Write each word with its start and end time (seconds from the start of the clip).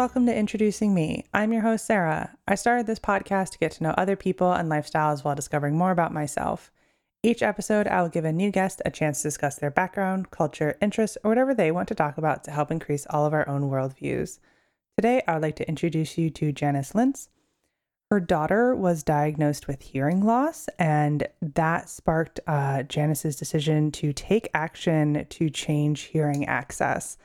Welcome 0.00 0.24
to 0.24 0.34
Introducing 0.34 0.94
Me. 0.94 1.26
I'm 1.34 1.52
your 1.52 1.60
host, 1.60 1.84
Sarah. 1.84 2.34
I 2.48 2.54
started 2.54 2.86
this 2.86 2.98
podcast 2.98 3.50
to 3.50 3.58
get 3.58 3.72
to 3.72 3.82
know 3.82 3.90
other 3.98 4.16
people 4.16 4.50
and 4.50 4.70
lifestyles 4.70 5.22
while 5.22 5.34
discovering 5.34 5.76
more 5.76 5.90
about 5.90 6.10
myself. 6.10 6.70
Each 7.22 7.42
episode, 7.42 7.86
I 7.86 8.00
will 8.00 8.08
give 8.08 8.24
a 8.24 8.32
new 8.32 8.50
guest 8.50 8.80
a 8.86 8.90
chance 8.90 9.20
to 9.20 9.28
discuss 9.28 9.56
their 9.56 9.70
background, 9.70 10.30
culture, 10.30 10.78
interests, 10.80 11.18
or 11.22 11.30
whatever 11.30 11.52
they 11.52 11.70
want 11.70 11.86
to 11.88 11.94
talk 11.94 12.16
about 12.16 12.44
to 12.44 12.50
help 12.50 12.70
increase 12.70 13.06
all 13.10 13.26
of 13.26 13.34
our 13.34 13.46
own 13.46 13.68
worldviews. 13.68 14.38
Today, 14.96 15.22
I 15.28 15.34
would 15.34 15.42
like 15.42 15.56
to 15.56 15.68
introduce 15.68 16.16
you 16.16 16.30
to 16.30 16.50
Janice 16.50 16.92
Lintz. 16.92 17.28
Her 18.10 18.20
daughter 18.20 18.74
was 18.74 19.02
diagnosed 19.02 19.68
with 19.68 19.82
hearing 19.82 20.24
loss, 20.24 20.66
and 20.78 21.28
that 21.42 21.90
sparked 21.90 22.40
uh, 22.46 22.84
Janice's 22.84 23.36
decision 23.36 23.92
to 23.92 24.14
take 24.14 24.48
action 24.54 25.26
to 25.28 25.50
change 25.50 26.04
hearing 26.04 26.46
access. 26.46 27.18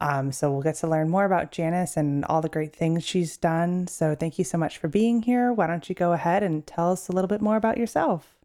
Um, 0.00 0.32
so 0.32 0.50
we'll 0.50 0.62
get 0.62 0.74
to 0.76 0.88
learn 0.88 1.08
more 1.08 1.24
about 1.24 1.52
Janice 1.52 1.96
and 1.96 2.24
all 2.24 2.40
the 2.40 2.48
great 2.48 2.74
things 2.74 3.04
she's 3.04 3.36
done. 3.36 3.86
So 3.86 4.14
thank 4.14 4.38
you 4.38 4.44
so 4.44 4.58
much 4.58 4.78
for 4.78 4.88
being 4.88 5.22
here. 5.22 5.52
Why 5.52 5.66
don't 5.66 5.88
you 5.88 5.94
go 5.94 6.12
ahead 6.12 6.42
and 6.42 6.66
tell 6.66 6.92
us 6.92 7.08
a 7.08 7.12
little 7.12 7.28
bit 7.28 7.40
more 7.40 7.56
about 7.56 7.78
yourself? 7.78 8.36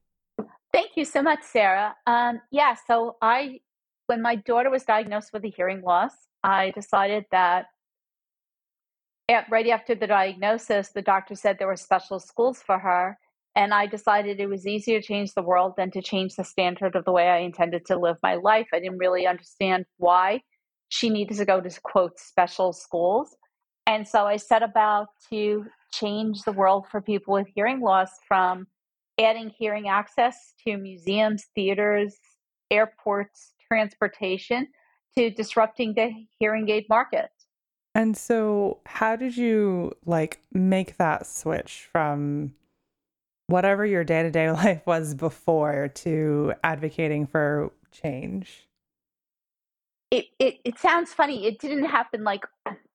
Thank 0.71 0.91
you 0.95 1.05
so 1.05 1.21
much, 1.21 1.39
Sarah. 1.43 1.95
Um, 2.05 2.41
yeah, 2.51 2.75
so 2.87 3.17
I, 3.21 3.61
when 4.05 4.21
my 4.21 4.35
daughter 4.35 4.69
was 4.69 4.83
diagnosed 4.83 5.31
with 5.33 5.45
a 5.45 5.49
hearing 5.49 5.81
loss, 5.81 6.11
I 6.43 6.71
decided 6.71 7.25
that 7.31 7.65
at, 9.29 9.49
right 9.49 9.67
after 9.67 9.95
the 9.95 10.07
diagnosis, 10.07 10.89
the 10.89 11.01
doctor 11.01 11.35
said 11.35 11.57
there 11.57 11.67
were 11.67 11.75
special 11.75 12.19
schools 12.19 12.61
for 12.61 12.77
her. 12.77 13.17
And 13.55 13.73
I 13.73 13.87
decided 13.87 14.39
it 14.39 14.47
was 14.47 14.67
easier 14.67 15.01
to 15.01 15.07
change 15.07 15.33
the 15.33 15.41
world 15.41 15.73
than 15.77 15.89
to 15.91 16.01
change 16.01 16.35
the 16.35 16.43
standard 16.43 16.95
of 16.95 17.05
the 17.05 17.11
way 17.11 17.27
I 17.27 17.39
intended 17.39 17.85
to 17.87 17.97
live 17.97 18.17
my 18.21 18.35
life. 18.35 18.67
I 18.71 18.79
didn't 18.79 18.99
really 18.99 19.25
understand 19.25 19.85
why 19.97 20.41
she 20.89 21.09
needed 21.09 21.37
to 21.37 21.45
go 21.45 21.61
to 21.61 21.81
quote 21.81 22.19
special 22.19 22.73
schools. 22.73 23.35
And 23.85 24.07
so 24.07 24.25
I 24.25 24.37
set 24.37 24.63
about 24.63 25.07
to 25.29 25.65
change 25.91 26.41
the 26.43 26.51
world 26.51 26.87
for 26.89 27.01
people 27.01 27.33
with 27.33 27.47
hearing 27.55 27.79
loss 27.79 28.09
from 28.27 28.67
adding 29.19 29.51
hearing 29.57 29.87
access 29.87 30.53
to 30.65 30.77
museums, 30.77 31.45
theaters, 31.55 32.15
airports, 32.69 33.53
transportation 33.67 34.67
to 35.17 35.29
disrupting 35.31 35.93
the 35.95 36.11
hearing 36.39 36.69
aid 36.69 36.85
market. 36.89 37.29
And 37.95 38.15
so 38.15 38.79
how 38.85 39.15
did 39.15 39.35
you 39.35 39.93
like 40.05 40.39
make 40.53 40.97
that 40.97 41.25
switch 41.25 41.87
from 41.91 42.53
whatever 43.47 43.85
your 43.85 44.03
day-to-day 44.03 44.51
life 44.63 44.85
was 44.85 45.15
before 45.15 45.87
to 45.95 46.53
advocating 46.63 47.25
for 47.25 47.71
change? 47.91 48.67
It, 50.11 50.25
it 50.39 50.55
it 50.63 50.79
sounds 50.79 51.13
funny. 51.13 51.45
It 51.45 51.59
didn't 51.59 51.85
happen 51.85 52.23
like 52.23 52.45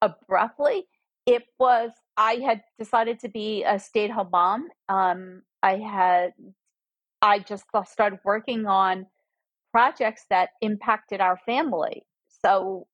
abruptly. 0.01 0.85
It 1.25 1.43
was 1.59 1.91
I 2.17 2.35
had 2.35 2.63
decided 2.79 3.19
to 3.19 3.29
be 3.29 3.63
a 3.63 3.79
stay 3.79 4.05
at 4.05 4.11
home 4.11 4.29
mom. 4.31 4.67
Um, 4.89 5.43
I 5.61 5.77
had 5.77 6.33
I 7.21 7.39
just 7.39 7.65
started 7.85 8.19
working 8.25 8.65
on 8.65 9.07
projects 9.71 10.25
that 10.29 10.49
impacted 10.61 11.21
our 11.21 11.37
family. 11.45 12.05
So, 12.43 12.87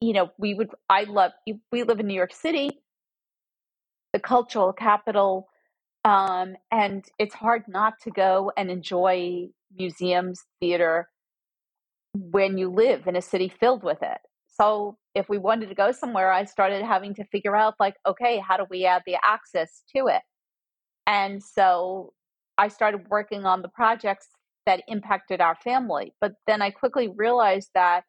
you 0.00 0.12
know, 0.12 0.30
we 0.38 0.54
would 0.54 0.70
I 0.88 1.04
love 1.04 1.32
we 1.70 1.82
live 1.82 2.00
in 2.00 2.06
New 2.06 2.14
York 2.14 2.34
City, 2.34 2.70
the 4.12 4.20
cultural 4.20 4.72
capital, 4.72 5.48
um, 6.04 6.56
and 6.70 7.04
it's 7.18 7.34
hard 7.34 7.64
not 7.68 7.94
to 8.04 8.10
go 8.10 8.52
and 8.56 8.70
enjoy 8.70 9.48
museums, 9.76 10.44
theater, 10.60 11.08
when 12.14 12.58
you 12.58 12.70
live 12.70 13.06
in 13.06 13.16
a 13.16 13.22
city 13.22 13.48
filled 13.48 13.82
with 13.82 14.02
it. 14.02 14.18
So 14.48 14.96
if 15.14 15.28
we 15.28 15.38
wanted 15.38 15.68
to 15.70 15.74
go 15.74 15.92
somewhere, 15.92 16.30
I 16.30 16.44
started 16.44 16.84
having 16.84 17.14
to 17.14 17.24
figure 17.24 17.56
out 17.56 17.74
like, 17.80 17.96
okay, 18.06 18.38
how 18.38 18.56
do 18.56 18.66
we 18.68 18.84
add 18.84 19.02
the 19.06 19.16
access 19.24 19.82
to 19.96 20.08
it? 20.08 20.22
And 21.06 21.42
so 21.42 22.12
I 22.58 22.68
started 22.68 23.08
working 23.08 23.46
on 23.46 23.62
the 23.62 23.68
projects 23.68 24.28
that 24.66 24.82
impacted 24.88 25.40
our 25.40 25.56
family. 25.56 26.14
But 26.20 26.34
then 26.46 26.62
I 26.62 26.70
quickly 26.70 27.08
realized 27.08 27.70
that 27.74 28.04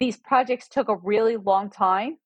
these 0.00 0.16
projects 0.16 0.68
took 0.68 0.88
a 0.88 0.96
really 0.96 1.36
long 1.36 1.70
time. 1.70 2.18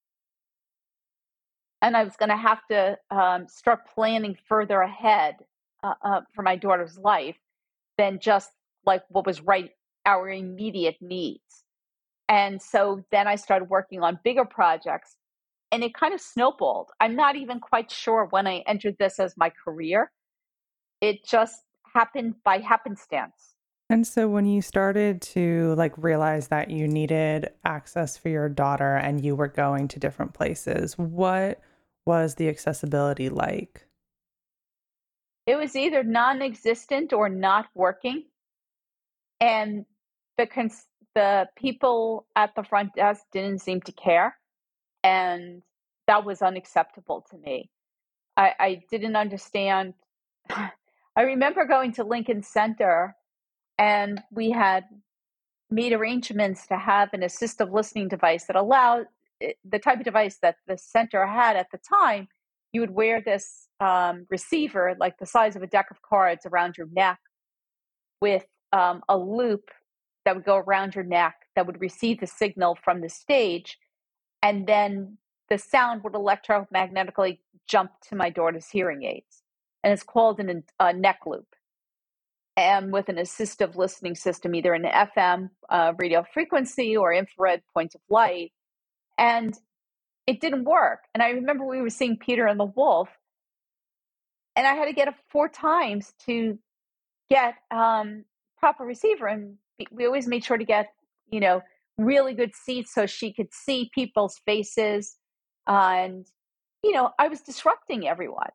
And 1.82 1.96
I 1.96 2.04
was 2.04 2.16
going 2.16 2.30
to 2.30 2.36
have 2.36 2.60
to 2.70 2.98
um, 3.10 3.46
start 3.48 3.80
planning 3.94 4.36
further 4.48 4.80
ahead 4.80 5.36
uh, 5.82 5.94
uh, 6.02 6.20
for 6.34 6.42
my 6.42 6.56
daughter's 6.56 6.98
life 6.98 7.36
than 7.96 8.18
just 8.20 8.50
like 8.84 9.02
what 9.08 9.26
was 9.26 9.40
right 9.40 9.70
our 10.06 10.28
immediate 10.28 10.96
needs. 11.00 11.64
And 12.28 12.62
so 12.62 13.04
then 13.10 13.26
I 13.26 13.34
started 13.34 13.68
working 13.68 14.02
on 14.02 14.18
bigger 14.22 14.44
projects 14.44 15.16
and 15.72 15.82
it 15.82 15.94
kind 15.94 16.14
of 16.14 16.20
snowballed. 16.20 16.90
I'm 17.00 17.16
not 17.16 17.36
even 17.36 17.60
quite 17.60 17.90
sure 17.90 18.26
when 18.30 18.46
I 18.46 18.62
entered 18.66 18.96
this 18.98 19.18
as 19.18 19.36
my 19.36 19.50
career. 19.64 20.10
It 21.00 21.24
just 21.24 21.62
happened 21.94 22.34
by 22.44 22.58
happenstance. 22.58 23.54
And 23.88 24.06
so 24.06 24.28
when 24.28 24.46
you 24.46 24.62
started 24.62 25.20
to 25.22 25.74
like 25.76 25.92
realize 25.96 26.48
that 26.48 26.70
you 26.70 26.86
needed 26.86 27.50
access 27.64 28.16
for 28.16 28.28
your 28.28 28.48
daughter 28.48 28.94
and 28.94 29.24
you 29.24 29.34
were 29.34 29.48
going 29.48 29.88
to 29.88 29.98
different 29.98 30.32
places, 30.32 30.96
what 30.96 31.60
was 32.06 32.36
the 32.36 32.48
accessibility 32.48 33.28
like? 33.28 33.86
It 35.46 35.56
was 35.56 35.74
either 35.74 36.04
non-existent 36.04 37.12
or 37.12 37.28
not 37.28 37.66
working. 37.74 38.26
And 39.40 39.86
the 40.36 40.46
cons- 40.46 40.86
the 41.14 41.48
people 41.56 42.26
at 42.36 42.54
the 42.54 42.62
front 42.62 42.94
desk 42.94 43.24
didn't 43.32 43.60
seem 43.60 43.80
to 43.82 43.92
care, 43.92 44.36
and 45.02 45.62
that 46.06 46.24
was 46.24 46.42
unacceptable 46.42 47.26
to 47.30 47.38
me. 47.38 47.70
I, 48.36 48.52
I 48.58 48.82
didn't 48.90 49.16
understand. 49.16 49.94
I 50.50 51.22
remember 51.22 51.64
going 51.64 51.92
to 51.94 52.04
Lincoln 52.04 52.42
Center, 52.42 53.16
and 53.78 54.22
we 54.30 54.50
had 54.50 54.84
made 55.70 55.92
arrangements 55.92 56.66
to 56.68 56.76
have 56.76 57.10
an 57.12 57.20
assistive 57.20 57.72
listening 57.72 58.08
device 58.08 58.46
that 58.46 58.56
allowed 58.56 59.06
the 59.40 59.78
type 59.78 59.98
of 59.98 60.04
device 60.04 60.38
that 60.42 60.56
the 60.66 60.76
center 60.76 61.26
had 61.26 61.56
at 61.56 61.68
the 61.72 61.78
time. 61.78 62.28
You 62.72 62.80
would 62.82 62.90
wear 62.90 63.20
this 63.20 63.68
um, 63.80 64.26
receiver, 64.30 64.94
like 64.98 65.18
the 65.18 65.26
size 65.26 65.56
of 65.56 65.62
a 65.62 65.66
deck 65.66 65.86
of 65.90 66.02
cards, 66.02 66.46
around 66.46 66.76
your 66.76 66.86
neck 66.92 67.18
with 68.20 68.44
um, 68.72 69.02
a 69.08 69.16
loop 69.16 69.70
that 70.24 70.34
would 70.36 70.44
go 70.44 70.56
around 70.56 70.94
your 70.94 71.04
neck 71.04 71.34
that 71.56 71.66
would 71.66 71.80
receive 71.80 72.20
the 72.20 72.26
signal 72.26 72.76
from 72.82 73.00
the 73.00 73.08
stage. 73.08 73.78
And 74.42 74.66
then 74.66 75.18
the 75.48 75.58
sound 75.58 76.04
would 76.04 76.12
electromagnetically 76.12 77.38
jump 77.66 77.92
to 78.08 78.16
my 78.16 78.30
daughter's 78.30 78.68
hearing 78.68 79.04
aids. 79.04 79.42
And 79.82 79.92
it's 79.92 80.02
called 80.02 80.40
an, 80.40 80.64
a 80.78 80.92
neck 80.92 81.20
loop. 81.26 81.46
And 82.56 82.92
with 82.92 83.08
an 83.08 83.16
assistive 83.16 83.76
listening 83.76 84.14
system, 84.14 84.54
either 84.54 84.74
an 84.74 84.84
FM 84.84 85.50
uh, 85.68 85.94
radio 85.98 86.24
frequency 86.34 86.96
or 86.96 87.12
infrared 87.12 87.62
point 87.74 87.94
of 87.94 88.00
light. 88.10 88.52
And 89.16 89.54
it 90.26 90.40
didn't 90.40 90.64
work. 90.64 91.00
And 91.14 91.22
I 91.22 91.30
remember 91.30 91.64
we 91.64 91.80
were 91.80 91.90
seeing 91.90 92.16
Peter 92.16 92.46
and 92.46 92.60
the 92.60 92.64
Wolf, 92.64 93.08
and 94.54 94.66
I 94.66 94.74
had 94.74 94.86
to 94.86 94.92
get 94.92 95.08
it 95.08 95.14
four 95.30 95.48
times 95.48 96.12
to 96.26 96.58
get 97.30 97.54
um, 97.70 98.24
proper 98.60 98.84
receiver. 98.84 99.26
And 99.26 99.56
we 99.90 100.06
always 100.06 100.28
made 100.28 100.44
sure 100.44 100.58
to 100.58 100.64
get 100.64 100.88
you 101.30 101.40
know 101.40 101.62
really 101.98 102.34
good 102.34 102.54
seats 102.54 102.94
so 102.94 103.06
she 103.06 103.32
could 103.32 103.52
see 103.52 103.90
people's 103.94 104.40
faces 104.46 105.16
and 105.66 106.26
you 106.82 106.92
know 106.92 107.10
i 107.18 107.28
was 107.28 107.40
disrupting 107.40 108.08
everyone 108.08 108.50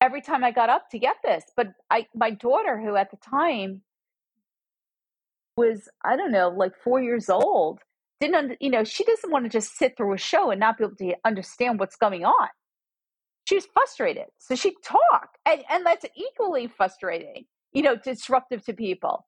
every 0.00 0.20
time 0.20 0.44
i 0.44 0.50
got 0.50 0.68
up 0.68 0.90
to 0.90 0.98
get 0.98 1.16
this 1.24 1.44
but 1.56 1.68
i 1.90 2.06
my 2.14 2.30
daughter 2.30 2.80
who 2.80 2.96
at 2.96 3.10
the 3.10 3.16
time 3.18 3.82
was 5.56 5.88
i 6.04 6.16
don't 6.16 6.32
know 6.32 6.48
like 6.48 6.72
4 6.82 7.02
years 7.02 7.28
old 7.28 7.80
didn't 8.20 8.56
you 8.60 8.70
know 8.70 8.84
she 8.84 9.04
doesn't 9.04 9.30
want 9.30 9.44
to 9.44 9.50
just 9.50 9.76
sit 9.76 9.96
through 9.96 10.14
a 10.14 10.18
show 10.18 10.50
and 10.50 10.60
not 10.60 10.78
be 10.78 10.84
able 10.84 10.96
to 10.96 11.14
understand 11.24 11.78
what's 11.78 11.96
going 11.96 12.24
on 12.24 12.48
she 13.44 13.54
was 13.54 13.66
frustrated 13.72 14.26
so 14.38 14.56
she 14.56 14.74
talked 14.84 15.38
and, 15.46 15.62
and 15.70 15.86
that's 15.86 16.04
equally 16.16 16.66
frustrating 16.66 17.44
you 17.72 17.82
know 17.82 17.96
disruptive 17.96 18.64
to 18.66 18.72
people. 18.72 19.26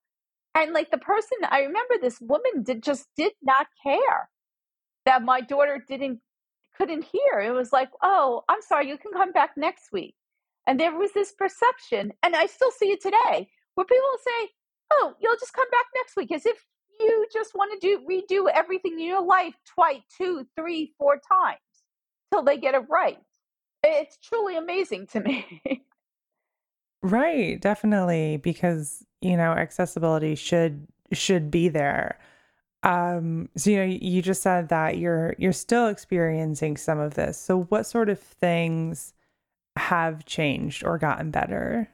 And 0.55 0.73
like 0.73 0.91
the 0.91 0.99
person 0.99 1.39
i 1.51 1.61
remember 1.61 1.95
this 2.01 2.21
woman 2.21 2.63
did 2.63 2.83
just 2.83 3.07
did 3.17 3.33
not 3.43 3.67
care 3.83 4.29
that 5.07 5.23
my 5.23 5.41
daughter 5.41 5.85
didn't 5.87 6.21
couldn't 6.77 7.05
hear. 7.05 7.41
It 7.41 7.53
was 7.53 7.73
like 7.73 7.91
oh 8.03 8.43
i'm 8.49 8.63
sorry 8.63 8.89
you 8.89 8.99
can 8.99 9.13
come 9.13 9.33
back 9.33 9.51
next 9.57 9.93
week. 9.93 10.15
And 10.67 10.79
there 10.79 10.97
was 10.97 11.13
this 11.13 11.33
perception 11.33 12.13
and 12.23 12.37
i 12.37 12.47
still 12.47 12.71
see 12.73 12.91
it 12.93 13.03
today 13.03 13.49
where 13.75 13.87
people 13.87 14.19
say 14.25 14.51
oh 14.93 15.15
you'll 15.21 15.37
just 15.37 15.55
come 15.55 15.71
back 15.71 15.87
next 15.97 16.17
week 16.17 16.33
as 16.33 16.47
if 16.47 16.65
you 17.01 17.27
just 17.33 17.55
want 17.55 17.81
to 17.81 17.87
do 17.87 18.05
redo 18.09 18.51
everything 18.55 18.95
in 19.01 19.07
your 19.07 19.25
life 19.25 19.55
twice 19.75 20.03
two 20.17 20.47
three 20.57 20.93
four 20.99 21.15
times 21.17 21.59
till 22.33 22.43
they 22.43 22.59
get 22.59 22.75
it 22.75 22.83
right. 22.89 23.19
It's 23.83 24.19
truly 24.19 24.57
amazing 24.57 25.07
to 25.09 25.21
me 25.27 25.85
Right, 27.03 27.61
definitely 27.61 28.37
because, 28.39 29.05
you 29.21 29.37
know, 29.37 29.53
accessibility 29.53 30.35
should 30.35 30.87
should 31.13 31.51
be 31.51 31.69
there. 31.69 32.19
Um, 32.83 33.49
so 33.57 33.71
you 33.71 33.77
know, 33.77 33.85
you 33.85 34.23
just 34.23 34.43
said 34.43 34.69
that 34.71 34.99
you're 34.99 35.35
you're 35.39 35.53
still 35.53 35.89
experiencing 35.89 36.77
some 36.77 36.99
of 36.99 37.15
this. 37.15 37.39
So 37.39 37.63
what 37.65 37.87
sort 37.87 38.09
of 38.09 38.19
things 38.19 39.13
have 39.77 40.25
changed 40.25 40.85
or 40.85 40.99
gotten 40.99 41.31
better? 41.31 41.89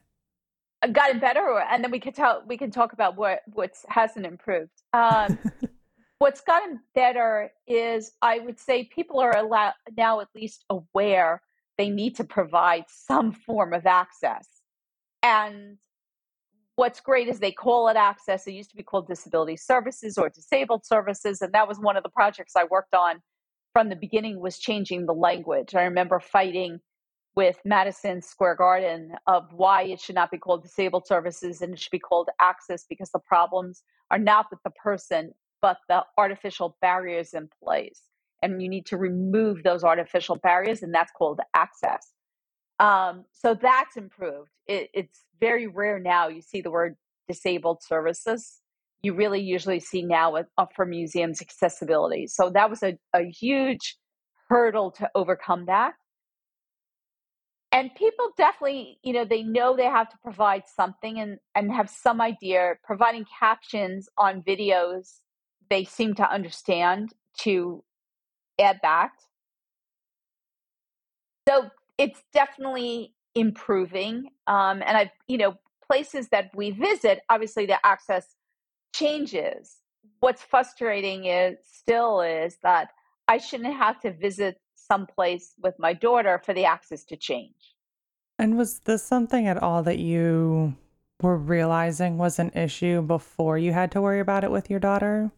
Uh, 0.82 0.88
gotten 0.88 1.18
better, 1.18 1.58
and 1.70 1.82
then 1.82 1.90
we 1.90 2.00
can 2.00 2.12
tell 2.12 2.42
we 2.46 2.56
can 2.56 2.70
talk 2.70 2.92
about 2.92 3.16
what 3.16 3.42
what 3.52 3.74
hasn't 3.88 4.26
improved. 4.26 4.82
Um, 4.92 5.38
what's 6.18 6.40
gotten 6.40 6.80
better 6.94 7.50
is 7.66 8.12
I 8.22 8.38
would 8.40 8.58
say 8.58 8.84
people 8.84 9.18
are 9.20 9.36
allowed 9.36 9.74
now 9.96 10.20
at 10.20 10.28
least 10.34 10.64
aware 10.70 11.42
they 11.78 11.90
need 11.90 12.16
to 12.16 12.24
provide 12.24 12.84
some 12.88 13.32
form 13.32 13.72
of 13.72 13.86
access, 13.86 14.48
and 15.22 15.78
what's 16.76 17.00
great 17.00 17.28
is 17.28 17.40
they 17.40 17.52
call 17.52 17.88
it 17.88 17.96
access. 17.96 18.46
It 18.46 18.52
used 18.52 18.70
to 18.70 18.76
be 18.76 18.82
called 18.82 19.08
disability 19.08 19.56
services 19.56 20.18
or 20.18 20.28
disabled 20.28 20.84
services, 20.84 21.42
and 21.42 21.52
that 21.52 21.68
was 21.68 21.78
one 21.78 21.96
of 21.96 22.02
the 22.02 22.10
projects 22.10 22.54
I 22.56 22.64
worked 22.64 22.94
on 22.94 23.22
from 23.72 23.88
the 23.88 23.96
beginning 23.96 24.40
was 24.40 24.58
changing 24.58 25.06
the 25.06 25.12
language. 25.12 25.74
I 25.74 25.82
remember 25.82 26.18
fighting 26.20 26.80
with 27.36 27.60
Madison 27.64 28.22
Square 28.22 28.56
Garden 28.56 29.12
of 29.26 29.52
why 29.52 29.82
it 29.82 30.00
should 30.00 30.14
not 30.14 30.30
be 30.30 30.38
called 30.38 30.62
disabled 30.62 31.06
services 31.06 31.60
and 31.60 31.74
it 31.74 31.78
should 31.78 31.90
be 31.90 31.98
called 31.98 32.30
access 32.40 32.86
because 32.88 33.10
the 33.10 33.18
problems 33.18 33.82
are 34.10 34.18
not 34.18 34.46
with 34.50 34.60
the 34.64 34.70
person 34.70 35.32
but 35.62 35.78
the 35.88 36.02
artificial 36.16 36.76
barriers 36.80 37.34
in 37.34 37.48
place 37.62 38.02
and 38.42 38.62
you 38.62 38.68
need 38.68 38.86
to 38.86 38.96
remove 38.96 39.62
those 39.62 39.84
artificial 39.84 40.36
barriers 40.36 40.82
and 40.82 40.94
that's 40.94 41.12
called 41.12 41.40
access 41.54 42.12
um, 42.78 43.24
so 43.32 43.54
that's 43.54 43.96
improved. 43.96 44.50
It, 44.66 44.90
it's 44.92 45.20
very 45.40 45.66
rare 45.66 45.98
now 45.98 46.28
you 46.28 46.42
see 46.42 46.60
the 46.60 46.70
word 46.70 46.96
disabled 47.28 47.82
services. 47.82 48.60
You 49.02 49.14
really 49.14 49.40
usually 49.40 49.80
see 49.80 50.02
now 50.02 50.32
with, 50.32 50.46
uh, 50.58 50.66
for 50.74 50.86
museums 50.86 51.40
accessibility. 51.40 52.26
So 52.26 52.50
that 52.50 52.70
was 52.70 52.82
a, 52.82 52.98
a 53.14 53.24
huge 53.24 53.96
hurdle 54.48 54.90
to 54.92 55.10
overcome 55.14 55.66
that. 55.66 55.94
And 57.72 57.94
people 57.94 58.30
definitely, 58.38 58.98
you 59.02 59.12
know, 59.12 59.24
they 59.24 59.42
know 59.42 59.76
they 59.76 59.84
have 59.84 60.08
to 60.08 60.16
provide 60.22 60.62
something 60.66 61.18
and, 61.18 61.38
and 61.54 61.70
have 61.72 61.90
some 61.90 62.20
idea. 62.20 62.74
Providing 62.84 63.26
captions 63.38 64.08
on 64.16 64.42
videos, 64.42 65.18
they 65.68 65.84
seem 65.84 66.14
to 66.14 66.30
understand 66.30 67.12
to 67.40 67.84
add 68.58 68.78
that. 68.82 69.10
So 71.48 71.70
it's 71.98 72.22
definitely 72.32 73.14
improving. 73.34 74.30
Um, 74.46 74.82
and 74.86 74.96
I've, 74.96 75.10
you 75.28 75.38
know, 75.38 75.54
places 75.86 76.28
that 76.28 76.50
we 76.54 76.70
visit, 76.70 77.20
obviously 77.30 77.66
the 77.66 77.84
access 77.84 78.34
changes. 78.94 79.76
What's 80.20 80.42
frustrating 80.42 81.26
is 81.26 81.58
still 81.70 82.20
is 82.20 82.58
that 82.62 82.90
I 83.28 83.38
shouldn't 83.38 83.74
have 83.74 84.00
to 84.00 84.12
visit 84.12 84.58
someplace 84.74 85.54
with 85.62 85.74
my 85.78 85.92
daughter 85.92 86.40
for 86.44 86.54
the 86.54 86.64
access 86.64 87.04
to 87.04 87.16
change. 87.16 87.74
And 88.38 88.56
was 88.56 88.80
this 88.80 89.02
something 89.02 89.46
at 89.46 89.62
all 89.62 89.82
that 89.82 89.98
you 89.98 90.76
were 91.22 91.36
realizing 91.36 92.18
was 92.18 92.38
an 92.38 92.50
issue 92.50 93.02
before 93.02 93.56
you 93.58 93.72
had 93.72 93.90
to 93.92 94.00
worry 94.00 94.20
about 94.20 94.44
it 94.44 94.50
with 94.50 94.70
your 94.70 94.80
daughter? 94.80 95.30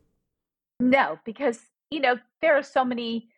No, 0.80 1.18
because, 1.24 1.60
you 1.90 2.00
know, 2.00 2.16
there 2.42 2.56
are 2.56 2.62
so 2.62 2.84
many 2.84 3.28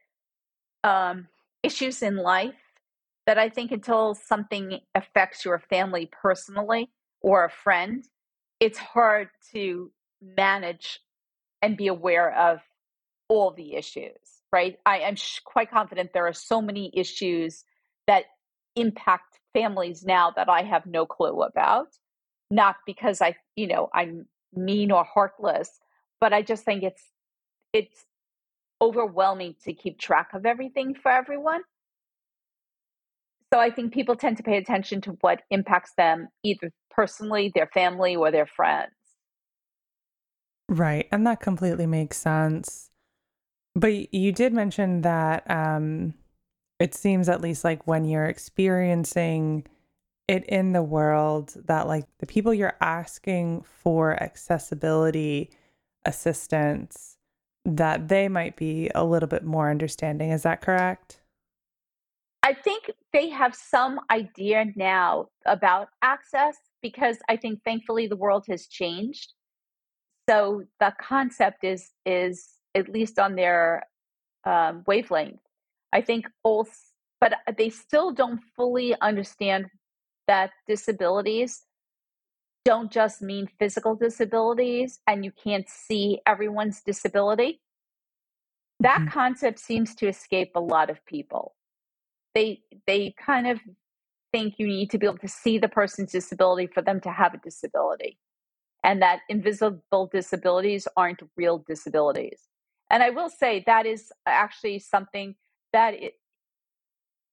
um, 0.84 1.28
issues 1.62 2.02
in 2.02 2.16
life 2.16 2.54
that 3.30 3.38
I 3.38 3.48
think 3.48 3.70
until 3.70 4.16
something 4.16 4.80
affects 4.92 5.44
your 5.44 5.60
family 5.60 6.10
personally 6.20 6.90
or 7.20 7.44
a 7.44 7.48
friend, 7.48 8.04
it's 8.58 8.76
hard 8.76 9.28
to 9.52 9.92
manage 10.20 10.98
and 11.62 11.76
be 11.76 11.86
aware 11.86 12.36
of 12.36 12.58
all 13.28 13.52
the 13.52 13.76
issues, 13.76 14.18
right? 14.52 14.80
I 14.84 14.98
am 14.98 15.14
sh- 15.14 15.38
quite 15.44 15.70
confident 15.70 16.10
there 16.12 16.26
are 16.26 16.32
so 16.32 16.60
many 16.60 16.90
issues 16.92 17.62
that 18.08 18.24
impact 18.74 19.38
families 19.54 20.02
now 20.04 20.32
that 20.32 20.48
I 20.48 20.62
have 20.62 20.84
no 20.84 21.06
clue 21.06 21.42
about. 21.42 21.86
Not 22.50 22.78
because 22.84 23.22
I, 23.22 23.36
you 23.54 23.68
know, 23.68 23.90
I'm 23.94 24.26
mean 24.52 24.90
or 24.90 25.04
heartless, 25.04 25.78
but 26.20 26.32
I 26.32 26.42
just 26.42 26.64
think 26.64 26.82
it's 26.82 27.04
it's 27.72 28.06
overwhelming 28.82 29.54
to 29.62 29.72
keep 29.72 30.00
track 30.00 30.30
of 30.34 30.44
everything 30.44 30.96
for 31.00 31.12
everyone. 31.12 31.60
So 33.52 33.58
I 33.58 33.70
think 33.70 33.92
people 33.92 34.14
tend 34.14 34.36
to 34.36 34.42
pay 34.42 34.56
attention 34.56 35.00
to 35.02 35.10
what 35.22 35.42
impacts 35.50 35.92
them 35.96 36.28
either 36.44 36.72
personally, 36.90 37.50
their 37.54 37.66
family, 37.66 38.14
or 38.14 38.30
their 38.30 38.46
friends. 38.46 38.92
Right. 40.68 41.08
And 41.10 41.26
that 41.26 41.40
completely 41.40 41.86
makes 41.86 42.16
sense. 42.16 42.90
But 43.74 44.14
you 44.14 44.30
did 44.30 44.52
mention 44.52 45.02
that 45.02 45.50
um, 45.50 46.14
it 46.78 46.94
seems, 46.94 47.28
at 47.28 47.40
least 47.40 47.64
like 47.64 47.86
when 47.86 48.04
you're 48.04 48.26
experiencing 48.26 49.66
it 50.28 50.44
in 50.44 50.72
the 50.72 50.82
world, 50.82 51.56
that 51.66 51.88
like 51.88 52.04
the 52.18 52.26
people 52.26 52.54
you're 52.54 52.76
asking 52.80 53.62
for 53.62 54.20
accessibility 54.22 55.50
assistance, 56.04 57.16
that 57.64 58.06
they 58.06 58.28
might 58.28 58.56
be 58.56 58.90
a 58.94 59.04
little 59.04 59.28
bit 59.28 59.44
more 59.44 59.70
understanding. 59.70 60.30
Is 60.30 60.44
that 60.44 60.60
correct? 60.60 61.19
I 62.42 62.54
think 62.54 62.90
they 63.12 63.28
have 63.28 63.54
some 63.54 64.00
idea 64.10 64.66
now 64.74 65.26
about 65.44 65.88
access 66.00 66.56
because 66.82 67.18
I 67.28 67.36
think 67.36 67.62
thankfully 67.64 68.06
the 68.06 68.16
world 68.16 68.44
has 68.48 68.66
changed. 68.66 69.34
So 70.28 70.64
the 70.78 70.94
concept 71.00 71.64
is 71.64 71.90
is 72.06 72.48
at 72.74 72.88
least 72.88 73.18
on 73.18 73.34
their 73.34 73.84
um, 74.44 74.84
wavelength. 74.86 75.40
I 75.92 76.00
think 76.00 76.26
also, 76.42 76.72
but 77.20 77.34
they 77.58 77.68
still 77.68 78.12
don't 78.12 78.40
fully 78.56 78.94
understand 79.00 79.66
that 80.26 80.50
disabilities 80.66 81.62
don't 82.64 82.92
just 82.92 83.22
mean 83.22 83.48
physical 83.58 83.94
disabilities 83.94 85.00
and 85.06 85.24
you 85.24 85.32
can't 85.32 85.68
see 85.68 86.20
everyone's 86.26 86.82
disability. 86.82 87.60
That 88.80 89.00
mm-hmm. 89.00 89.08
concept 89.08 89.58
seems 89.58 89.94
to 89.96 90.08
escape 90.08 90.52
a 90.54 90.60
lot 90.60 90.90
of 90.90 91.04
people 91.04 91.54
they 92.34 92.62
they 92.86 93.14
kind 93.24 93.46
of 93.46 93.60
think 94.32 94.54
you 94.58 94.66
need 94.66 94.90
to 94.90 94.98
be 94.98 95.06
able 95.06 95.18
to 95.18 95.28
see 95.28 95.58
the 95.58 95.68
person's 95.68 96.12
disability 96.12 96.68
for 96.72 96.82
them 96.82 97.00
to 97.00 97.10
have 97.10 97.34
a 97.34 97.38
disability. 97.38 98.18
And 98.84 99.02
that 99.02 99.20
invisible 99.28 100.08
disabilities 100.12 100.86
aren't 100.96 101.20
real 101.36 101.58
disabilities. 101.66 102.40
And 102.90 103.02
i 103.02 103.10
will 103.10 103.28
say 103.28 103.62
that 103.66 103.86
is 103.86 104.12
actually 104.26 104.78
something 104.78 105.34
that 105.72 105.94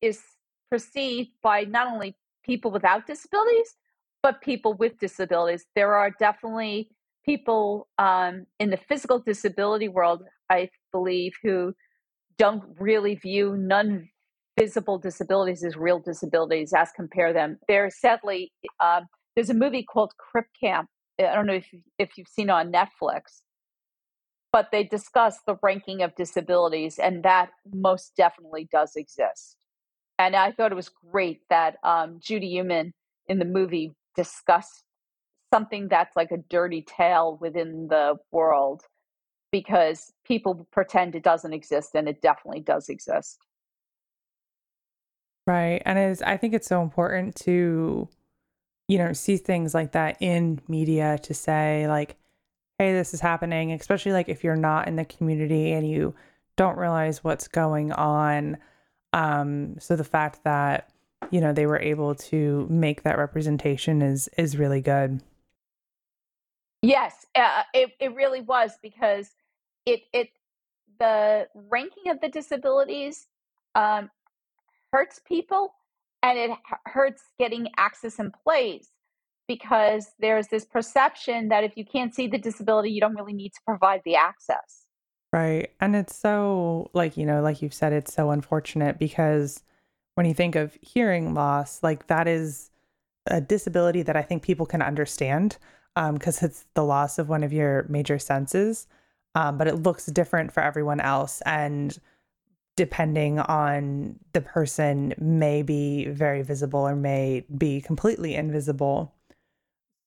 is 0.02 0.22
perceived 0.70 1.32
by 1.42 1.64
not 1.64 1.88
only 1.88 2.16
people 2.44 2.72
without 2.72 3.08
disabilities 3.08 3.76
but 4.24 4.42
people 4.42 4.74
with 4.74 5.00
disabilities. 5.00 5.66
There 5.76 5.96
are 5.96 6.12
definitely 6.20 6.90
people 7.28 7.88
um, 8.00 8.48
in 8.60 8.72
the 8.72 8.78
physical 8.78 9.20
disability 9.20 9.88
world 9.88 10.24
i 10.50 10.70
believe 10.92 11.34
who 11.44 11.74
don't 12.38 12.64
really 12.80 13.16
view 13.16 13.56
non 13.58 14.08
visible 14.58 14.98
disabilities 14.98 15.64
as 15.64 15.78
real 15.78 16.00
disabilities 16.00 16.74
as 16.76 16.90
compare 16.96 17.32
them. 17.32 17.58
There's 17.68 18.00
sadly 18.00 18.52
um, 18.80 19.06
there's 19.36 19.50
a 19.50 19.54
movie 19.54 19.84
called 19.84 20.14
Crip 20.18 20.48
Camp. 20.60 20.90
I 21.20 21.36
don't 21.36 21.46
know 21.46 21.54
if 21.54 21.70
if 22.00 22.18
you've 22.18 22.28
seen 22.28 22.50
it 22.50 22.54
on 22.54 22.72
Netflix, 22.72 23.42
but 24.52 24.70
they 24.72 24.84
discuss 24.84 25.38
the 25.46 25.58
ranking 25.62 26.02
of 26.02 26.16
disabilities, 26.16 27.00
and 27.00 27.24
that 27.24 27.50
most 27.72 28.14
definitely 28.18 28.68
does 28.72 28.96
exist. 28.96 29.58
And 30.20 30.36
I 30.36 30.52
thought 30.52 30.72
it 30.72 30.76
was 30.76 30.90
great 31.12 31.42
that 31.50 31.76
um, 31.84 32.20
Judy 32.20 32.50
Heumann 32.50 32.92
in 33.28 33.38
the 33.38 33.46
movie 33.46 33.92
discussed 34.16 34.84
something 35.54 35.88
that's 35.90 36.16
like 36.16 36.32
a 36.32 36.38
dirty 36.50 36.82
tale 36.82 37.38
within 37.40 37.88
the 37.90 38.16
world 38.32 38.82
because 39.52 40.12
people 40.26 40.68
pretend 40.72 41.16
it 41.16 41.24
doesn't 41.24 41.54
exist 41.54 41.92
and 41.94 42.10
it 42.10 42.22
definitely 42.22 42.62
does 42.62 42.90
exist. 42.90 43.38
Right. 45.48 45.82
And 45.86 45.98
it's, 45.98 46.22
I 46.22 46.36
think 46.36 46.54
it's 46.54 46.68
so 46.68 46.82
important 46.82 47.36
to, 47.38 48.10
you 48.90 48.98
know, 48.98 49.14
see 49.14 49.38
things 49.38 49.74
like 49.74 49.94
that 49.94 50.18
in 50.20 50.60
media 50.68 51.18
to 51.24 51.34
say, 51.34 51.88
like, 51.88 52.18
hey, 52.78 52.92
this 52.92 53.14
is 53.14 53.22
happening, 53.22 53.72
especially 53.72 54.12
like 54.12 54.28
if 54.28 54.44
you're 54.44 54.58
not 54.58 54.90
in 54.90 54.98
the 54.98 55.06
community 55.06 55.72
and 55.72 55.90
you 55.90 56.14
don't 56.58 56.78
realize 56.78 57.24
what's 57.24 57.48
going 57.48 57.94
on. 57.94 58.58
Um, 59.14 59.80
so 59.80 59.96
the 59.96 60.04
fact 60.04 60.44
that, 60.44 60.90
you 61.32 61.40
know, 61.40 61.54
they 61.54 61.66
were 61.66 61.80
able 61.80 62.14
to 62.16 62.68
make 62.70 63.04
that 63.04 63.18
representation 63.18 64.02
is 64.02 64.28
is 64.38 64.58
really 64.58 64.82
good. 64.82 65.22
Yes, 66.82 67.26
uh, 67.36 67.64
it 67.74 67.92
it 68.00 68.14
really 68.14 68.42
was 68.42 68.74
because 68.82 69.32
it 69.86 70.02
it 70.14 70.30
the 71.00 71.48
ranking 71.54 72.12
of 72.12 72.20
the 72.22 72.30
disabilities 72.30 73.28
um, 73.76 74.12
hurts 74.92 75.22
people 75.26 75.74
and 76.24 76.38
it 76.38 76.52
hurts 76.86 77.24
getting 77.40 77.68
access 77.78 78.20
in 78.20 78.32
place 78.44 78.90
because 79.48 80.08
there's 80.20 80.48
this 80.48 80.66
perception 80.66 81.50
that 81.50 81.64
if 81.64 81.78
you 81.78 81.86
can't 81.86 82.14
see 82.14 82.28
the 82.28 82.38
disability, 82.38 82.92
you 82.92 83.00
don't 83.00 83.16
really 83.16 83.34
need 83.34 83.54
to 83.54 83.60
provide 83.66 84.02
the 84.04 84.16
access. 84.16 84.86
Right. 85.32 85.72
And 85.80 85.96
it's 85.96 86.16
so, 86.16 86.90
like, 86.94 87.18
you 87.18 87.26
know, 87.26 87.42
like 87.42 87.62
you've 87.62 87.74
said, 87.74 87.94
it's 87.94 88.14
so 88.14 88.32
unfortunate 88.32 88.98
because 88.98 89.64
when 90.16 90.26
you 90.26 90.34
think 90.34 90.56
of 90.56 90.78
hearing 90.82 91.34
loss, 91.34 91.84
like 91.84 92.08
that 92.08 92.28
is 92.28 92.72
a 93.28 93.40
disability 93.42 94.02
that 94.04 94.16
I 94.16 94.22
think 94.22 94.42
people 94.42 94.66
can 94.66 94.82
understand 94.82 95.58
because 95.96 96.42
um, 96.42 96.50
it's 96.50 96.66
the 96.74 96.84
loss 96.84 97.18
of 97.18 97.30
one 97.30 97.44
of 97.44 97.52
your 97.52 97.86
major 97.90 98.20
senses. 98.20 98.88
Um, 99.36 99.58
but 99.58 99.68
it 99.68 99.76
looks 99.76 100.08
different 100.08 100.52
for 100.52 100.64
everyone 100.64 101.00
else. 101.00 101.42
And 101.46 101.98
depending 102.78 103.40
on 103.40 104.18
the 104.32 104.40
person, 104.40 105.14
may 105.18 105.64
be 105.64 106.06
very 106.06 106.44
visible 106.44 106.80
or 106.80 106.96
may 106.96 107.44
be 107.58 107.82
completely 107.82 108.36
invisible. 108.36 109.14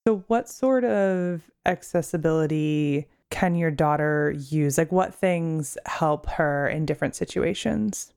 So, 0.07 0.23
what 0.27 0.49
sort 0.49 0.83
of 0.83 1.43
accessibility 1.65 3.07
can 3.29 3.53
your 3.53 3.69
daughter 3.69 4.33
use? 4.35 4.79
Like, 4.79 4.91
what 4.91 5.13
things 5.13 5.77
help 5.85 6.27
her 6.29 6.67
in 6.67 6.87
different 6.87 7.15
situations? 7.15 8.13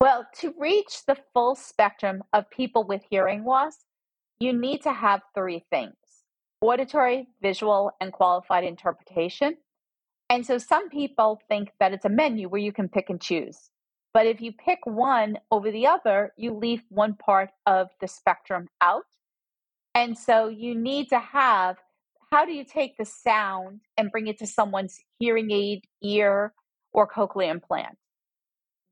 Well, 0.00 0.28
to 0.36 0.54
reach 0.56 1.04
the 1.06 1.16
full 1.34 1.56
spectrum 1.56 2.22
of 2.32 2.48
people 2.50 2.84
with 2.84 3.02
hearing 3.10 3.44
loss, 3.44 3.78
you 4.38 4.52
need 4.52 4.82
to 4.82 4.92
have 4.92 5.22
three 5.34 5.64
things 5.70 5.96
auditory, 6.60 7.28
visual, 7.40 7.92
and 8.00 8.12
qualified 8.12 8.64
interpretation. 8.64 9.56
And 10.30 10.44
so 10.44 10.58
some 10.58 10.88
people 10.90 11.40
think 11.48 11.70
that 11.80 11.92
it's 11.92 12.04
a 12.04 12.10
menu 12.10 12.48
where 12.48 12.60
you 12.60 12.72
can 12.72 12.88
pick 12.88 13.08
and 13.08 13.20
choose. 13.20 13.70
But 14.12 14.26
if 14.26 14.40
you 14.40 14.52
pick 14.52 14.80
one 14.84 15.38
over 15.50 15.70
the 15.70 15.86
other, 15.86 16.32
you 16.36 16.52
leave 16.52 16.82
one 16.88 17.14
part 17.14 17.50
of 17.66 17.88
the 18.00 18.08
spectrum 18.08 18.68
out. 18.80 19.04
And 19.94 20.16
so 20.18 20.48
you 20.48 20.74
need 20.74 21.08
to 21.10 21.18
have 21.18 21.76
how 22.30 22.44
do 22.44 22.52
you 22.52 22.64
take 22.64 22.96
the 22.98 23.06
sound 23.06 23.80
and 23.96 24.10
bring 24.10 24.26
it 24.26 24.38
to 24.38 24.46
someone's 24.46 24.98
hearing 25.18 25.50
aid, 25.50 25.84
ear, 26.02 26.52
or 26.92 27.08
cochlear 27.08 27.50
implant? 27.50 27.96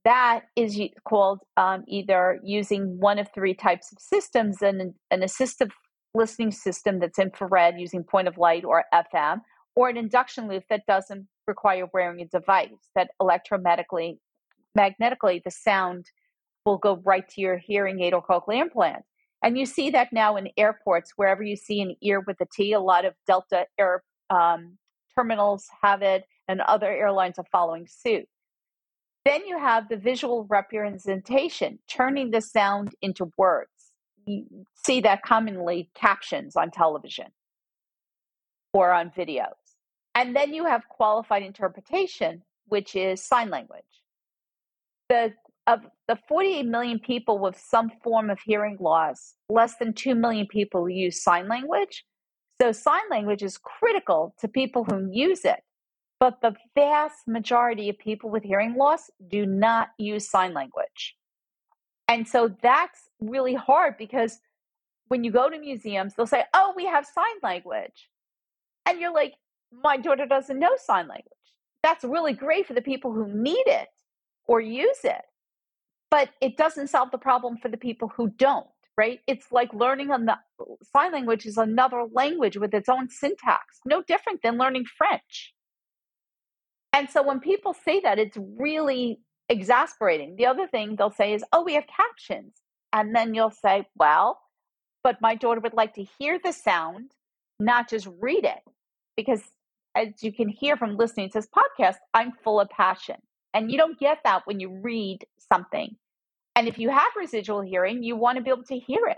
That 0.04 0.44
is 0.54 0.80
called 1.04 1.40
um, 1.56 1.84
either 1.86 2.38
using 2.42 2.98
one 2.98 3.18
of 3.18 3.28
three 3.34 3.54
types 3.54 3.92
of 3.92 3.98
systems 3.98 4.62
an, 4.62 4.94
an 5.10 5.20
assistive 5.20 5.70
listening 6.14 6.50
system 6.50 6.98
that's 6.98 7.18
infrared 7.18 7.78
using 7.78 8.04
point 8.04 8.28
of 8.28 8.38
light 8.38 8.64
or 8.64 8.84
FM, 8.94 9.40
or 9.76 9.88
an 9.88 9.96
induction 9.96 10.48
loop 10.48 10.64
that 10.70 10.86
doesn't 10.86 11.28
require 11.46 11.86
wearing 11.92 12.20
a 12.20 12.26
device, 12.26 12.70
that 12.96 13.10
electromagnetically 13.22 14.18
magnetically 14.74 15.40
the 15.44 15.50
sound 15.50 16.06
will 16.64 16.78
go 16.78 17.00
right 17.04 17.28
to 17.28 17.40
your 17.40 17.56
hearing 17.56 18.00
aid 18.00 18.12
or 18.12 18.22
cochlear 18.22 18.62
implant. 18.62 19.04
And 19.42 19.56
you 19.56 19.66
see 19.66 19.90
that 19.90 20.12
now 20.12 20.36
in 20.36 20.48
airports, 20.56 21.12
wherever 21.16 21.42
you 21.42 21.56
see 21.56 21.80
an 21.80 21.94
ear 22.02 22.20
with 22.26 22.40
a 22.40 22.46
T, 22.52 22.72
a 22.72 22.80
lot 22.80 23.04
of 23.04 23.14
Delta 23.26 23.66
Air 23.78 24.02
um, 24.30 24.76
terminals 25.16 25.66
have 25.82 26.02
it, 26.02 26.24
and 26.48 26.60
other 26.62 26.90
airlines 26.90 27.38
are 27.38 27.46
following 27.52 27.86
suit. 27.88 28.26
Then 29.24 29.46
you 29.46 29.58
have 29.58 29.88
the 29.88 29.96
visual 29.96 30.46
representation, 30.48 31.78
turning 31.88 32.30
the 32.30 32.40
sound 32.40 32.94
into 33.02 33.30
words. 33.36 33.70
You 34.24 34.44
see 34.74 35.00
that 35.02 35.22
commonly 35.22 35.90
captions 35.94 36.56
on 36.56 36.70
television 36.70 37.26
or 38.72 38.92
on 38.92 39.10
videos. 39.10 39.65
And 40.16 40.34
then 40.34 40.54
you 40.54 40.64
have 40.64 40.88
qualified 40.88 41.42
interpretation, 41.42 42.42
which 42.68 42.96
is 42.96 43.22
sign 43.22 43.50
language. 43.50 43.84
The 45.10 45.34
of 45.66 45.80
the 46.08 46.16
48 46.28 46.64
million 46.64 46.98
people 46.98 47.38
with 47.38 47.58
some 47.58 47.90
form 48.02 48.30
of 48.30 48.38
hearing 48.40 48.76
loss, 48.80 49.34
less 49.48 49.76
than 49.76 49.92
2 49.92 50.14
million 50.14 50.46
people 50.46 50.88
use 50.88 51.22
sign 51.22 51.48
language. 51.48 52.04
So, 52.60 52.72
sign 52.72 53.02
language 53.10 53.42
is 53.42 53.58
critical 53.58 54.34
to 54.40 54.48
people 54.48 54.84
who 54.84 55.10
use 55.12 55.44
it. 55.44 55.60
But 56.18 56.40
the 56.40 56.54
vast 56.74 57.28
majority 57.28 57.90
of 57.90 57.98
people 57.98 58.30
with 58.30 58.42
hearing 58.42 58.74
loss 58.76 59.10
do 59.28 59.44
not 59.44 59.88
use 59.98 60.30
sign 60.30 60.54
language. 60.54 61.14
And 62.08 62.26
so 62.26 62.54
that's 62.62 63.10
really 63.20 63.54
hard 63.54 63.98
because 63.98 64.38
when 65.08 65.24
you 65.24 65.30
go 65.30 65.50
to 65.50 65.58
museums, 65.58 66.14
they'll 66.14 66.26
say, 66.26 66.44
Oh, 66.54 66.72
we 66.74 66.86
have 66.86 67.04
sign 67.04 67.24
language. 67.42 68.08
And 68.86 68.98
you're 68.98 69.12
like, 69.12 69.34
My 69.72 69.96
daughter 69.96 70.26
doesn't 70.26 70.58
know 70.58 70.76
sign 70.76 71.08
language. 71.08 71.32
That's 71.82 72.04
really 72.04 72.32
great 72.32 72.66
for 72.66 72.74
the 72.74 72.82
people 72.82 73.12
who 73.12 73.28
need 73.32 73.64
it 73.66 73.88
or 74.46 74.60
use 74.60 75.00
it 75.04 75.22
but 76.10 76.30
it 76.40 76.56
doesn't 76.56 76.88
solve 76.88 77.10
the 77.10 77.18
problem 77.18 77.56
for 77.56 77.68
the 77.68 77.76
people 77.76 78.08
who 78.16 78.28
don't 78.28 78.66
right? 78.98 79.20
It's 79.26 79.52
like 79.52 79.74
learning 79.74 80.10
on 80.10 80.24
the 80.24 80.38
sign 80.96 81.12
language 81.12 81.44
is 81.44 81.58
another 81.58 82.04
language 82.10 82.56
with 82.56 82.72
its 82.72 82.88
own 82.88 83.10
syntax 83.10 83.80
no 83.84 84.02
different 84.02 84.40
than 84.42 84.56
learning 84.56 84.86
french. 84.96 85.52
And 86.94 87.10
so 87.10 87.22
when 87.22 87.40
people 87.40 87.74
say 87.74 88.00
that 88.00 88.18
it's 88.18 88.38
really 88.58 89.20
exasperating. 89.50 90.36
The 90.36 90.46
other 90.46 90.66
thing 90.66 90.96
they'll 90.96 91.10
say 91.10 91.34
is 91.34 91.44
oh 91.52 91.62
we 91.62 91.74
have 91.74 91.84
captions. 91.86 92.54
And 92.92 93.14
then 93.14 93.34
you'll 93.34 93.50
say 93.50 93.86
well 93.96 94.40
but 95.04 95.20
my 95.20 95.34
daughter 95.34 95.60
would 95.60 95.74
like 95.74 95.94
to 95.94 96.06
hear 96.18 96.38
the 96.42 96.52
sound 96.52 97.12
not 97.60 97.90
just 97.90 98.08
read 98.20 98.44
it 98.44 98.62
because 99.16 99.42
as 99.96 100.22
you 100.22 100.32
can 100.32 100.48
hear 100.48 100.76
from 100.76 100.96
listening 100.96 101.28
to 101.28 101.38
this 101.38 101.48
podcast 101.48 101.96
i'm 102.14 102.32
full 102.44 102.60
of 102.60 102.68
passion 102.70 103.16
and 103.56 103.72
you 103.72 103.78
don't 103.78 103.98
get 103.98 104.18
that 104.24 104.42
when 104.46 104.60
you 104.60 104.80
read 104.82 105.24
something. 105.50 105.96
And 106.54 106.68
if 106.68 106.78
you 106.78 106.90
have 106.90 107.06
residual 107.16 107.62
hearing, 107.62 108.02
you 108.02 108.14
want 108.14 108.36
to 108.36 108.44
be 108.44 108.50
able 108.50 108.64
to 108.64 108.78
hear 108.78 109.06
it. 109.06 109.16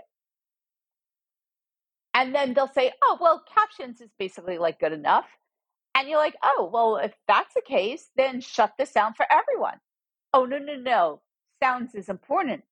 And 2.13 2.33
then 2.33 2.53
they'll 2.53 2.71
say, 2.71 2.93
oh, 3.03 3.17
well, 3.19 3.43
captions 3.53 3.99
is 3.99 4.09
basically 4.17 4.57
like 4.57 4.79
good 4.79 4.93
enough. 4.93 5.25
And 5.93 6.07
you're 6.07 6.19
like, 6.19 6.37
oh, 6.41 6.69
well, 6.71 6.97
if 6.97 7.13
that's 7.27 7.53
the 7.53 7.61
case, 7.61 8.09
then 8.15 8.39
shut 8.39 8.71
the 8.79 8.85
sound 8.85 9.17
for 9.17 9.25
everyone. 9.29 9.79
Oh, 10.33 10.45
no, 10.45 10.57
no, 10.57 10.75
no. 10.75 11.21
Sounds 11.61 11.93
is 11.93 12.07
important. 12.07 12.63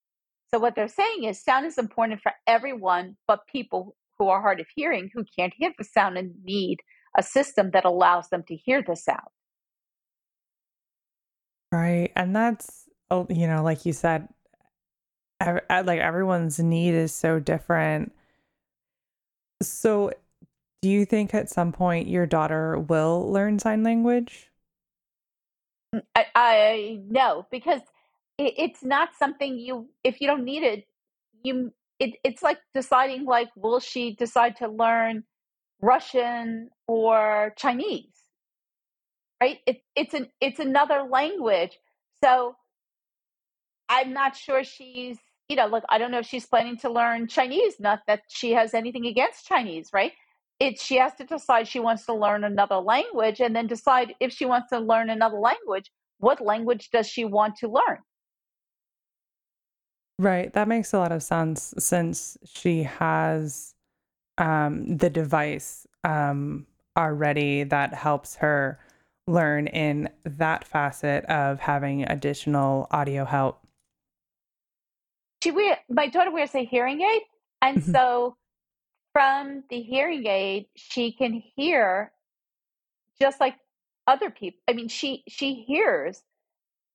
So 0.50 0.60
what 0.60 0.74
they're 0.74 0.88
saying 0.88 1.26
is 1.26 1.44
sound 1.44 1.66
is 1.66 1.78
important 1.78 2.22
for 2.22 2.32
everyone, 2.48 3.18
but 3.28 3.46
people 3.48 3.98
who 4.18 4.30
are 4.30 4.42
hard 4.42 4.62
of 4.62 4.68
hearing 4.74 5.10
who 5.14 5.26
can't 5.38 5.54
hear 5.58 5.74
the 5.78 5.84
sound 5.84 6.18
and 6.18 6.32
need 6.46 6.80
a 7.16 7.24
system 7.24 7.72
that 7.72 7.86
allows 7.86 8.30
them 8.30 8.44
to 8.48 8.56
hear 8.56 8.82
the 8.82 8.96
sound. 8.96 9.30
Right. 11.72 12.12
And 12.16 12.36
that's, 12.36 12.90
oh, 13.12 13.28
you 13.30 13.48
know, 13.48 13.62
like 13.62 13.86
you 13.86 13.94
said, 13.94 14.28
ev- 15.42 15.62
like 15.70 16.00
everyone's 16.00 16.60
need 16.60 16.94
is 16.94 17.14
so 17.14 17.40
different. 17.40 18.14
So, 19.62 20.12
do 20.82 20.90
you 20.90 21.06
think 21.06 21.34
at 21.34 21.50
some 21.50 21.72
point 21.72 22.08
your 22.08 22.26
daughter 22.26 22.78
will 22.78 23.32
learn 23.32 23.60
sign 23.60 23.84
language? 23.84 24.50
Mm, 25.94 26.04
I, 26.16 26.26
I 26.36 27.00
no, 27.10 27.48
because 27.52 27.82
it, 28.38 28.54
it's 28.58 28.84
not 28.84 29.10
something 29.18 29.58
you, 29.58 29.90
if 30.04 30.22
you 30.22 30.28
don't 30.28 30.46
need 30.46 30.64
it, 30.64 30.88
you, 31.44 31.74
it, 32.00 32.16
it's 32.24 32.44
like 32.44 32.60
deciding, 32.74 33.26
like, 33.26 33.50
will 33.56 33.80
she 33.80 34.16
decide 34.16 34.58
to 34.58 34.68
learn 34.68 35.24
Russian 35.82 36.70
or 36.88 37.54
Chinese? 37.58 38.18
right? 39.42 39.60
It, 39.66 39.82
it's 39.96 40.14
an 40.14 40.28
it's 40.42 40.60
another 40.60 41.04
language. 41.10 41.78
So 42.24 42.56
I'm 43.90 44.14
not 44.14 44.36
sure 44.36 44.64
she's 44.64 45.18
you 45.50 45.56
know 45.56 45.68
look 45.68 45.84
I 45.90 45.98
don't 45.98 46.12
know 46.12 46.20
if 46.20 46.26
she's 46.26 46.46
planning 46.46 46.78
to 46.78 46.90
learn 46.90 47.28
Chinese. 47.28 47.80
Not 47.80 48.00
that 48.08 48.22
she 48.30 48.52
has 48.52 48.74
anything 48.74 49.06
against 49.06 49.46
Chinese, 49.46 49.90
right? 49.94 50.14
It 50.60 50.80
she 50.80 50.96
has 50.98 51.14
to 51.16 51.24
decide 51.24 51.68
she 51.68 51.80
wants 51.80 52.06
to 52.08 52.14
learn 52.14 52.44
another 52.44 52.78
language 52.78 53.40
and 53.40 53.56
then 53.56 53.68
decide 53.68 54.16
if 54.20 54.32
she 54.32 54.46
wants 54.46 54.70
to 54.70 54.80
learn 54.80 55.10
another 55.10 55.38
language, 55.38 55.92
what 56.20 56.42
language 56.42 56.90
does 56.92 57.08
she 57.08 57.26
want 57.26 57.58
to 57.58 57.68
learn? 57.68 58.00
Right. 60.20 60.52
That 60.54 60.68
makes 60.68 60.94
a 60.94 60.98
lot 60.98 61.12
of 61.12 61.22
sense 61.22 61.76
since 61.78 62.40
she 62.44 62.84
has 62.84 63.76
um, 64.38 64.98
the 64.98 65.10
device 65.10 65.88
um, 66.04 66.66
already 66.98 67.64
that 67.64 67.94
helps 67.94 68.36
her 68.38 68.80
learn 69.28 69.68
in 69.68 70.10
that 70.24 70.66
facet 70.66 71.26
of 71.26 71.60
having 71.60 72.04
additional 72.04 72.88
audio 72.92 73.26
help? 73.26 73.60
She 75.44 75.52
wear 75.52 75.78
my 75.90 76.08
daughter 76.08 76.32
wears 76.32 76.56
a 76.56 76.66
hearing 76.66 77.02
aid, 77.02 77.22
and 77.62 77.78
mm-hmm. 77.78 77.92
so 77.92 78.36
from 79.14 79.64
the 79.70 79.82
hearing 79.82 80.26
aid, 80.26 80.68
she 80.76 81.12
can 81.12 81.44
hear 81.56 82.12
just 83.20 83.40
like 83.40 83.56
other 84.08 84.30
people. 84.30 84.60
I 84.68 84.74
mean, 84.74 84.88
she 84.88 85.24
she 85.28 85.66
hears. 85.68 86.22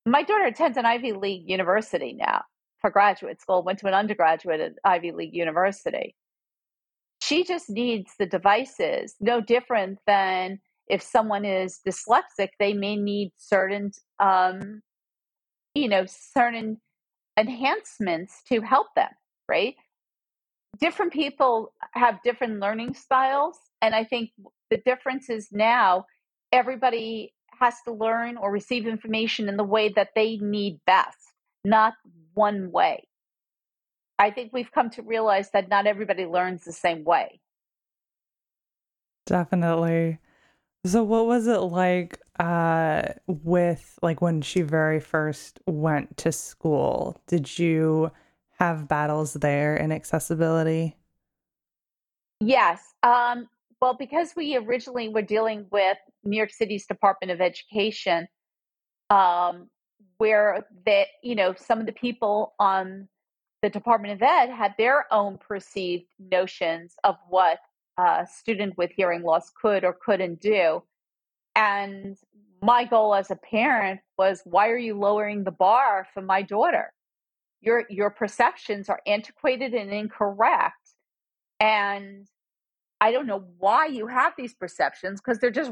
My 0.05 0.23
daughter 0.23 0.45
attends 0.45 0.77
an 0.77 0.85
Ivy 0.85 1.13
League 1.13 1.49
university 1.49 2.13
now 2.13 2.43
for 2.81 2.89
graduate 2.89 3.41
school. 3.41 3.63
Went 3.63 3.79
to 3.79 3.87
an 3.87 3.93
undergraduate 3.93 4.59
at 4.59 4.73
Ivy 4.83 5.11
League 5.11 5.33
University. 5.33 6.15
She 7.33 7.43
just 7.43 7.69
needs 7.69 8.11
the 8.19 8.25
devices, 8.25 9.15
no 9.19 9.41
different 9.41 9.99
than 10.05 10.59
if 10.87 11.01
someone 11.01 11.45
is 11.45 11.79
dyslexic, 11.87 12.49
they 12.59 12.73
may 12.73 12.95
need 12.95 13.31
certain, 13.37 13.91
um, 14.19 14.81
you 15.73 15.87
know, 15.87 16.05
certain 16.07 16.79
enhancements 17.37 18.43
to 18.49 18.61
help 18.61 18.87
them, 18.95 19.09
right? 19.49 19.75
different 20.79 21.13
people 21.13 21.73
have 21.93 22.21
different 22.23 22.59
learning 22.59 22.93
styles. 22.93 23.57
And 23.81 23.93
I 23.93 24.03
think 24.03 24.31
the 24.69 24.77
difference 24.85 25.29
is 25.29 25.49
now 25.51 26.05
everybody 26.51 27.33
has 27.59 27.75
to 27.85 27.93
learn 27.93 28.37
or 28.37 28.51
receive 28.51 28.87
information 28.87 29.47
in 29.47 29.57
the 29.57 29.63
way 29.63 29.89
that 29.89 30.09
they 30.15 30.37
need 30.37 30.79
best, 30.85 31.17
not 31.63 31.93
one 32.33 32.71
way. 32.71 33.03
I 34.23 34.31
think 34.31 34.53
we've 34.53 34.71
come 34.71 34.89
to 34.91 35.01
realize 35.01 35.51
that 35.51 35.67
not 35.67 35.85
everybody 35.85 36.25
learns 36.25 36.63
the 36.63 36.71
same 36.71 37.03
way. 37.03 37.41
Definitely. 39.25 40.19
So 40.85 41.03
what 41.03 41.25
was 41.25 41.47
it 41.47 41.59
like 41.59 42.19
uh 42.39 43.03
with 43.27 43.99
like 44.01 44.21
when 44.21 44.41
she 44.41 44.61
very 44.61 45.01
first 45.01 45.59
went 45.67 46.15
to 46.17 46.31
school? 46.31 47.21
Did 47.27 47.59
you 47.59 48.11
have 48.59 48.87
battles 48.87 49.33
there 49.33 49.75
in 49.75 49.91
accessibility? 49.91 50.95
Yes. 52.39 52.79
Um 53.03 53.49
well 53.81 53.95
because 53.99 54.33
we 54.37 54.55
originally 54.55 55.09
were 55.09 55.21
dealing 55.21 55.65
with 55.69 55.97
New 56.23 56.37
York 56.37 56.51
City's 56.51 56.85
Department 56.85 57.31
of 57.31 57.41
Education 57.41 58.27
um 59.09 59.69
where 60.17 60.65
that 60.85 61.07
you 61.21 61.35
know 61.35 61.53
some 61.57 61.81
of 61.81 61.85
the 61.85 61.91
people 61.91 62.53
on 62.57 63.09
the 63.63 63.69
Department 63.69 64.13
of 64.13 64.21
Ed 64.21 64.49
had 64.49 64.75
their 64.77 65.11
own 65.11 65.37
perceived 65.37 66.07
notions 66.19 66.95
of 67.05 67.15
what 67.29 67.59
a 67.97 68.27
student 68.29 68.77
with 68.77 68.91
hearing 68.91 69.23
loss 69.23 69.49
could 69.49 69.85
or 69.85 69.93
couldn't 69.93 70.41
do. 70.41 70.83
And 71.55 72.17
my 72.61 72.83
goal 72.83 73.15
as 73.15 73.31
a 73.31 73.37
parent 73.37 74.01
was 74.17 74.41
why 74.43 74.67
are 74.67 74.77
you 74.77 74.99
lowering 74.99 75.45
the 75.45 75.51
bar 75.51 76.05
for 76.13 76.21
my 76.21 76.41
daughter? 76.41 76.91
Your 77.61 77.85
your 77.89 78.09
perceptions 78.09 78.89
are 78.89 78.99
antiquated 79.07 79.73
and 79.73 79.93
incorrect. 79.93 80.75
And 81.61 82.27
I 82.99 83.13
don't 83.13 83.27
know 83.27 83.45
why 83.59 83.85
you 83.85 84.07
have 84.07 84.33
these 84.37 84.53
perceptions 84.53 85.21
because 85.21 85.39
they're 85.39 85.51
just 85.51 85.71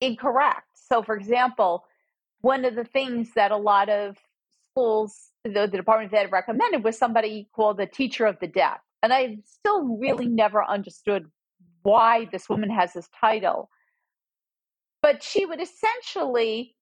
incorrect. 0.00 0.68
So 0.72 1.02
for 1.02 1.16
example, 1.16 1.84
one 2.40 2.64
of 2.64 2.74
the 2.74 2.84
things 2.84 3.32
that 3.34 3.50
a 3.50 3.56
lot 3.58 3.90
of 3.90 4.16
schools 4.70 5.32
the, 5.48 5.66
the 5.66 5.76
Department 5.76 6.12
Ed 6.12 6.32
recommended 6.32 6.84
was 6.84 6.98
somebody 6.98 7.48
called 7.54 7.78
the 7.78 7.86
teacher 7.86 8.26
of 8.26 8.38
the 8.40 8.46
deaf. 8.46 8.78
And 9.02 9.12
I 9.12 9.38
still 9.44 9.96
really 9.96 10.26
never 10.26 10.64
understood 10.64 11.30
why 11.82 12.28
this 12.32 12.48
woman 12.48 12.70
has 12.70 12.92
this 12.92 13.08
title. 13.20 13.70
But 15.02 15.22
she 15.22 15.46
would 15.46 15.60
essentially 15.60 16.74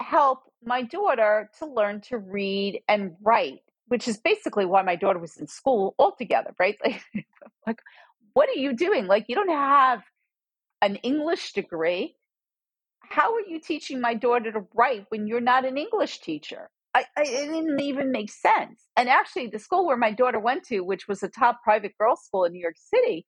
help 0.00 0.40
my 0.64 0.82
daughter 0.82 1.50
to 1.58 1.66
learn 1.66 2.00
to 2.00 2.18
read 2.18 2.80
and 2.88 3.12
write, 3.22 3.60
which 3.88 4.08
is 4.08 4.16
basically 4.16 4.64
why 4.64 4.82
my 4.82 4.96
daughter 4.96 5.18
was 5.18 5.36
in 5.36 5.46
school 5.46 5.94
altogether, 5.98 6.54
right? 6.58 6.78
Like, 6.84 7.26
like 7.66 7.82
what 8.32 8.48
are 8.48 8.58
you 8.58 8.72
doing? 8.72 9.06
Like, 9.06 9.26
you 9.28 9.34
don't 9.34 9.50
have 9.50 10.02
an 10.82 10.96
English 10.96 11.52
degree. 11.52 12.16
How 13.00 13.34
are 13.34 13.46
you 13.46 13.60
teaching 13.60 14.00
my 14.00 14.14
daughter 14.14 14.52
to 14.52 14.64
write 14.74 15.06
when 15.10 15.26
you're 15.26 15.40
not 15.40 15.64
an 15.64 15.76
English 15.76 16.20
teacher? 16.20 16.70
I, 16.94 17.04
I, 17.16 17.22
it 17.22 17.46
didn't 17.46 17.80
even 17.80 18.10
make 18.10 18.30
sense. 18.32 18.82
And 18.96 19.08
actually, 19.08 19.46
the 19.46 19.58
school 19.58 19.86
where 19.86 19.96
my 19.96 20.12
daughter 20.12 20.40
went 20.40 20.64
to, 20.64 20.80
which 20.80 21.06
was 21.06 21.22
a 21.22 21.28
top 21.28 21.60
private 21.62 21.92
girls' 21.98 22.24
school 22.24 22.44
in 22.44 22.52
New 22.52 22.60
York 22.60 22.76
City, 22.76 23.26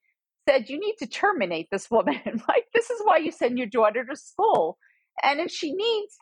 said 0.49 0.69
you 0.69 0.81
need 0.81 0.97
to 0.99 1.07
terminate 1.07 1.69
this 1.71 1.91
woman. 1.91 2.21
like 2.49 2.65
this 2.75 2.91
is 2.91 3.01
why 3.05 3.19
you 3.19 3.31
send 3.31 3.59
your 3.59 3.69
daughter 3.69 4.05
to 4.05 4.17
school, 4.17 4.79
and 5.23 5.41
if 5.41 5.51
she 5.51 5.73
needs 5.73 6.17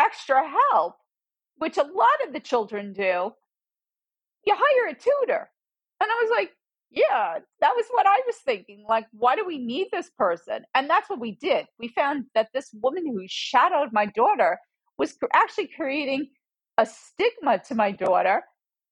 extra 0.00 0.42
help, 0.72 0.94
which 1.56 1.76
a 1.76 1.82
lot 1.82 2.26
of 2.26 2.32
the 2.32 2.40
children 2.40 2.92
do, 2.92 3.30
you 4.44 4.54
hire 4.56 4.88
a 4.90 4.94
tutor. 4.94 5.48
And 6.00 6.10
I 6.10 6.14
was 6.22 6.30
like, 6.36 6.50
yeah, 6.90 7.38
that 7.60 7.72
was 7.76 7.86
what 7.90 8.06
I 8.06 8.20
was 8.26 8.36
thinking. 8.44 8.84
Like, 8.88 9.06
why 9.12 9.36
do 9.36 9.44
we 9.46 9.58
need 9.58 9.88
this 9.92 10.10
person? 10.18 10.64
And 10.74 10.90
that's 10.90 11.08
what 11.08 11.20
we 11.20 11.36
did. 11.40 11.66
We 11.78 11.88
found 11.88 12.24
that 12.34 12.48
this 12.52 12.70
woman 12.74 13.06
who 13.06 13.24
shadowed 13.28 13.90
my 13.92 14.06
daughter 14.06 14.58
was 14.98 15.16
actually 15.32 15.70
creating 15.74 16.28
a 16.82 16.86
stigma 16.86 17.60
to 17.68 17.74
my 17.74 17.92
daughter. 17.92 18.42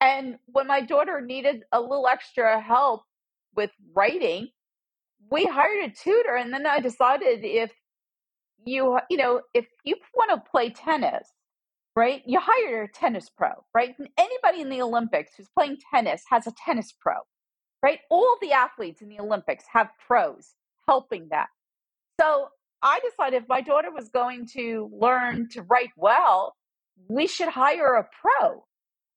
And 0.01 0.39
when 0.47 0.67
my 0.67 0.81
daughter 0.81 1.21
needed 1.21 1.65
a 1.73 1.81
little 1.81 2.07
extra 2.07 2.61
help 2.61 3.03
with 3.55 3.71
writing, 3.95 4.49
we 5.31 5.45
hired 5.45 5.91
a 5.91 5.95
tutor. 5.95 6.37
And 6.37 6.53
then 6.53 6.67
I 6.67 6.81
decided 6.81 7.41
if 7.45 7.71
you, 8.65 8.99
you 9.11 9.17
know, 9.17 9.43
if 9.55 9.67
you 9.85 9.97
want 10.15 10.31
to 10.31 10.51
play 10.51 10.71
tennis, 10.71 11.29
right, 11.97 12.23
you 12.25 12.39
hire 12.41 12.85
a 12.85 12.89
tennis 12.89 13.29
pro, 13.29 13.51
right? 13.75 13.95
And 13.99 14.09
anybody 14.17 14.63
in 14.63 14.71
the 14.71 14.83
Olympics 14.83 15.33
who's 15.37 15.49
playing 15.55 15.79
tennis 15.93 16.23
has 16.31 16.47
a 16.47 16.53
tennis 16.65 16.95
pro, 16.99 17.15
right? 17.83 17.99
All 18.11 18.37
the 18.41 18.53
athletes 18.53 19.03
in 19.03 19.09
the 19.09 19.21
Olympics 19.21 19.65
have 19.73 19.89
pros 20.07 20.55
helping 20.89 21.29
them. 21.29 21.47
So 22.21 22.49
I 22.83 23.01
decided 23.01 23.43
if 23.43 23.49
my 23.49 23.61
daughter 23.61 23.91
was 23.93 24.09
going 24.09 24.47
to 24.55 24.91
learn 24.99 25.49
to 25.51 25.63
write 25.63 25.91
well, 25.97 26.55
we 27.09 27.27
should 27.27 27.49
hire 27.49 27.95
a 27.95 28.09
pro. 28.21 28.65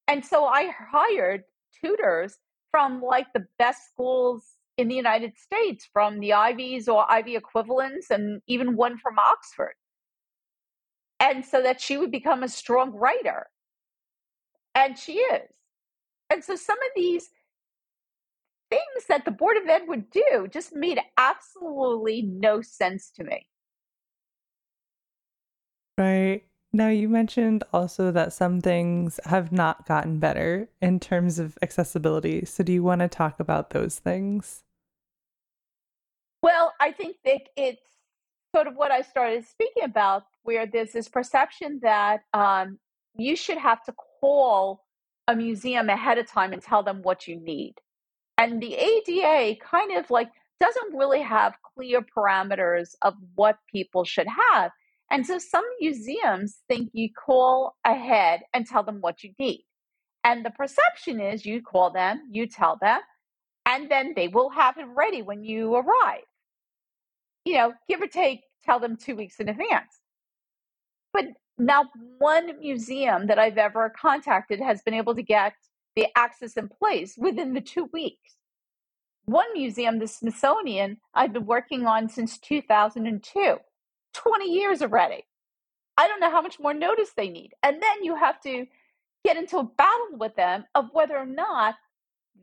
And 0.07 0.25
so 0.25 0.45
I 0.45 0.71
hired 0.91 1.43
tutors 1.81 2.37
from 2.71 3.01
like 3.01 3.27
the 3.33 3.45
best 3.59 3.87
schools 3.87 4.43
in 4.77 4.87
the 4.87 4.95
United 4.95 5.37
States, 5.37 5.87
from 5.91 6.19
the 6.19 6.33
Ivies 6.33 6.87
or 6.87 7.09
Ivy 7.11 7.35
equivalents, 7.35 8.09
and 8.09 8.41
even 8.47 8.75
one 8.75 8.97
from 8.97 9.19
Oxford. 9.19 9.75
And 11.19 11.45
so 11.45 11.61
that 11.61 11.79
she 11.79 11.97
would 11.97 12.11
become 12.11 12.43
a 12.43 12.49
strong 12.49 12.91
writer. 12.91 13.47
And 14.75 14.97
she 14.97 15.13
is. 15.13 15.51
And 16.29 16.43
so 16.43 16.55
some 16.55 16.77
of 16.77 16.89
these 16.95 17.29
things 18.71 19.05
that 19.07 19.23
the 19.23 19.31
Board 19.31 19.57
of 19.57 19.67
Ed 19.69 19.83
would 19.87 20.09
do 20.09 20.47
just 20.51 20.75
made 20.75 20.99
absolutely 21.17 22.23
no 22.23 22.61
sense 22.61 23.11
to 23.11 23.23
me. 23.23 23.47
Right. 25.97 26.43
Now, 26.75 26.89
you 26.89 27.07
mentioned 27.07 27.63
also 27.71 28.11
that 28.11 28.33
some 28.33 28.59
things 28.59 29.19
have 29.25 29.51
not 29.51 29.85
gotten 29.85 30.17
better 30.17 30.67
in 30.81 30.99
terms 30.99 31.37
of 31.37 31.55
accessibility. 31.61 32.45
So, 32.45 32.63
do 32.63 32.73
you 32.73 32.81
want 32.81 33.01
to 33.01 33.07
talk 33.07 33.39
about 33.39 33.69
those 33.69 33.99
things? 33.99 34.63
Well, 36.41 36.73
I 36.81 36.91
think 36.91 37.17
that 37.25 37.41
it's 37.55 37.83
sort 38.55 38.65
of 38.65 38.75
what 38.75 38.91
I 38.91 39.01
started 39.01 39.45
speaking 39.45 39.83
about, 39.83 40.23
where 40.41 40.65
there's 40.65 40.91
this 40.91 41.07
perception 41.07 41.79
that 41.83 42.21
um, 42.33 42.79
you 43.15 43.35
should 43.35 43.59
have 43.59 43.83
to 43.83 43.93
call 44.19 44.83
a 45.27 45.35
museum 45.35 45.89
ahead 45.89 46.17
of 46.17 46.27
time 46.27 46.53
and 46.53 46.61
tell 46.61 46.81
them 46.81 47.03
what 47.03 47.27
you 47.27 47.39
need. 47.39 47.75
And 48.39 48.61
the 48.61 48.75
ADA 48.75 49.59
kind 49.63 49.95
of 49.95 50.09
like 50.09 50.31
doesn't 50.59 50.95
really 50.95 51.21
have 51.21 51.55
clear 51.75 52.01
parameters 52.01 52.95
of 53.03 53.13
what 53.35 53.57
people 53.71 54.03
should 54.03 54.27
have. 54.51 54.71
And 55.11 55.25
so 55.25 55.37
some 55.37 55.65
museums 55.79 56.59
think 56.67 56.89
you 56.93 57.09
call 57.13 57.75
ahead 57.85 58.41
and 58.53 58.65
tell 58.65 58.83
them 58.83 58.99
what 59.01 59.23
you 59.23 59.31
need. 59.37 59.65
And 60.23 60.45
the 60.45 60.51
perception 60.51 61.19
is 61.19 61.45
you 61.45 61.61
call 61.61 61.91
them, 61.91 62.29
you 62.31 62.47
tell 62.47 62.77
them, 62.81 62.99
and 63.65 63.89
then 63.89 64.13
they 64.15 64.27
will 64.27 64.49
have 64.49 64.77
it 64.77 64.85
ready 64.95 65.21
when 65.21 65.43
you 65.43 65.75
arrive. 65.75 66.23
You 67.45 67.55
know, 67.55 67.73
give 67.87 68.01
or 68.01 68.07
take, 68.07 68.41
tell 68.63 68.79
them 68.79 68.97
two 68.97 69.15
weeks 69.15 69.39
in 69.39 69.49
advance. 69.49 69.99
But 71.11 71.25
not 71.57 71.87
one 72.17 72.59
museum 72.59 73.27
that 73.27 73.37
I've 73.37 73.57
ever 73.57 73.93
contacted 73.95 74.59
has 74.59 74.81
been 74.81 74.93
able 74.93 75.15
to 75.15 75.23
get 75.23 75.53
the 75.95 76.07
access 76.15 76.53
in 76.53 76.69
place 76.69 77.15
within 77.17 77.53
the 77.53 77.61
two 77.61 77.89
weeks. 77.93 78.35
One 79.25 79.53
museum, 79.53 79.99
the 79.99 80.07
Smithsonian, 80.07 80.97
I've 81.13 81.33
been 81.33 81.45
working 81.45 81.85
on 81.85 82.09
since 82.09 82.37
2002. 82.39 83.57
20 84.13 84.45
years 84.45 84.81
already. 84.81 85.25
I 85.97 86.07
don't 86.07 86.19
know 86.19 86.31
how 86.31 86.41
much 86.41 86.59
more 86.59 86.73
notice 86.73 87.11
they 87.15 87.29
need. 87.29 87.51
And 87.61 87.81
then 87.81 88.03
you 88.03 88.15
have 88.15 88.41
to 88.41 88.65
get 89.23 89.37
into 89.37 89.57
a 89.57 89.63
battle 89.63 90.17
with 90.17 90.35
them 90.35 90.65
of 90.75 90.89
whether 90.91 91.17
or 91.17 91.25
not 91.25 91.75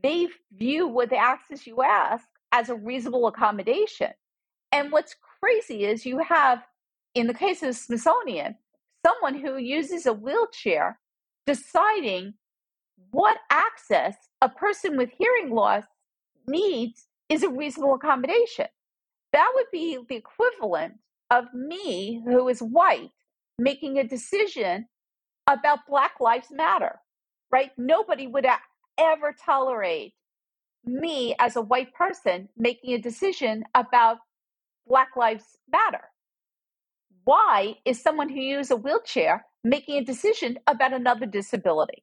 they 0.02 0.28
view 0.52 0.86
what 0.86 1.10
the 1.10 1.16
access 1.16 1.66
you 1.66 1.82
ask 1.82 2.24
as 2.52 2.68
a 2.68 2.74
reasonable 2.74 3.26
accommodation. 3.26 4.10
And 4.72 4.92
what's 4.92 5.16
crazy 5.40 5.84
is 5.84 6.06
you 6.06 6.18
have, 6.18 6.62
in 7.14 7.26
the 7.26 7.34
case 7.34 7.62
of 7.62 7.68
the 7.68 7.74
Smithsonian, 7.74 8.56
someone 9.04 9.34
who 9.34 9.56
uses 9.56 10.06
a 10.06 10.12
wheelchair 10.12 10.98
deciding 11.46 12.34
what 13.10 13.38
access 13.50 14.14
a 14.40 14.48
person 14.48 14.96
with 14.96 15.10
hearing 15.18 15.50
loss 15.52 15.84
needs 16.46 17.06
is 17.28 17.42
a 17.42 17.50
reasonable 17.50 17.94
accommodation. 17.94 18.66
That 19.32 19.50
would 19.54 19.66
be 19.72 19.98
the 20.08 20.16
equivalent 20.16 20.94
of 21.30 21.52
me, 21.54 22.22
who 22.24 22.48
is 22.48 22.60
white, 22.60 23.10
making 23.58 23.98
a 23.98 24.04
decision 24.04 24.86
about 25.46 25.86
Black 25.88 26.12
Lives 26.20 26.48
Matter, 26.50 26.98
right? 27.50 27.70
Nobody 27.78 28.26
would 28.26 28.46
ever 28.98 29.34
tolerate 29.44 30.14
me 30.84 31.34
as 31.38 31.56
a 31.56 31.60
white 31.60 31.92
person 31.94 32.48
making 32.56 32.94
a 32.94 32.98
decision 32.98 33.64
about 33.74 34.18
Black 34.86 35.10
Lives 35.16 35.56
Matter. 35.70 36.02
Why 37.24 37.74
is 37.84 38.00
someone 38.00 38.28
who 38.28 38.40
uses 38.40 38.70
a 38.70 38.76
wheelchair 38.76 39.46
making 39.62 39.96
a 39.96 40.04
decision 40.04 40.58
about 40.66 40.92
another 40.92 41.26
disability? 41.26 42.02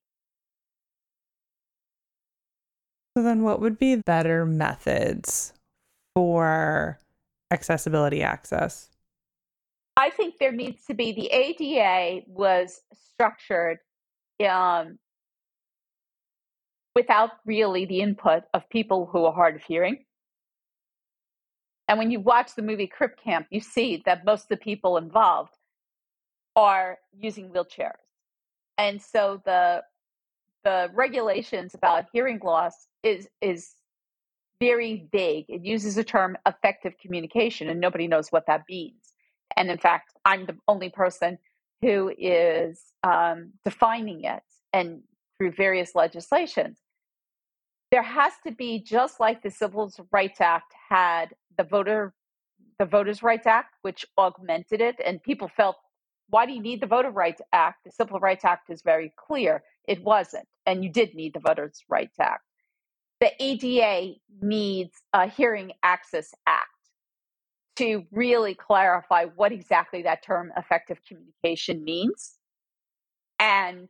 So 3.17 3.23
then 3.23 3.41
what 3.41 3.59
would 3.59 3.79
be 3.79 3.95
better 3.95 4.45
methods 4.45 5.53
for 6.15 6.99
accessibility 7.49 8.21
access? 8.21 8.89
I 9.97 10.11
think 10.11 10.35
there 10.39 10.51
needs 10.51 10.85
to 10.85 10.93
be 10.93 11.11
the 11.11 11.27
ADA 11.27 12.21
was 12.27 12.81
structured 12.93 13.79
um, 14.47 14.99
without 16.95 17.31
really 17.45 17.85
the 17.85 18.01
input 18.01 18.43
of 18.53 18.69
people 18.69 19.09
who 19.11 19.25
are 19.25 19.33
hard 19.33 19.55
of 19.55 19.63
hearing. 19.63 20.05
And 21.87 21.97
when 21.97 22.11
you 22.11 22.19
watch 22.19 22.53
the 22.55 22.61
movie 22.61 22.85
Crip 22.85 23.19
Camp, 23.19 23.47
you 23.49 23.59
see 23.59 24.03
that 24.05 24.23
most 24.23 24.43
of 24.43 24.49
the 24.49 24.57
people 24.57 24.97
involved 24.97 25.53
are 26.55 26.99
using 27.17 27.49
wheelchairs. 27.49 27.93
And 28.77 29.01
so 29.01 29.41
the 29.45 29.83
the 30.63 30.89
regulations 30.93 31.73
about 31.73 32.05
hearing 32.13 32.39
loss 32.43 32.87
is 33.01 33.27
is 33.41 33.73
very 34.59 35.07
vague. 35.11 35.45
It 35.49 35.65
uses 35.65 35.95
the 35.95 36.03
term 36.03 36.37
effective 36.47 36.93
communication 37.01 37.69
and 37.69 37.79
nobody 37.79 38.07
knows 38.07 38.29
what 38.31 38.45
that 38.47 38.63
means. 38.69 39.06
And 39.55 39.69
in 39.69 39.77
fact, 39.77 40.13
I'm 40.25 40.45
the 40.45 40.57
only 40.67 40.89
person 40.89 41.37
who 41.81 42.11
is 42.17 42.81
um, 43.03 43.51
defining 43.63 44.23
it 44.23 44.43
and 44.73 45.01
through 45.37 45.51
various 45.51 45.95
legislations. 45.95 46.79
There 47.91 48.03
has 48.03 48.33
to 48.45 48.51
be 48.51 48.79
just 48.79 49.19
like 49.19 49.41
the 49.41 49.51
Civil 49.51 49.91
Rights 50.11 50.41
Act 50.41 50.73
had 50.89 51.33
the 51.57 51.63
voter 51.63 52.13
the 52.79 52.85
Voters' 52.85 53.23
Rights 53.23 53.47
Act, 53.47 53.75
which 53.81 54.05
augmented 54.17 54.81
it, 54.81 54.97
and 55.03 55.21
people 55.23 55.47
felt, 55.47 55.77
why 56.29 56.45
do 56.45 56.53
you 56.53 56.61
need 56.61 56.81
the 56.81 56.87
Voter 56.87 57.09
Rights 57.09 57.41
Act? 57.51 57.83
The 57.85 57.91
Civil 57.91 58.19
Rights 58.19 58.45
Act 58.45 58.69
is 58.69 58.81
very 58.81 59.13
clear. 59.17 59.63
It 59.87 60.03
wasn't, 60.03 60.47
and 60.65 60.83
you 60.83 60.91
did 60.91 61.15
need 61.15 61.33
the 61.33 61.39
Voters' 61.39 61.83
Rights 61.89 62.19
Act. 62.19 62.43
The 63.19 63.31
ADA 63.39 64.15
needs 64.41 65.01
a 65.13 65.27
Hearing 65.27 65.71
Access 65.81 66.33
Act 66.45 66.69
to 67.77 68.03
really 68.11 68.55
clarify 68.55 69.25
what 69.35 69.51
exactly 69.51 70.01
that 70.03 70.23
term 70.23 70.51
effective 70.57 70.99
communication 71.07 71.83
means. 71.83 72.35
And 73.39 73.89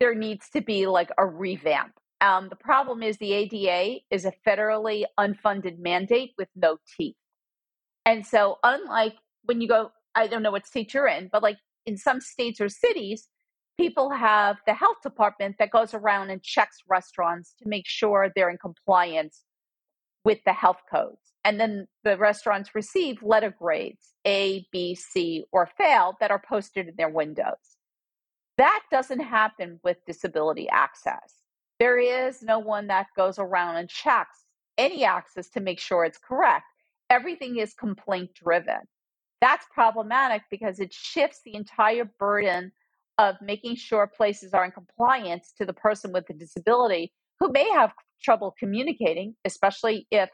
there 0.00 0.14
needs 0.14 0.48
to 0.50 0.60
be 0.60 0.86
like 0.86 1.10
a 1.18 1.26
revamp. 1.26 1.92
Um, 2.20 2.48
the 2.48 2.56
problem 2.56 3.02
is 3.02 3.16
the 3.16 3.32
ADA 3.32 4.00
is 4.10 4.24
a 4.24 4.32
federally 4.46 5.04
unfunded 5.18 5.78
mandate 5.78 6.32
with 6.36 6.48
no 6.54 6.78
teeth. 6.96 7.16
And 8.04 8.26
so, 8.26 8.58
unlike 8.62 9.14
when 9.44 9.60
you 9.60 9.68
go, 9.68 9.92
I 10.14 10.26
don't 10.26 10.42
know 10.42 10.50
what 10.50 10.66
state 10.66 10.92
you're 10.92 11.06
in, 11.06 11.28
but 11.32 11.42
like 11.42 11.58
in 11.86 11.96
some 11.96 12.20
states 12.20 12.60
or 12.60 12.68
cities, 12.68 13.28
people 13.78 14.10
have 14.10 14.58
the 14.66 14.74
health 14.74 14.98
department 15.02 15.56
that 15.58 15.70
goes 15.70 15.94
around 15.94 16.30
and 16.30 16.42
checks 16.42 16.78
restaurants 16.88 17.54
to 17.62 17.68
make 17.68 17.86
sure 17.86 18.30
they're 18.34 18.50
in 18.50 18.58
compliance 18.58 19.44
with 20.24 20.38
the 20.44 20.52
health 20.52 20.80
codes. 20.90 21.18
And 21.44 21.58
then 21.58 21.86
the 22.04 22.18
restaurants 22.18 22.74
receive 22.74 23.22
letter 23.22 23.54
grades 23.56 24.14
A, 24.26 24.66
B, 24.72 24.94
C, 24.94 25.44
or 25.52 25.66
fail 25.78 26.16
that 26.20 26.30
are 26.30 26.42
posted 26.46 26.88
in 26.88 26.94
their 26.96 27.08
windows. 27.08 27.54
That 28.58 28.82
doesn't 28.90 29.20
happen 29.20 29.80
with 29.82 30.04
disability 30.06 30.68
access. 30.68 31.36
There 31.78 31.98
is 31.98 32.42
no 32.42 32.58
one 32.58 32.88
that 32.88 33.06
goes 33.16 33.38
around 33.38 33.76
and 33.76 33.88
checks 33.88 34.44
any 34.76 35.04
access 35.04 35.48
to 35.50 35.60
make 35.60 35.80
sure 35.80 36.04
it's 36.04 36.18
correct. 36.18 36.66
Everything 37.08 37.56
is 37.56 37.72
complaint 37.72 38.30
driven. 38.34 38.80
That's 39.40 39.64
problematic 39.72 40.42
because 40.50 40.78
it 40.78 40.92
shifts 40.92 41.40
the 41.44 41.54
entire 41.54 42.04
burden 42.18 42.72
of 43.16 43.36
making 43.40 43.76
sure 43.76 44.06
places 44.06 44.52
are 44.52 44.64
in 44.64 44.72
compliance 44.72 45.52
to 45.56 45.64
the 45.64 45.72
person 45.72 46.12
with 46.12 46.26
the 46.26 46.34
disability 46.34 47.12
who 47.38 47.50
may 47.50 47.68
have 47.70 47.92
trouble 48.22 48.54
communicating, 48.58 49.34
especially 49.44 50.06
if 50.10 50.30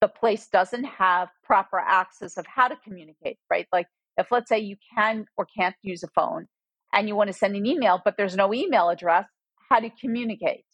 the 0.00 0.08
place 0.08 0.48
doesn't 0.52 0.84
have 0.84 1.28
proper 1.42 1.78
access 1.78 2.36
of 2.36 2.46
how 2.46 2.68
to 2.68 2.76
communicate, 2.84 3.38
right? 3.50 3.66
Like 3.72 3.86
if 4.16 4.30
let's 4.30 4.48
say 4.48 4.58
you 4.58 4.76
can 4.96 5.26
or 5.36 5.46
can't 5.56 5.74
use 5.82 6.02
a 6.02 6.08
phone 6.08 6.46
and 6.92 7.08
you 7.08 7.16
want 7.16 7.28
to 7.28 7.34
send 7.34 7.56
an 7.56 7.66
email, 7.66 8.00
but 8.04 8.16
there's 8.16 8.36
no 8.36 8.54
email 8.54 8.88
address, 8.88 9.26
how 9.68 9.80
to 9.80 9.90
communicate? 10.00 10.64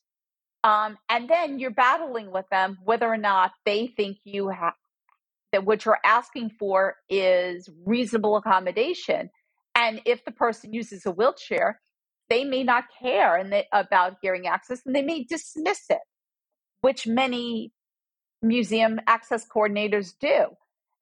Um, 0.62 0.96
and 1.08 1.28
then 1.28 1.58
you're 1.58 1.70
battling 1.70 2.32
with 2.32 2.46
them 2.50 2.78
whether 2.84 3.06
or 3.06 3.18
not 3.18 3.52
they 3.66 3.86
think 3.86 4.18
you 4.24 4.48
have 4.48 4.74
that 5.52 5.64
what 5.64 5.84
you're 5.84 5.98
asking 6.04 6.50
for 6.58 6.96
is 7.08 7.68
reasonable 7.84 8.36
accommodation. 8.36 9.30
And 9.76 10.00
if 10.04 10.24
the 10.24 10.32
person 10.32 10.72
uses 10.72 11.06
a 11.06 11.12
wheelchair, 11.12 11.80
they 12.28 12.44
may 12.44 12.64
not 12.64 12.84
care 13.00 13.36
and 13.36 13.52
they, 13.52 13.66
about 13.72 14.16
hearing 14.20 14.46
access 14.46 14.80
and 14.84 14.96
they 14.96 15.02
may 15.02 15.22
dismiss 15.22 15.82
it, 15.90 16.00
which 16.84 17.06
many 17.06 17.72
museum 18.42 19.00
access 19.06 19.48
coordinators 19.48 20.12
do. 20.20 20.48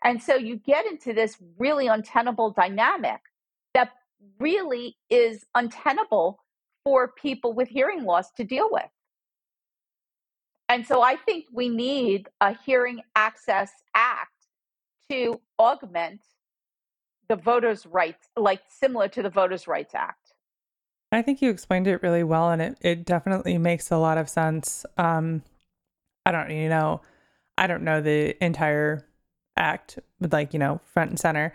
And 0.04 0.22
so 0.22 0.36
you 0.36 0.54
get 0.54 0.86
into 0.86 1.12
this 1.12 1.36
really 1.58 1.88
untenable 1.88 2.52
dynamic 2.52 3.18
that 3.74 3.90
really 4.38 4.96
is 5.10 5.44
untenable 5.56 6.38
for 6.84 7.08
people 7.20 7.52
with 7.52 7.66
hearing 7.66 8.04
loss 8.04 8.30
to 8.36 8.44
deal 8.44 8.68
with. 8.70 8.92
And 10.68 10.86
so 10.86 11.02
I 11.02 11.16
think 11.16 11.46
we 11.52 11.68
need 11.68 12.28
a 12.40 12.56
Hearing 12.64 13.00
Access 13.16 13.72
Act 13.92 14.30
to 15.10 15.40
augment 15.58 16.20
the 17.28 17.34
voters' 17.34 17.86
rights, 17.86 18.28
like 18.36 18.62
similar 18.68 19.08
to 19.08 19.20
the 19.20 19.30
Voters' 19.30 19.66
Rights 19.66 19.96
Act. 19.96 20.32
I 21.10 21.22
think 21.22 21.42
you 21.42 21.50
explained 21.50 21.88
it 21.88 22.04
really 22.04 22.22
well, 22.22 22.50
and 22.50 22.62
it, 22.62 22.78
it 22.80 23.04
definitely 23.04 23.58
makes 23.58 23.90
a 23.90 23.98
lot 23.98 24.16
of 24.16 24.28
sense. 24.28 24.86
Um, 24.96 25.42
I 26.24 26.32
don't, 26.32 26.50
you 26.50 26.68
know, 26.68 27.00
I 27.58 27.66
don't 27.66 27.82
know 27.82 28.00
the 28.00 28.42
entire 28.42 29.06
act 29.56 29.98
but 30.20 30.32
like 30.32 30.52
you 30.52 30.58
know 30.58 30.80
front 30.84 31.10
and 31.10 31.18
center, 31.18 31.52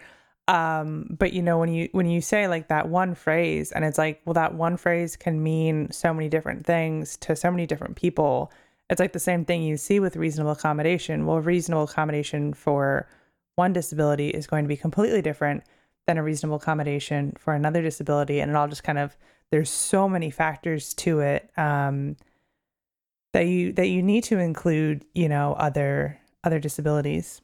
um, 0.47 1.07
but 1.17 1.33
you 1.33 1.41
know 1.41 1.57
when 1.57 1.73
you 1.73 1.89
when 1.91 2.07
you 2.07 2.21
say 2.21 2.47
like 2.47 2.67
that 2.67 2.89
one 2.89 3.15
phrase, 3.15 3.71
and 3.71 3.83
it's 3.83 3.97
like, 3.97 4.21
well, 4.25 4.33
that 4.33 4.53
one 4.53 4.77
phrase 4.77 5.15
can 5.15 5.41
mean 5.41 5.91
so 5.91 6.13
many 6.13 6.29
different 6.29 6.65
things 6.65 7.17
to 7.17 7.35
so 7.35 7.51
many 7.51 7.65
different 7.65 7.95
people. 7.95 8.51
It's 8.89 8.99
like 8.99 9.13
the 9.13 9.19
same 9.19 9.43
thing 9.43 9.63
you 9.63 9.75
see 9.77 9.99
with 9.99 10.15
reasonable 10.15 10.51
accommodation. 10.51 11.25
Well, 11.25 11.39
reasonable 11.41 11.83
accommodation 11.83 12.53
for 12.53 13.07
one 13.55 13.73
disability 13.73 14.29
is 14.29 14.47
going 14.47 14.63
to 14.63 14.69
be 14.69 14.77
completely 14.77 15.21
different 15.21 15.63
than 16.05 16.17
a 16.17 16.23
reasonable 16.23 16.57
accommodation 16.57 17.33
for 17.37 17.53
another 17.53 17.81
disability, 17.81 18.39
and 18.39 18.49
it 18.49 18.55
all 18.55 18.67
just 18.67 18.83
kind 18.83 18.99
of 18.99 19.17
there's 19.51 19.69
so 19.69 20.07
many 20.09 20.29
factors 20.29 20.93
to 20.93 21.21
it 21.21 21.49
um, 21.57 22.17
that 23.37 23.45
you 23.45 23.71
that 23.73 23.89
you 23.89 24.01
need 24.01 24.23
to 24.23 24.39
include 24.39 25.05
you 25.13 25.29
know 25.29 25.53
other 25.53 26.19
other 26.43 26.59
disabilities. 26.59 27.41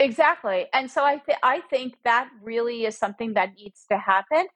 Exactly. 0.00 0.66
And 0.72 0.90
so 0.90 1.04
i 1.04 1.18
th- 1.18 1.38
i 1.42 1.60
think 1.72 1.96
that 2.04 2.30
really 2.42 2.86
is 2.86 2.96
something 2.96 3.34
that 3.34 3.54
needs 3.56 3.84
to 3.90 3.98
happen 3.98 4.46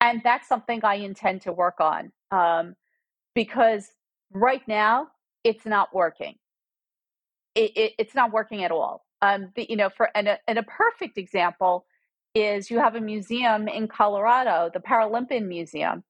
and 0.00 0.20
that's 0.22 0.46
something 0.46 0.80
i 0.84 0.94
intend 0.94 1.42
to 1.42 1.52
work 1.52 1.78
on 1.80 2.12
um, 2.30 2.76
because 3.34 3.90
right 4.32 4.66
now 4.68 5.08
it's 5.42 5.66
not 5.66 5.92
working. 5.92 6.34
It, 7.56 7.76
it, 7.76 7.92
it's 7.98 8.14
not 8.14 8.32
working 8.32 8.62
at 8.62 8.70
all. 8.70 9.04
Um, 9.22 9.50
the, 9.56 9.66
you 9.68 9.76
know 9.76 9.90
for 9.96 10.08
and 10.14 10.28
a, 10.28 10.38
and 10.46 10.58
a 10.58 10.62
perfect 10.62 11.18
example 11.18 11.84
is 12.34 12.70
you 12.70 12.78
have 12.78 12.94
a 12.94 13.00
museum 13.00 13.66
in 13.66 13.88
Colorado, 13.88 14.70
the 14.72 14.78
Paralympian 14.78 15.46
Museum. 15.48 16.04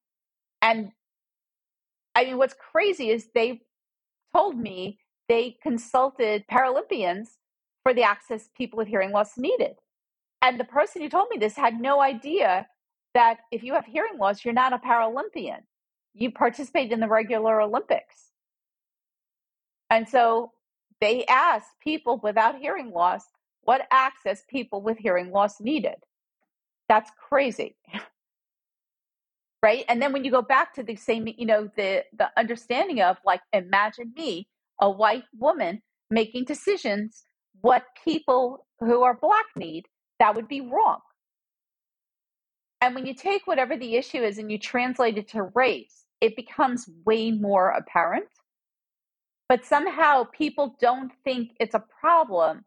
And 0.60 0.90
I 2.18 2.24
mean, 2.24 2.36
what's 2.36 2.54
crazy 2.72 3.10
is 3.10 3.28
they 3.32 3.60
told 4.34 4.58
me 4.58 4.98
they 5.28 5.56
consulted 5.62 6.44
Paralympians 6.50 7.28
for 7.84 7.94
the 7.94 8.02
access 8.02 8.48
people 8.56 8.76
with 8.76 8.88
hearing 8.88 9.12
loss 9.12 9.38
needed. 9.38 9.76
And 10.42 10.58
the 10.58 10.64
person 10.64 11.00
who 11.00 11.08
told 11.08 11.28
me 11.30 11.38
this 11.38 11.54
had 11.54 11.80
no 11.80 12.00
idea 12.00 12.66
that 13.14 13.38
if 13.52 13.62
you 13.62 13.74
have 13.74 13.86
hearing 13.86 14.18
loss, 14.18 14.44
you're 14.44 14.52
not 14.52 14.72
a 14.72 14.78
Paralympian. 14.78 15.60
You 16.12 16.32
participate 16.32 16.90
in 16.90 16.98
the 16.98 17.06
regular 17.06 17.60
Olympics. 17.60 18.32
And 19.88 20.08
so 20.08 20.50
they 21.00 21.24
asked 21.26 21.78
people 21.80 22.18
without 22.20 22.58
hearing 22.58 22.90
loss 22.90 23.26
what 23.62 23.86
access 23.92 24.42
people 24.50 24.82
with 24.82 24.98
hearing 24.98 25.30
loss 25.30 25.60
needed. 25.60 25.96
That's 26.88 27.12
crazy. 27.28 27.76
right? 29.62 29.84
And 29.88 30.00
then 30.00 30.12
when 30.12 30.24
you 30.24 30.30
go 30.30 30.42
back 30.42 30.74
to 30.74 30.82
the 30.82 30.96
same, 30.96 31.26
you 31.36 31.46
know, 31.46 31.70
the 31.76 32.04
the 32.16 32.30
understanding 32.36 33.00
of 33.00 33.16
like 33.24 33.40
imagine 33.52 34.12
me, 34.16 34.48
a 34.80 34.90
white 34.90 35.24
woman 35.38 35.82
making 36.10 36.44
decisions 36.44 37.24
what 37.60 37.84
people 38.04 38.66
who 38.80 39.02
are 39.02 39.18
black 39.20 39.46
need, 39.56 39.86
that 40.20 40.34
would 40.34 40.48
be 40.48 40.60
wrong. 40.60 41.00
And 42.80 42.94
when 42.94 43.06
you 43.06 43.14
take 43.14 43.46
whatever 43.46 43.76
the 43.76 43.96
issue 43.96 44.22
is 44.22 44.38
and 44.38 44.50
you 44.50 44.58
translate 44.58 45.18
it 45.18 45.28
to 45.30 45.42
race, 45.54 46.04
it 46.20 46.36
becomes 46.36 46.88
way 47.04 47.32
more 47.32 47.70
apparent. 47.70 48.28
But 49.48 49.64
somehow 49.64 50.24
people 50.24 50.76
don't 50.80 51.10
think 51.24 51.52
it's 51.58 51.74
a 51.74 51.84
problem 52.00 52.64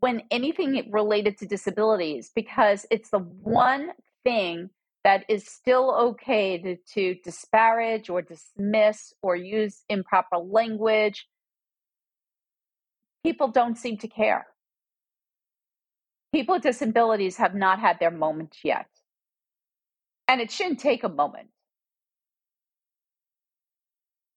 when 0.00 0.22
anything 0.30 0.88
related 0.90 1.38
to 1.38 1.46
disabilities 1.46 2.30
because 2.34 2.86
it's 2.90 3.10
the 3.10 3.20
one 3.20 3.90
thing 4.24 4.70
that 5.04 5.24
is 5.28 5.46
still 5.46 5.94
okay 5.94 6.58
to, 6.58 6.76
to 6.94 7.14
disparage 7.22 8.08
or 8.08 8.22
dismiss 8.22 9.12
or 9.22 9.36
use 9.36 9.84
improper 9.88 10.38
language. 10.38 11.28
People 13.22 13.48
don't 13.48 13.76
seem 13.76 13.98
to 13.98 14.08
care. 14.08 14.46
People 16.32 16.54
with 16.54 16.62
disabilities 16.62 17.36
have 17.36 17.54
not 17.54 17.78
had 17.78 18.00
their 18.00 18.10
moment 18.10 18.56
yet. 18.64 18.86
And 20.26 20.40
it 20.40 20.50
shouldn't 20.50 20.80
take 20.80 21.04
a 21.04 21.08
moment. 21.08 21.48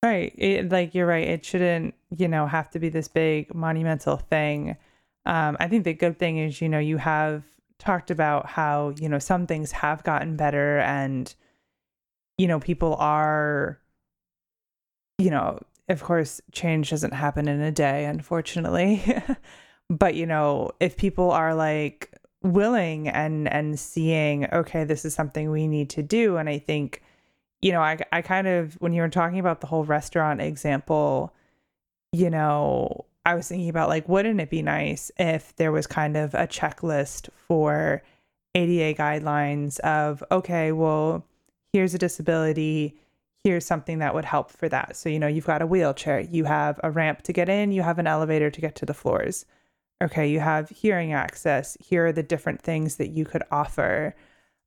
Right. 0.03 0.34
It, 0.38 0.69
like 0.69 0.93
you're 0.93 1.08
right. 1.08 1.27
It 1.27 1.43
shouldn't, 1.45 1.95
you 2.15 2.27
know, 2.27 2.45
have 2.45 2.69
to 2.71 2.80
be 2.80 2.89
this 2.89 3.08
big 3.08 3.56
monumental 3.56 4.17
thing. 4.17 4.77
Um, 5.25 5.58
I 5.60 5.67
think 5.67 5.86
the 5.86 5.93
good 5.93 6.19
thing 6.19 6.38
is, 6.38 6.62
you 6.62 6.69
know, 6.69 6.80
you 6.80 6.97
have 6.97 7.43
talked 7.80 8.12
about 8.12 8.48
how, 8.48 8.94
you 9.00 9.10
know, 9.10 9.20
some 9.20 9.48
things 9.48 9.72
have 9.72 10.04
gotten 10.04 10.36
better 10.36 10.80
and, 10.80 11.34
you 12.38 12.48
know, 12.48 12.60
people 12.60 12.96
are, 12.96 13.80
you 15.18 15.30
know, 15.30 15.60
of 15.90 16.04
course, 16.04 16.42
change 16.52 16.90
doesn't 16.90 17.13
happen 17.13 17.48
in 17.48 17.62
a 17.62 17.72
day, 17.72 18.06
unfortunately. 18.06 19.04
but, 19.90 20.16
you 20.16 20.26
know, 20.26 20.72
if 20.80 20.98
people 20.98 21.32
are 21.32 21.56
like 21.56 22.12
willing 22.44 23.08
and 23.08 23.52
and 23.52 23.80
seeing, 23.80 24.52
okay, 24.52 24.84
this 24.84 25.06
is 25.06 25.13
something 25.13 25.50
we 25.50 25.68
need 25.68 25.90
to 25.92 26.04
do. 26.04 26.38
And 26.38 26.50
I 26.50 26.60
think, 26.60 27.02
you 27.62 27.72
know, 27.72 27.82
I 27.82 28.00
I 28.12 28.22
kind 28.22 28.48
of 28.48 28.76
when 28.76 28.94
you 28.94 29.02
were 29.02 29.10
talking 29.10 29.40
about 29.40 29.62
the 29.62 29.68
whole 29.68 29.86
restaurant 29.86 30.42
example, 30.42 31.34
you 32.12 32.30
know, 32.30 33.06
I 33.28 33.36
was 33.36 33.50
thinking 33.50 33.68
about 33.68 33.90
like, 33.90 34.08
wouldn't 34.08 34.40
it 34.40 34.50
be 34.50 34.62
nice 34.62 35.12
if 35.18 35.54
there 35.58 35.74
was 35.74 35.86
kind 35.86 36.16
of 36.16 36.34
a 36.34 36.48
checklist 36.48 37.28
for 37.36 38.02
ADA 38.56 38.98
guidelines 38.98 39.80
of, 39.82 40.24
okay, 40.32 40.72
well, 40.72 41.26
here's 41.74 41.94
a 41.94 41.98
disability, 41.98 42.98
here's 43.44 43.66
something 43.66 44.00
that 44.00 44.16
would 44.16 44.24
help 44.24 44.50
for 44.50 44.70
that. 44.70 44.96
So, 44.96 45.10
you 45.10 45.20
know, 45.20 45.28
you've 45.28 45.46
got 45.46 45.62
a 45.62 45.68
wheelchair, 45.68 46.22
you 46.22 46.46
have 46.46 46.80
a 46.86 46.90
ramp 46.90 47.22
to 47.24 47.34
get 47.34 47.50
in, 47.50 47.74
you 47.74 47.82
have 47.82 48.00
an 48.00 48.08
elevator 48.08 48.50
to 48.50 48.62
get 48.62 48.76
to 48.76 48.86
the 48.86 48.94
floors. 48.94 49.46
Okay, 50.02 50.30
you 50.30 50.40
have 50.40 50.70
hearing 50.70 51.12
access. 51.12 51.76
Here 51.82 52.06
are 52.06 52.13
the 52.13 52.24
different 52.24 52.62
things 52.62 52.96
that 52.96 53.10
you 53.10 53.26
could 53.26 53.44
offer 53.52 54.16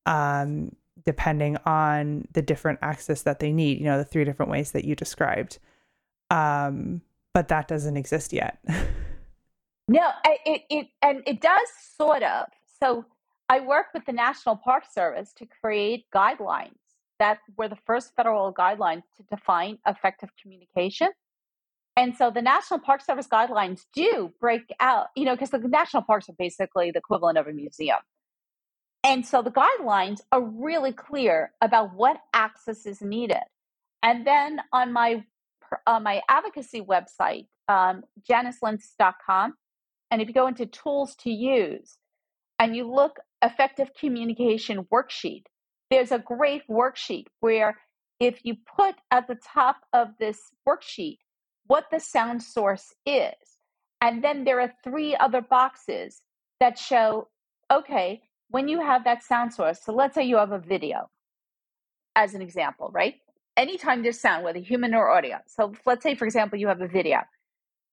um, 0.05 0.77
depending 1.03 1.57
on 1.65 2.29
the 2.35 2.43
different 2.43 2.81
access 2.83 3.23
that 3.23 3.39
they 3.39 3.53
need, 3.53 3.79
you 3.79 3.87
know, 3.87 3.97
the 3.97 4.05
three 4.05 4.25
different 4.25 4.53
ways 4.53 4.73
that 4.73 4.85
you 4.85 4.95
described. 4.95 5.59
Um, 6.29 7.01
but 7.35 7.49
that 7.49 7.69
doesn't 7.69 7.97
exist 7.97 8.33
yet. 8.33 8.59
no, 9.89 10.11
it, 10.45 10.63
it 10.71 10.87
and 11.03 11.23
it 11.27 11.41
does 11.41 11.69
sort 11.97 12.23
of. 12.23 12.47
So 12.83 13.05
I 13.49 13.61
work 13.61 13.87
with 13.95 14.05
the 14.07 14.13
National 14.13 14.57
Park 14.57 14.85
Service 14.93 15.33
to 15.35 15.47
create 15.61 16.07
guidelines 16.15 16.75
that 17.19 17.39
were 17.57 17.69
the 17.69 17.79
first 17.87 18.15
federal 18.17 18.53
guidelines 18.53 19.03
to 19.17 19.23
define 19.31 19.79
effective 19.87 20.31
communication. 20.41 21.09
And 21.97 22.17
so 22.17 22.31
the 22.31 22.41
National 22.41 22.81
Park 22.81 23.03
Service 23.03 23.27
guidelines 23.27 23.83
do 23.95 24.33
break 24.41 24.63
out, 24.81 25.09
you 25.15 25.25
know, 25.25 25.35
because 25.35 25.51
the 25.51 25.59
national 25.59 26.03
parks 26.05 26.29
are 26.29 26.37
basically 26.39 26.91
the 26.91 26.99
equivalent 26.99 27.37
of 27.37 27.47
a 27.47 27.53
museum. 27.53 27.99
And 29.05 29.27
so 29.27 29.43
the 29.43 29.51
guidelines 29.51 30.21
are 30.33 30.43
really 30.43 30.93
clear 30.93 31.53
about 31.61 31.95
what 31.95 32.19
access 32.33 32.87
is 32.87 33.03
needed. 33.03 33.43
And 34.03 34.27
then 34.27 34.61
on 34.73 34.93
my 34.93 35.25
uh, 35.87 36.01
my 36.01 36.21
advocacy 36.29 36.81
website, 36.81 37.47
um, 37.69 38.03
janicelintz.com. 38.29 39.55
And 40.11 40.21
if 40.21 40.29
you 40.29 40.35
go 40.35 40.47
into 40.47 40.67
tools 40.67 41.15
to 41.21 41.31
use 41.31 41.99
and 42.59 42.75
you 42.75 42.93
look 42.93 43.19
effective 43.43 43.91
communication 43.99 44.87
worksheet, 44.93 45.45
there's 45.91 46.13
a 46.13 46.19
great 46.19 46.63
worksheet 46.69 47.27
where 47.41 47.79
if 48.19 48.41
you 48.45 48.57
put 48.77 48.97
at 49.11 49.27
the 49.27 49.37
top 49.37 49.77
of 49.93 50.09
this 50.19 50.39
worksheet 50.69 51.19
what 51.67 51.85
the 51.91 52.01
sound 52.01 52.43
source 52.43 52.93
is, 53.07 53.35
and 54.01 54.25
then 54.25 54.45
there 54.45 54.61
are 54.61 54.73
three 54.83 55.15
other 55.17 55.41
boxes 55.41 56.21
that 56.59 56.79
show, 56.79 57.29
okay, 57.73 58.21
when 58.49 58.69
you 58.69 58.81
have 58.81 59.05
that 59.05 59.23
sound 59.23 59.55
source, 59.55 59.79
so 59.83 59.93
let's 59.93 60.15
say 60.15 60.25
you 60.25 60.37
have 60.37 60.53
a 60.53 60.59
video 60.59 61.09
as 62.17 62.35
an 62.35 62.43
example, 62.43 62.91
right? 62.93 63.15
Anytime 63.57 64.03
there's 64.03 64.21
sound, 64.21 64.45
whether 64.45 64.59
human 64.59 64.95
or 64.95 65.11
audio. 65.11 65.39
So 65.47 65.75
let's 65.87 66.03
say, 66.03 66.15
for 66.15 66.25
example, 66.25 66.59
you 66.59 66.69
have 66.69 66.81
a 66.81 66.89
video. 66.89 67.21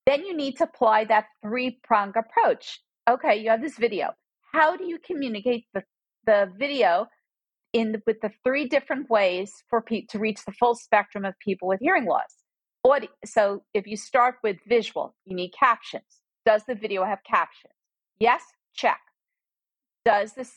Then 0.05 0.25
you 0.25 0.35
need 0.35 0.57
to 0.57 0.63
apply 0.63 1.05
that 1.05 1.25
three 1.41 1.79
prong 1.83 2.13
approach. 2.17 2.79
Okay, 3.09 3.37
you 3.37 3.49
have 3.49 3.61
this 3.61 3.77
video. 3.77 4.11
How 4.53 4.77
do 4.77 4.85
you 4.85 4.99
communicate 4.99 5.65
the, 5.73 5.83
the 6.25 6.51
video 6.57 7.07
in 7.73 7.91
the, 7.91 8.01
with 8.07 8.21
the 8.21 8.31
three 8.43 8.67
different 8.67 9.09
ways 9.09 9.63
for 9.69 9.81
pe- 9.81 10.05
to 10.05 10.19
reach 10.19 10.43
the 10.45 10.53
full 10.53 10.75
spectrum 10.75 11.25
of 11.25 11.37
people 11.39 11.67
with 11.67 11.79
hearing 11.81 12.05
loss? 12.05 12.33
Audio, 12.85 13.09
so 13.25 13.63
if 13.73 13.85
you 13.85 13.97
start 13.97 14.35
with 14.43 14.57
visual, 14.67 15.13
you 15.25 15.35
need 15.35 15.51
captions. 15.57 16.21
Does 16.45 16.63
the 16.67 16.75
video 16.75 17.03
have 17.03 17.19
captions? 17.23 17.73
Yes, 18.19 18.41
check. 18.73 18.99
Does 20.05 20.33
this 20.33 20.53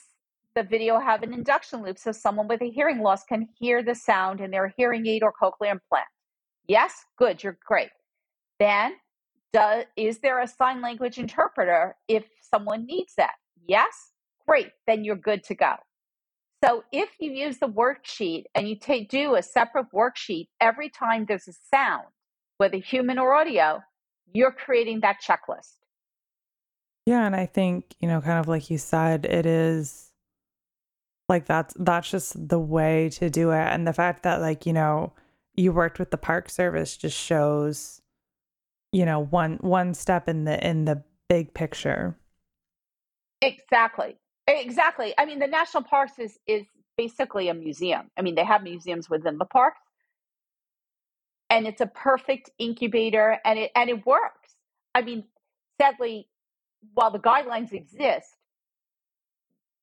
the 0.61 0.69
video 0.69 1.01
have 1.01 1.23
an 1.23 1.33
induction 1.33 1.83
loop 1.83 1.99
so 1.99 2.13
someone 2.13 2.47
with 2.47 2.61
a 2.61 2.69
hearing 2.69 3.01
loss 3.01 3.25
can 3.25 3.49
hear 3.59 3.83
the 3.83 3.95
sound 3.95 4.43
in 4.43 4.51
their 4.51 4.75
hearing 4.77 5.07
aid 5.07 5.23
or 5.23 5.33
cochlear 5.33 5.73
implant? 5.73 6.05
Yes, 6.69 6.93
good, 7.17 7.43
you're 7.43 7.59
great. 7.67 7.89
Then, 8.59 8.93
does, 9.55 9.87
is 9.97 10.19
there 10.19 10.43
a 10.43 10.47
sign 10.47 10.83
language 10.83 11.17
interpreter 11.17 11.97
if 12.09 12.25
someone 12.53 12.85
needs 12.85 13.15
that? 13.17 13.33
Yes, 13.67 14.13
great, 14.47 14.69
then 14.87 15.03
you're 15.03 15.17
good 15.17 15.43
to 15.45 15.55
go. 15.55 15.77
So 16.63 16.85
if 16.93 17.09
you 17.19 17.33
use 17.33 17.57
the 17.57 17.69
worksheet 17.69 18.45
and 18.55 18.69
you 18.69 18.77
take, 18.77 19.09
do 19.09 19.37
a 19.37 19.43
separate 19.43 19.87
worksheet 19.95 20.49
every 20.61 20.91
time 20.91 21.25
there's 21.27 21.49
a 21.49 21.55
sound, 21.75 22.05
whether 22.59 22.77
human 22.77 23.19
or 23.19 23.33
audio, 23.33 23.81
you're 24.31 24.53
creating 24.53 25.01
that 25.01 25.23
checklist. 25.27 25.77
Yeah, 27.07 27.25
and 27.25 27.35
I 27.35 27.47
think, 27.47 27.95
you 27.99 28.09
know, 28.09 28.21
kind 28.21 28.39
of 28.39 28.47
like 28.47 28.69
you 28.69 28.77
said, 28.77 29.25
it 29.25 29.47
is 29.47 30.10
like 31.31 31.47
that's 31.47 31.73
that's 31.79 32.11
just 32.11 32.49
the 32.49 32.59
way 32.59 33.09
to 33.11 33.31
do 33.31 33.53
it. 33.53 33.69
And 33.69 33.87
the 33.87 33.93
fact 33.93 34.25
that 34.25 34.41
like 34.41 34.67
you 34.67 34.73
know 34.73 35.13
you 35.55 35.73
worked 35.73 36.01
with 36.01 36.11
the 36.11 36.19
park 36.19 36.51
service 36.51 36.97
just 36.97 37.17
shows 37.17 38.03
you 38.93 39.07
know 39.07 39.21
one 39.21 39.59
one 39.61 39.95
step 39.95 40.29
in 40.29 40.45
the 40.45 40.67
in 40.67 40.85
the 40.85 41.05
big 41.29 41.55
picture. 41.55 42.19
Exactly. 43.41 44.17
Exactly. 44.49 45.15
I 45.17 45.25
mean 45.25 45.39
the 45.39 45.47
national 45.47 45.85
parks 45.85 46.19
is 46.19 46.37
is 46.49 46.67
basically 46.99 47.49
a 47.49 47.55
museum. 47.55 48.11
I 48.19 48.23
mean 48.23 48.35
they 48.35 48.45
have 48.45 48.65
museums 48.65 49.09
within 49.09 49.39
the 49.39 49.47
parks. 49.47 49.81
And 51.49 51.67
it's 51.67 51.81
a 51.81 51.87
perfect 51.87 52.51
incubator 52.59 53.39
and 53.45 53.57
it 53.57 53.71
and 53.77 53.89
it 53.89 54.05
works. 54.05 54.57
I 54.97 55.03
mean 55.03 55.23
sadly 55.81 56.27
while 56.95 57.13
the 57.13 57.21
guidelines 57.21 57.73
exist 57.73 58.35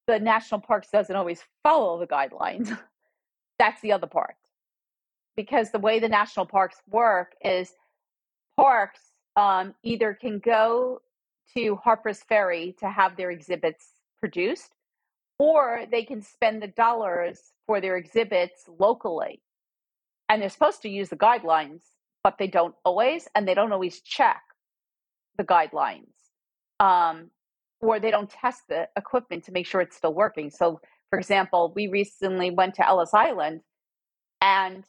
the 0.08 0.18
national 0.18 0.60
parks 0.60 0.88
doesn't 0.90 1.14
always 1.14 1.44
follow 1.62 2.00
the 2.00 2.06
guidelines. 2.06 2.76
That's 3.58 3.80
the 3.82 3.92
other 3.92 4.06
part. 4.06 4.34
Because 5.36 5.70
the 5.70 5.78
way 5.78 6.00
the 6.00 6.08
national 6.08 6.46
parks 6.46 6.76
work 6.88 7.34
is 7.44 7.72
parks 8.56 9.00
um, 9.36 9.74
either 9.84 10.14
can 10.14 10.40
go 10.40 11.00
to 11.54 11.76
Harper's 11.76 12.22
Ferry 12.22 12.74
to 12.80 12.88
have 12.88 13.16
their 13.16 13.30
exhibits 13.30 13.86
produced, 14.18 14.74
or 15.38 15.84
they 15.90 16.02
can 16.02 16.22
spend 16.22 16.62
the 16.62 16.68
dollars 16.68 17.52
for 17.66 17.80
their 17.80 17.96
exhibits 17.96 18.64
locally. 18.78 19.40
And 20.28 20.42
they're 20.42 20.48
supposed 20.48 20.82
to 20.82 20.88
use 20.88 21.10
the 21.10 21.16
guidelines, 21.16 21.82
but 22.24 22.38
they 22.38 22.48
don't 22.48 22.74
always, 22.84 23.28
and 23.34 23.46
they 23.46 23.54
don't 23.54 23.72
always 23.72 24.00
check 24.00 24.42
the 25.36 25.44
guidelines. 25.44 26.14
Um, 26.80 27.30
or 27.80 28.00
they 28.00 28.10
don't 28.10 28.30
test 28.30 28.62
the 28.68 28.88
equipment 28.96 29.44
to 29.44 29.52
make 29.52 29.66
sure 29.66 29.80
it's 29.80 29.96
still 29.96 30.14
working. 30.14 30.50
So, 30.50 30.80
for 31.10 31.18
example, 31.18 31.72
we 31.74 31.88
recently 31.88 32.50
went 32.50 32.74
to 32.76 32.86
Ellis 32.86 33.14
Island 33.14 33.60
and 34.40 34.84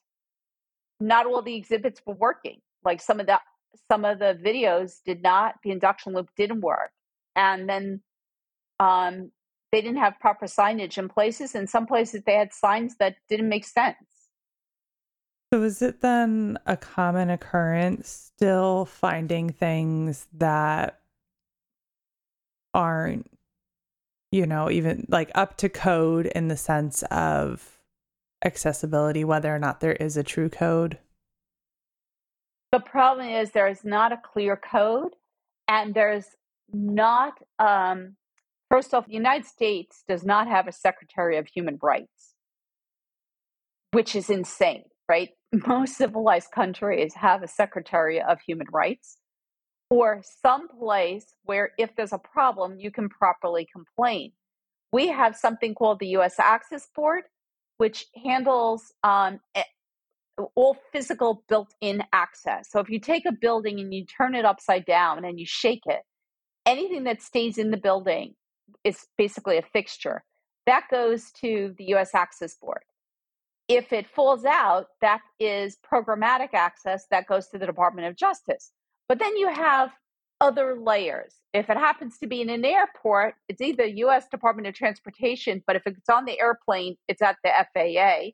not 1.00 1.26
all 1.26 1.42
the 1.42 1.56
exhibits 1.56 2.02
were 2.06 2.16
working. 2.16 2.62
Like 2.84 3.02
some 3.02 3.20
of 3.20 3.28
the 3.28 3.40
some 3.90 4.06
of 4.06 4.20
the 4.20 4.38
videos 4.44 4.98
did 5.06 5.22
not, 5.22 5.56
the 5.64 5.72
induction 5.72 6.14
loop 6.14 6.30
didn't 6.36 6.62
work. 6.62 6.92
And 7.36 7.70
then 7.70 8.02
um, 8.80 9.32
they 9.72 9.82
didn't 9.82 9.98
have 9.98 10.20
proper 10.20 10.46
signage 10.46 10.98
in 10.98 11.10
places. 11.10 11.56
In 11.56 11.68
some 11.68 11.86
places, 11.86 12.24
they 12.26 12.34
had 12.34 12.54
signs 12.54 12.98
that 12.98 13.16
didn't 13.30 13.50
make 13.50 13.66
sense. 13.66 13.96
So, 15.52 15.64
is 15.64 15.82
it 15.82 16.02
then 16.02 16.60
a 16.66 16.78
common 16.78 17.30
occurrence 17.30 18.32
still 18.36 18.86
finding 18.86 19.50
things 19.50 20.28
that 20.34 20.99
aren't 22.74 23.30
you 24.32 24.46
know 24.46 24.70
even 24.70 25.06
like 25.10 25.32
up 25.36 25.58
to 25.58 25.70
code 25.70 26.28
in 26.28 26.48
the 26.48 26.58
sense 26.58 27.04
of 27.04 27.80
accessibility 28.44 29.24
whether 29.24 29.54
or 29.54 29.60
not 29.60 29.80
there 29.80 29.94
is 29.94 30.18
a 30.18 30.24
true 30.24 30.50
code? 30.50 30.98
The 32.72 32.80
problem 32.80 33.28
is 33.28 33.52
there 33.52 33.68
is 33.68 33.84
not 33.84 34.12
a 34.12 34.22
clear 34.24 34.56
code 34.56 35.16
and 35.68 35.94
there's 35.94 36.26
not 36.72 37.34
um, 37.58 38.16
first 38.70 38.94
off 38.94 39.08
the 39.08 39.14
united 39.14 39.46
states 39.46 40.04
does 40.08 40.24
not 40.24 40.48
have 40.48 40.68
a 40.68 40.72
secretary 40.72 41.38
of 41.38 41.48
human 41.48 41.80
rights. 41.82 42.36
Which 43.92 44.16
is 44.16 44.30
insane, 44.30 44.84
right? 45.08 45.30
Most 45.68 45.98
civilized 45.98 46.52
countries 46.52 47.16
have 47.16 47.42
a 47.42 47.48
Secretary 47.48 48.22
of 48.22 48.40
Human 48.42 48.68
Rights 48.72 49.18
or 49.90 50.22
some 50.42 50.68
place 50.68 51.26
where 51.44 51.72
if 51.78 51.96
there's 51.96 52.14
a 52.14 52.20
problem, 52.20 52.80
you 52.80 52.92
can 52.92 53.10
properly 53.10 53.68
complain. 53.72 54.32
We 54.92 55.08
have 55.08 55.36
something 55.36 55.74
called 55.76 56.00
the 56.00 56.18
US 56.18 56.40
Access 56.40 56.88
Board, 56.96 57.24
which 57.78 58.06
handles 58.24 58.94
um, 59.04 59.40
all 60.56 60.78
physical 60.92 61.44
built 61.50 61.74
in 61.82 62.04
access. 62.14 62.70
So 62.72 62.80
if 62.80 62.90
you 62.90 63.00
take 63.00 63.26
a 63.26 63.32
building 63.32 63.80
and 63.80 63.94
you 63.94 64.06
turn 64.06 64.36
it 64.36 64.46
upside 64.46 64.86
down 64.86 65.26
and 65.26 65.40
you 65.40 65.46
shake 65.46 65.84
it, 65.86 66.02
anything 66.66 67.04
that 67.06 67.22
stays 67.22 67.58
in 67.58 67.72
the 67.72 67.78
building 67.78 68.36
is 68.84 69.08
basically 69.18 69.58
a 69.58 69.62
fixture. 69.62 70.24
That 70.66 70.86
goes 70.92 71.32
to 71.42 71.74
the 71.78 71.86
US 71.96 72.14
Access 72.14 72.56
Board. 72.56 72.84
If 73.68 73.94
it 73.94 74.08
falls 74.08 74.46
out, 74.46 74.88
that 75.02 75.22
is 75.40 75.78
programmatic 75.92 76.54
access 76.54 77.06
that 77.12 77.28
goes 77.28 77.48
to 77.48 77.58
the 77.58 77.66
Department 77.66 78.08
of 78.08 78.16
Justice. 78.16 78.72
But 79.10 79.20
then 79.20 79.36
you 79.36 79.50
have 79.50 79.92
other 80.40 80.78
layers. 80.80 81.36
If 81.54 81.70
it 81.70 81.78
happens 81.78 82.18
to 82.20 82.28
be 82.28 82.42
in 82.42 82.50
an 82.50 82.64
airport, 82.64 83.36
it's 83.50 83.60
either 83.60 83.84
US 83.84 84.28
Department 84.30 84.68
of 84.68 84.76
Transportation, 84.76 85.64
but 85.68 85.76
if 85.76 85.86
it's 85.86 86.10
on 86.10 86.26
the 86.26 86.40
airplane, 86.40 86.96
it's 87.08 87.22
at 87.22 87.38
the 87.44 87.50
FAA. 87.74 88.32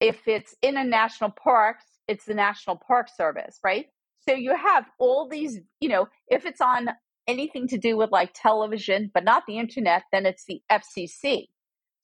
If 0.00 0.28
it's 0.28 0.54
in 0.62 0.76
a 0.76 0.84
national 0.84 1.30
park, 1.30 1.78
it's 2.06 2.26
the 2.26 2.34
National 2.34 2.76
Park 2.76 3.08
Service, 3.14 3.58
right? 3.64 3.86
So 4.28 4.34
you 4.34 4.54
have 4.54 4.84
all 4.98 5.28
these, 5.28 5.58
you 5.80 5.88
know, 5.88 6.08
if 6.28 6.46
it's 6.46 6.60
on 6.60 6.90
anything 7.26 7.66
to 7.68 7.78
do 7.78 7.96
with 7.96 8.12
like 8.12 8.30
television, 8.34 9.10
but 9.12 9.24
not 9.24 9.44
the 9.46 9.58
internet, 9.58 10.04
then 10.12 10.26
it's 10.26 10.44
the 10.44 10.60
FCC. 10.70 11.48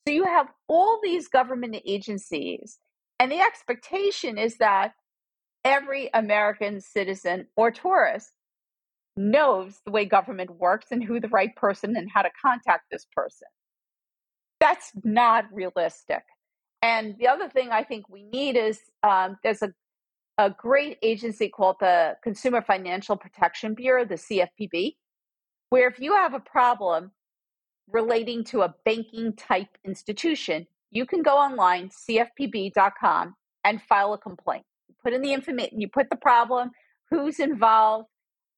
So 0.06 0.12
you 0.12 0.24
have 0.24 0.48
all 0.68 1.00
these 1.02 1.28
government 1.28 1.76
agencies, 1.86 2.78
and 3.20 3.30
the 3.30 3.40
expectation 3.40 4.38
is 4.38 4.56
that 4.58 4.92
every 5.64 6.10
American 6.12 6.80
citizen 6.80 7.46
or 7.56 7.70
tourist 7.70 8.32
knows 9.16 9.80
the 9.84 9.92
way 9.92 10.04
government 10.04 10.50
works 10.58 10.86
and 10.90 11.02
who 11.02 11.20
the 11.20 11.28
right 11.28 11.54
person 11.56 11.96
and 11.96 12.10
how 12.12 12.22
to 12.22 12.30
contact 12.40 12.84
this 12.90 13.06
person. 13.14 13.48
That's 14.60 14.92
not 15.02 15.46
realistic. 15.52 16.22
And 16.82 17.16
the 17.18 17.28
other 17.28 17.48
thing 17.48 17.70
I 17.70 17.82
think 17.82 18.08
we 18.08 18.24
need 18.24 18.56
is 18.56 18.80
um, 19.02 19.38
there's 19.42 19.62
a, 19.62 19.72
a 20.36 20.50
great 20.50 20.98
agency 21.02 21.48
called 21.48 21.76
the 21.80 22.16
Consumer 22.22 22.60
Financial 22.60 23.16
Protection 23.16 23.74
Bureau, 23.74 24.04
the 24.04 24.16
CFPB, 24.16 24.96
where 25.70 25.88
if 25.88 25.98
you 25.98 26.14
have 26.14 26.34
a 26.34 26.40
problem 26.40 27.12
relating 27.88 28.44
to 28.44 28.62
a 28.62 28.74
banking 28.84 29.34
type 29.34 29.78
institution, 29.84 30.66
you 30.90 31.06
can 31.06 31.22
go 31.22 31.36
online, 31.36 31.90
cfpb.com, 31.90 33.34
and 33.64 33.82
file 33.82 34.12
a 34.12 34.18
complaint. 34.18 34.64
Put 35.04 35.12
in 35.12 35.20
the 35.22 35.34
information, 35.34 35.80
you 35.80 35.88
put 35.88 36.08
the 36.10 36.16
problem, 36.16 36.70
who's 37.10 37.38
involved, 37.38 38.08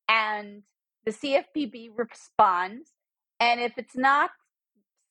and 0.09 0.63
the 1.05 1.13
CFPB 1.13 1.91
responds. 1.97 2.91
And 3.41 3.61
if 3.61 3.73
it's 3.77 3.97
not 3.97 4.31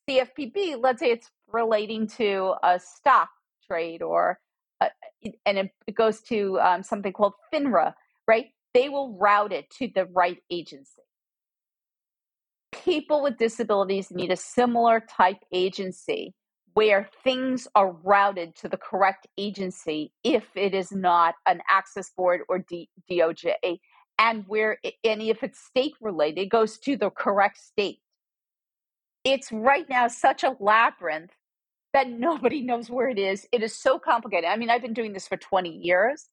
CFPB, 0.09 0.77
let's 0.79 0.99
say 0.99 1.11
it's 1.11 1.29
relating 1.51 2.07
to 2.07 2.55
a 2.63 2.79
stock 2.79 3.29
trade 3.67 4.01
or, 4.01 4.39
a, 4.81 4.89
and 5.45 5.57
it, 5.57 5.71
it 5.87 5.95
goes 5.95 6.21
to 6.21 6.59
um, 6.59 6.83
something 6.83 7.11
called 7.11 7.33
FINRA, 7.53 7.93
right? 8.27 8.45
They 8.73 8.89
will 8.89 9.17
route 9.17 9.51
it 9.51 9.69
to 9.79 9.89
the 9.93 10.05
right 10.05 10.37
agency. 10.49 11.01
People 12.71 13.23
with 13.23 13.37
disabilities 13.37 14.11
need 14.11 14.31
a 14.31 14.35
similar 14.37 15.01
type 15.01 15.39
agency 15.51 16.33
where 16.75 17.09
things 17.23 17.67
are 17.75 17.91
routed 18.03 18.55
to 18.55 18.69
the 18.69 18.77
correct 18.77 19.27
agency 19.37 20.13
if 20.23 20.45
it 20.55 20.75
is 20.75 20.91
not 20.91 21.35
an 21.47 21.61
access 21.69 22.11
board 22.11 22.41
or 22.49 22.59
D- 22.59 22.89
DOJ, 23.11 23.79
and 24.19 24.45
where 24.47 24.77
and 25.03 25.21
if 25.21 25.43
it's 25.43 25.59
state 25.59 25.95
related, 26.01 26.41
it 26.43 26.49
goes 26.49 26.77
to 26.79 26.97
the 26.97 27.09
correct 27.09 27.57
state 27.57 27.99
it's 29.25 29.51
right 29.51 29.89
now 29.89 30.07
such 30.07 30.43
a 30.43 30.55
labyrinth 30.59 31.31
that 31.93 32.09
nobody 32.09 32.61
knows 32.63 32.89
where 32.89 33.09
it 33.09 33.19
is. 33.19 33.45
It 33.51 33.63
is 33.63 33.75
so 33.77 33.99
complicated. 33.99 34.49
I 34.49 34.55
mean, 34.55 34.69
I've 34.69 34.81
been 34.83 34.93
doing 34.93 35.11
this 35.11 35.27
for 35.27 35.35
20 35.37 35.69
years. 35.69 36.29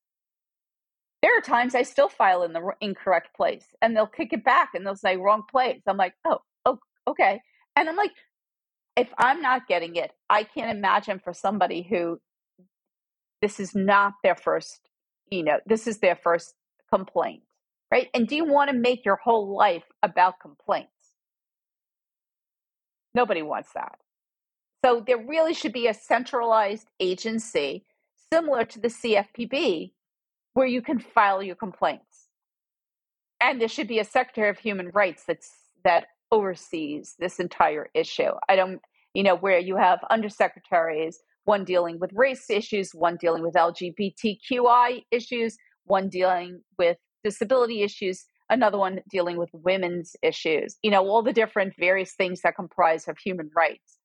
There 1.22 1.36
are 1.36 1.40
times 1.40 1.74
I 1.74 1.82
still 1.82 2.08
file 2.08 2.42
in 2.42 2.52
the 2.52 2.72
incorrect 2.80 3.34
place 3.34 3.64
and 3.80 3.96
they'll 3.96 4.06
kick 4.06 4.32
it 4.32 4.44
back 4.44 4.70
and 4.74 4.84
they'll 4.84 4.96
say 4.96 5.16
wrong 5.16 5.44
place. 5.50 5.80
I'm 5.86 5.96
like, 5.96 6.14
oh, 6.24 6.40
oh, 6.66 6.78
okay. 7.08 7.40
And 7.76 7.88
I'm 7.88 7.96
like, 7.96 8.10
if 8.96 9.08
I'm 9.18 9.40
not 9.40 9.66
getting 9.66 9.96
it, 9.96 10.12
I 10.28 10.44
can't 10.44 10.76
imagine 10.76 11.18
for 11.18 11.32
somebody 11.32 11.82
who 11.82 12.20
this 13.40 13.58
is 13.58 13.74
not 13.74 14.14
their 14.22 14.36
first, 14.36 14.88
you 15.30 15.42
know, 15.42 15.58
this 15.66 15.86
is 15.86 15.98
their 15.98 16.16
first 16.16 16.54
complaint, 16.92 17.42
right? 17.90 18.08
And 18.14 18.28
do 18.28 18.36
you 18.36 18.44
want 18.44 18.70
to 18.70 18.76
make 18.76 19.04
your 19.04 19.16
whole 19.16 19.56
life 19.56 19.84
about 20.02 20.40
complaints? 20.40 20.90
Nobody 23.14 23.42
wants 23.42 23.70
that. 23.74 23.98
So 24.84 25.02
there 25.06 25.18
really 25.18 25.54
should 25.54 25.72
be 25.72 25.86
a 25.86 25.94
centralized 25.94 26.88
agency 26.98 27.84
similar 28.32 28.64
to 28.64 28.80
the 28.80 28.88
CFPB 28.88 29.92
where 30.54 30.66
you 30.66 30.82
can 30.82 30.98
file 30.98 31.42
your 31.42 31.56
complaints. 31.56 32.28
And 33.40 33.60
there 33.60 33.68
should 33.68 33.88
be 33.88 33.98
a 33.98 34.04
Secretary 34.04 34.48
of 34.48 34.58
Human 34.58 34.90
Rights 34.90 35.24
that's 35.26 35.50
that 35.84 36.06
oversees 36.32 37.14
this 37.18 37.38
entire 37.38 37.88
issue. 37.94 38.32
I 38.48 38.56
don't, 38.56 38.80
you 39.14 39.22
know, 39.22 39.36
where 39.36 39.58
you 39.58 39.76
have 39.76 40.00
undersecretaries, 40.10 41.16
one 41.44 41.64
dealing 41.64 41.98
with 42.00 42.10
race 42.14 42.50
issues, 42.50 42.90
one 42.92 43.16
dealing 43.20 43.42
with 43.42 43.54
LGBTQI 43.54 45.04
issues, 45.12 45.56
one 45.84 46.08
dealing 46.08 46.62
with 46.78 46.96
disability 47.22 47.82
issues, 47.82 48.24
another 48.50 48.78
one 48.78 49.00
dealing 49.10 49.36
with 49.36 49.50
women's 49.52 50.16
issues, 50.22 50.76
you 50.82 50.90
know, 50.90 51.06
all 51.06 51.22
the 51.22 51.32
different 51.32 51.74
various 51.78 52.14
things 52.14 52.40
that 52.42 52.56
comprise 52.56 53.06
of 53.06 53.16
human 53.18 53.50
rights 53.54 53.98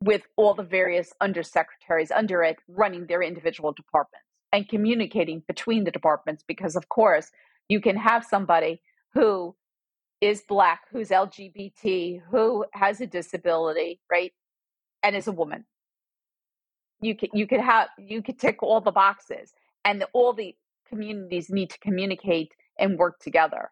with 0.00 0.22
all 0.36 0.54
the 0.54 0.62
various 0.62 1.12
undersecretaries 1.22 2.10
under 2.14 2.42
it 2.42 2.56
running 2.68 3.06
their 3.06 3.22
individual 3.22 3.72
departments 3.72 4.26
and 4.52 4.68
communicating 4.68 5.42
between 5.48 5.84
the 5.84 5.90
departments 5.90 6.44
because 6.46 6.76
of 6.76 6.88
course 6.88 7.30
you 7.68 7.80
can 7.80 7.96
have 7.96 8.24
somebody 8.24 8.80
who 9.14 9.54
is 10.24 10.42
black 10.48 10.82
who's 10.90 11.10
lgbt 11.10 12.22
who 12.30 12.64
has 12.72 13.00
a 13.00 13.06
disability 13.06 14.00
right 14.10 14.32
and 15.02 15.14
is 15.14 15.26
a 15.26 15.32
woman 15.32 15.64
you 17.00 17.14
could 17.14 17.30
you 17.32 17.46
could 17.46 17.60
have 17.60 17.88
you 17.98 18.22
could 18.22 18.38
tick 18.38 18.62
all 18.62 18.80
the 18.80 18.90
boxes 18.90 19.52
and 19.84 20.00
the, 20.00 20.08
all 20.12 20.32
the 20.32 20.54
communities 20.88 21.50
need 21.50 21.70
to 21.70 21.78
communicate 21.78 22.52
and 22.78 22.98
work 22.98 23.18
together. 23.20 23.70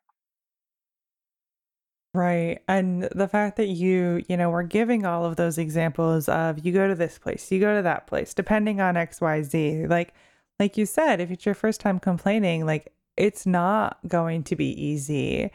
Right. 2.15 2.61
And 2.69 3.05
the 3.15 3.27
fact 3.27 3.57
that 3.57 3.69
you, 3.69 4.23
you 4.29 4.37
know, 4.37 4.51
we're 4.51 4.65
giving 4.65 5.07
all 5.07 5.25
of 5.25 5.37
those 5.37 5.57
examples 5.57 6.29
of 6.29 6.65
you 6.65 6.71
go 6.73 6.87
to 6.87 6.95
this 6.95 7.19
place, 7.19 7.51
you 7.51 7.59
go 7.59 7.75
to 7.75 7.83
that 7.83 8.07
place, 8.07 8.35
depending 8.35 8.83
on 8.83 8.97
XYZ. 8.97 9.89
Like 9.89 10.13
like 10.61 10.77
you 10.77 10.85
said, 10.85 11.21
if 11.21 11.31
it's 11.31 11.47
your 11.47 11.55
first 11.55 11.81
time 11.81 11.99
complaining, 11.99 12.67
like 12.67 12.93
it's 13.17 13.47
not 13.47 13.99
going 14.07 14.45
to 14.45 14.57
be 14.57 14.69
easy. 14.81 15.51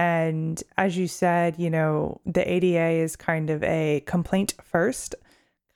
And 0.00 0.62
as 0.78 0.96
you 0.96 1.06
said, 1.06 1.58
you 1.58 1.68
know, 1.68 2.22
the 2.24 2.50
ADA 2.50 3.02
is 3.02 3.16
kind 3.16 3.50
of 3.50 3.62
a 3.62 4.02
complaint 4.06 4.54
first 4.64 5.14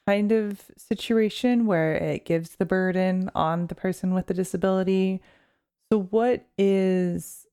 kind 0.06 0.32
of 0.32 0.62
situation 0.78 1.66
where 1.66 1.94
it 1.94 2.24
gives 2.24 2.56
the 2.56 2.64
burden 2.64 3.30
on 3.34 3.66
the 3.66 3.74
person 3.74 4.14
with 4.14 4.26
the 4.26 4.34
disability 4.34 5.20
so, 5.92 6.00
what 6.10 6.46
is 6.56 7.46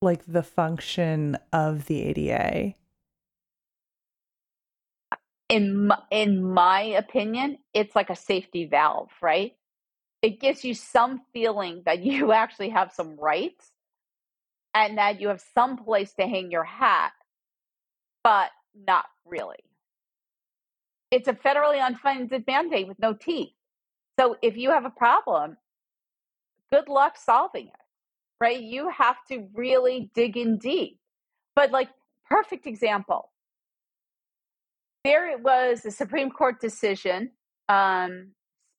like 0.00 0.24
the 0.26 0.42
function 0.42 1.36
of 1.52 1.86
the 1.86 2.02
ADA? 2.02 2.74
In 5.48 5.92
in 6.10 6.42
my 6.42 6.80
opinion, 6.80 7.58
it's 7.74 7.94
like 7.94 8.10
a 8.10 8.16
safety 8.16 8.66
valve, 8.66 9.10
right? 9.20 9.54
It 10.22 10.40
gives 10.40 10.64
you 10.64 10.74
some 10.74 11.20
feeling 11.32 11.82
that 11.84 12.02
you 12.02 12.32
actually 12.32 12.70
have 12.70 12.92
some 12.92 13.16
rights 13.20 13.70
and 14.76 14.98
that 14.98 15.20
you 15.20 15.28
have 15.28 15.42
some 15.54 15.78
place 15.78 16.12
to 16.20 16.26
hang 16.26 16.50
your 16.50 16.64
hat, 16.64 17.12
but 18.22 18.50
not 18.86 19.06
really. 19.24 19.56
It's 21.10 21.28
a 21.28 21.32
federally 21.32 21.80
unfunded 21.80 22.46
mandate 22.46 22.86
with 22.86 22.98
no 22.98 23.14
teeth. 23.14 23.54
So 24.20 24.36
if 24.42 24.56
you 24.56 24.70
have 24.70 24.84
a 24.84 24.90
problem, 24.90 25.56
good 26.70 26.88
luck 26.88 27.16
solving 27.16 27.68
it, 27.68 27.82
right? 28.38 28.60
You 28.60 28.90
have 28.90 29.16
to 29.30 29.48
really 29.54 30.10
dig 30.14 30.36
in 30.36 30.58
deep. 30.58 30.98
But, 31.54 31.70
like, 31.70 31.88
perfect 32.28 32.66
example 32.66 33.30
there 35.06 35.30
it 35.30 35.40
was 35.40 35.86
a 35.86 35.90
Supreme 35.92 36.30
Court 36.32 36.60
decision, 36.60 37.30
um, 37.68 38.32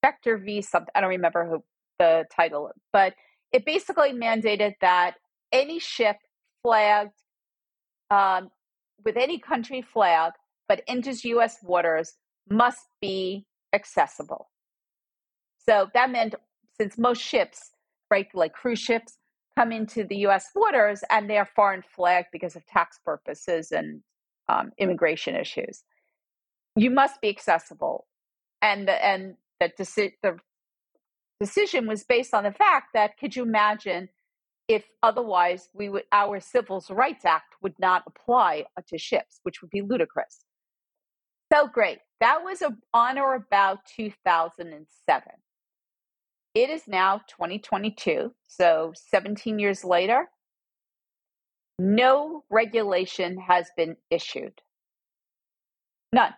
Spector 0.04 0.44
v. 0.44 0.62
something, 0.62 0.92
I 0.94 1.00
don't 1.00 1.10
remember 1.10 1.48
who 1.48 1.64
the 2.00 2.26
title, 2.36 2.70
but 2.92 3.14
it 3.54 3.66
basically 3.66 4.12
mandated 4.12 4.74
that 4.82 5.16
any 5.52 5.80
ship 5.80 6.18
flagged 6.64 7.14
um, 8.10 8.50
with 9.04 9.18
any 9.18 9.40
country 9.40 9.82
flag 9.82 10.34
but 10.68 10.82
enters 10.88 11.24
U.S. 11.24 11.58
waters 11.64 12.14
must 12.50 12.88
be 13.02 13.46
accessible. 13.74 14.50
So 15.68 15.88
that 15.94 16.12
meant 16.12 16.36
since 16.80 16.98
most 16.98 17.22
ships, 17.22 17.72
right, 18.12 18.28
like 18.34 18.54
cruise 18.54 18.80
ships, 18.80 19.18
come 19.58 19.72
into 19.72 20.04
the 20.04 20.18
US 20.28 20.50
waters 20.56 21.04
and 21.10 21.30
they're 21.30 21.50
foreign 21.56 21.84
flagged 21.96 22.28
because 22.32 22.56
of 22.56 22.66
tax 22.66 23.00
purposes 23.04 23.72
and 23.72 24.02
um, 24.50 24.72
immigration 24.78 25.36
issues, 25.36 25.84
you 26.76 26.92
must 26.92 27.20
be 27.22 27.30
accessible. 27.30 28.06
And 28.62 28.90
and 28.90 29.36
the, 29.60 29.72
deci- 29.80 30.14
the 30.22 30.38
decision 31.40 31.88
was 31.88 32.04
based 32.04 32.34
on 32.34 32.44
the 32.44 32.52
fact 32.52 32.90
that 32.94 33.18
could 33.18 33.36
you 33.36 33.44
imagine 33.44 34.10
if 34.68 34.84
otherwise 35.02 35.70
we 35.74 35.90
would 35.90 36.04
our 36.12 36.40
Civil 36.40 36.84
Rights 36.90 37.26
Act 37.26 37.56
would 37.62 37.76
not 37.80 38.04
apply 38.08 38.66
to 38.88 38.98
ships, 38.98 39.40
which 39.44 39.62
would 39.62 39.72
be 39.72 39.82
ludicrous. 39.82 40.44
So 41.54 41.68
great. 41.68 42.00
That 42.20 42.44
was 42.44 42.62
on 42.94 43.18
or 43.18 43.36
about 43.36 43.80
2007. 43.96 45.28
It 46.54 46.70
is 46.70 46.88
now 46.88 47.22
2022, 47.30 48.34
so 48.48 48.94
17 49.12 49.60
years 49.60 49.86
later. 49.86 50.28
No 51.80 52.44
regulation 52.50 53.38
has 53.40 53.68
been 53.78 53.96
issued. 54.10 54.60
None. 56.12 56.34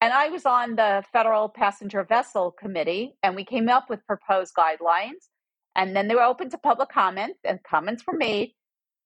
And 0.00 0.12
I 0.12 0.28
was 0.28 0.46
on 0.46 0.76
the 0.76 1.02
Federal 1.12 1.48
Passenger 1.48 2.04
Vessel 2.04 2.52
Committee, 2.52 3.16
and 3.22 3.34
we 3.34 3.44
came 3.44 3.68
up 3.68 3.90
with 3.90 4.06
proposed 4.06 4.54
guidelines. 4.54 5.28
And 5.76 5.94
then 5.96 6.08
they 6.08 6.14
were 6.14 6.22
open 6.22 6.50
to 6.50 6.58
public 6.58 6.88
comments, 6.88 7.40
and 7.44 7.62
comments 7.62 8.04
were 8.06 8.16
made. 8.16 8.52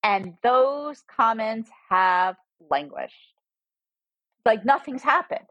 And 0.03 0.35
those 0.43 1.03
comments 1.13 1.69
have 1.89 2.35
languished. 2.69 3.15
Like 4.45 4.63
nothing's 4.65 5.03
happened. 5.03 5.45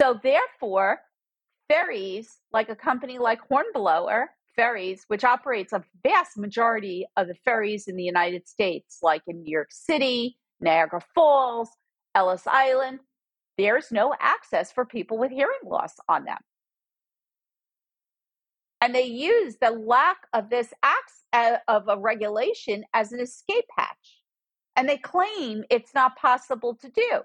So, 0.00 0.18
therefore, 0.22 1.00
ferries, 1.68 2.38
like 2.52 2.68
a 2.68 2.76
company 2.76 3.18
like 3.18 3.40
Hornblower 3.48 4.30
Ferries, 4.56 5.04
which 5.08 5.24
operates 5.24 5.72
a 5.72 5.84
vast 6.02 6.36
majority 6.36 7.06
of 7.16 7.28
the 7.28 7.34
ferries 7.44 7.86
in 7.86 7.96
the 7.96 8.02
United 8.02 8.48
States, 8.48 8.98
like 9.02 9.22
in 9.26 9.42
New 9.42 9.50
York 9.50 9.68
City, 9.70 10.36
Niagara 10.60 11.00
Falls, 11.14 11.70
Ellis 12.14 12.46
Island, 12.46 13.00
there's 13.56 13.92
no 13.92 14.14
access 14.18 14.72
for 14.72 14.84
people 14.84 15.18
with 15.18 15.30
hearing 15.30 15.58
loss 15.64 15.94
on 16.08 16.24
them. 16.24 16.38
And 18.80 18.94
they 18.94 19.04
use 19.04 19.56
the 19.60 19.70
lack 19.70 20.18
of 20.32 20.48
this 20.48 20.72
acts 20.82 21.24
uh, 21.32 21.58
of 21.68 21.88
a 21.88 21.98
regulation 21.98 22.84
as 22.94 23.12
an 23.12 23.20
escape 23.20 23.66
hatch. 23.76 24.20
And 24.76 24.88
they 24.88 24.96
claim 24.96 25.64
it's 25.70 25.94
not 25.94 26.16
possible 26.16 26.74
to 26.76 26.88
do, 26.88 27.20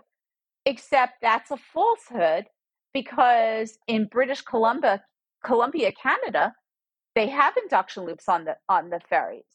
except 0.66 1.22
that's 1.22 1.51
a 1.51 1.58
falsehood 1.58 2.45
because 2.93 3.78
in 3.88 4.08
British 4.08 4.41
Columbia, 4.41 5.03
Columbia, 5.43 5.91
Canada, 5.91 6.53
they 7.14 7.28
have 7.28 7.56
induction 7.58 8.06
loops 8.06 8.28
on 8.28 8.45
the 8.45 8.58
on 8.68 8.89
the 8.89 8.99
ferries. 9.10 9.45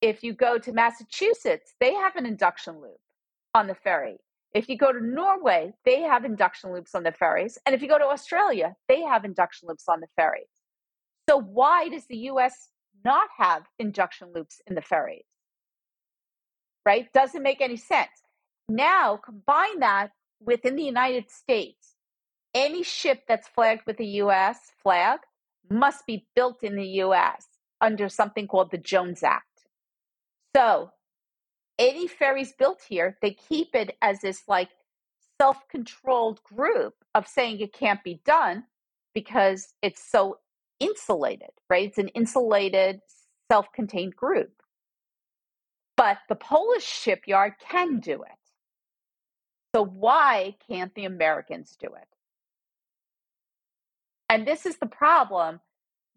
If 0.00 0.22
you 0.22 0.32
go 0.32 0.58
to 0.58 0.72
Massachusetts, 0.72 1.74
they 1.80 1.92
have 1.94 2.16
an 2.16 2.26
induction 2.26 2.80
loop 2.80 2.98
on 3.54 3.66
the 3.66 3.74
ferry. 3.74 4.16
If 4.54 4.68
you 4.68 4.78
go 4.78 4.92
to 4.92 5.00
Norway, 5.04 5.72
they 5.84 6.02
have 6.02 6.24
induction 6.24 6.72
loops 6.72 6.94
on 6.94 7.02
the 7.02 7.12
ferries. 7.12 7.58
And 7.66 7.74
if 7.74 7.82
you 7.82 7.88
go 7.88 7.98
to 7.98 8.04
Australia, 8.04 8.76
they 8.88 9.02
have 9.02 9.24
induction 9.24 9.68
loops 9.68 9.84
on 9.88 10.00
the 10.00 10.06
ferries. 10.14 10.53
So 11.28 11.38
why 11.38 11.88
does 11.88 12.06
the 12.06 12.16
US 12.30 12.68
not 13.04 13.28
have 13.36 13.64
induction 13.78 14.32
loops 14.34 14.60
in 14.66 14.74
the 14.74 14.82
ferries? 14.82 15.24
Right? 16.86 17.12
Doesn't 17.12 17.42
make 17.42 17.60
any 17.60 17.76
sense. 17.76 18.10
Now 18.68 19.16
combine 19.16 19.80
that 19.80 20.10
within 20.40 20.76
the 20.76 20.84
United 20.84 21.30
States 21.30 21.94
any 22.54 22.82
ship 22.84 23.24
that's 23.26 23.48
flagged 23.48 23.82
with 23.86 23.98
a 24.00 24.04
US 24.22 24.58
flag 24.82 25.20
must 25.68 26.06
be 26.06 26.26
built 26.36 26.62
in 26.62 26.76
the 26.76 26.86
US 27.02 27.46
under 27.80 28.08
something 28.08 28.46
called 28.46 28.70
the 28.70 28.78
Jones 28.78 29.22
Act. 29.22 29.66
So, 30.54 30.90
any 31.78 32.06
ferries 32.06 32.52
built 32.52 32.80
here, 32.88 33.18
they 33.20 33.32
keep 33.32 33.74
it 33.74 33.96
as 34.00 34.20
this 34.20 34.42
like 34.46 34.70
self 35.40 35.68
controlled 35.68 36.42
group 36.44 36.94
of 37.14 37.26
saying 37.26 37.58
it 37.58 37.72
can't 37.72 38.04
be 38.04 38.20
done 38.24 38.64
because 39.14 39.74
it's 39.82 40.02
so 40.02 40.38
insulated, 40.84 41.50
right? 41.68 41.88
It's 41.88 41.98
an 41.98 42.08
insulated, 42.08 43.00
self 43.50 43.66
contained 43.72 44.16
group. 44.16 44.52
But 45.96 46.18
the 46.28 46.34
Polish 46.34 46.84
shipyard 46.84 47.54
can 47.70 48.00
do 48.00 48.22
it. 48.22 48.38
So, 49.74 49.84
why 49.84 50.56
can't 50.68 50.94
the 50.94 51.04
Americans 51.04 51.76
do 51.80 51.86
it? 51.86 52.08
And 54.28 54.46
this 54.46 54.66
is 54.66 54.76
the 54.78 54.86
problem 54.86 55.60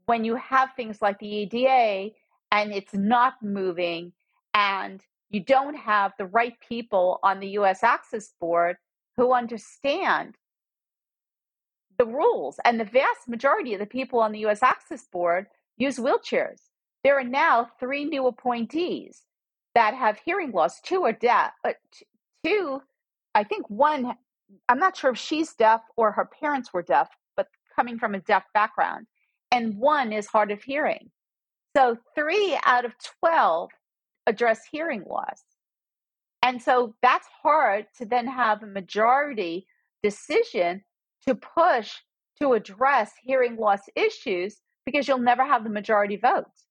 when 0.05 0.23
you 0.23 0.35
have 0.35 0.69
things 0.75 1.01
like 1.01 1.19
the 1.19 1.33
ADA 1.39 2.13
and 2.51 2.71
it's 2.71 2.93
not 2.93 3.33
moving 3.41 4.13
and 4.53 5.01
you 5.29 5.43
don't 5.43 5.75
have 5.75 6.13
the 6.17 6.25
right 6.25 6.53
people 6.67 7.19
on 7.23 7.39
the 7.39 7.49
US 7.59 7.83
Access 7.83 8.33
Board 8.39 8.77
who 9.17 9.33
understand 9.33 10.35
the 11.97 12.05
rules. 12.05 12.59
And 12.65 12.79
the 12.79 12.85
vast 12.85 13.27
majority 13.27 13.73
of 13.73 13.79
the 13.79 13.85
people 13.85 14.19
on 14.19 14.31
the 14.31 14.45
US 14.45 14.63
Access 14.63 15.05
Board 15.05 15.47
use 15.77 15.97
wheelchairs. 15.97 16.61
There 17.03 17.17
are 17.17 17.23
now 17.23 17.69
three 17.79 18.05
new 18.05 18.27
appointees 18.27 19.23
that 19.75 19.93
have 19.93 20.19
hearing 20.25 20.51
loss. 20.51 20.81
Two 20.81 21.03
are 21.03 21.13
deaf. 21.13 21.51
Uh, 21.63 21.73
two, 22.45 22.81
I 23.35 23.43
think 23.43 23.69
one, 23.69 24.15
I'm 24.67 24.79
not 24.79 24.97
sure 24.97 25.11
if 25.11 25.17
she's 25.17 25.53
deaf 25.53 25.81
or 25.95 26.11
her 26.11 26.29
parents 26.39 26.73
were 26.73 26.81
deaf, 26.81 27.09
but 27.35 27.47
coming 27.75 27.99
from 27.99 28.15
a 28.15 28.19
deaf 28.21 28.43
background, 28.53 29.07
and 29.51 29.77
one 29.77 30.11
is 30.11 30.27
hard 30.27 30.51
of 30.51 30.63
hearing. 30.63 31.11
So 31.75 31.97
three 32.15 32.57
out 32.65 32.85
of 32.85 32.95
12 33.19 33.69
address 34.25 34.61
hearing 34.71 35.03
loss. 35.07 35.43
And 36.41 36.61
so 36.61 36.95
that's 37.01 37.27
hard 37.43 37.85
to 37.97 38.05
then 38.05 38.27
have 38.27 38.63
a 38.63 38.67
majority 38.67 39.67
decision 40.01 40.83
to 41.27 41.35
push 41.35 41.93
to 42.41 42.53
address 42.53 43.11
hearing 43.21 43.57
loss 43.57 43.81
issues 43.95 44.57
because 44.85 45.07
you'll 45.07 45.19
never 45.19 45.45
have 45.45 45.63
the 45.63 45.69
majority 45.69 46.15
votes. 46.15 46.65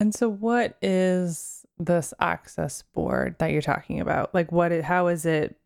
And 0.00 0.14
so, 0.14 0.28
what 0.28 0.76
is 0.82 1.64
this 1.78 2.12
access 2.20 2.82
board 2.94 3.36
that 3.38 3.52
you're 3.52 3.62
talking 3.62 4.00
about? 4.00 4.34
Like, 4.34 4.50
what? 4.52 4.72
Is, 4.72 4.84
how 4.84 5.06
is 5.06 5.24
it? 5.24 5.56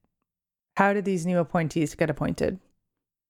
How 0.77 0.93
did 0.93 1.05
these 1.05 1.27
new 1.27 1.39
appointees 1.39 1.95
get 1.95 2.11
appointed? 2.11 2.61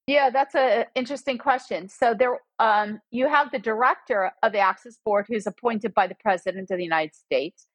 Yeah, 0.07 0.31
that's 0.31 0.55
an 0.55 0.87
interesting 0.95 1.39
question. 1.39 1.89
So 1.89 2.15
there, 2.15 2.39
um, 2.59 3.01
you 3.11 3.29
have 3.29 3.51
the 3.51 3.59
director 3.59 4.33
of 4.43 4.53
the 4.53 4.59
Access 4.59 4.99
Board, 5.05 5.27
who's 5.29 5.47
appointed 5.47 5.93
by 5.93 6.07
the 6.07 6.15
President 6.15 6.71
of 6.71 6.79
the 6.79 6.85
United 6.85 7.15
States, 7.15 7.69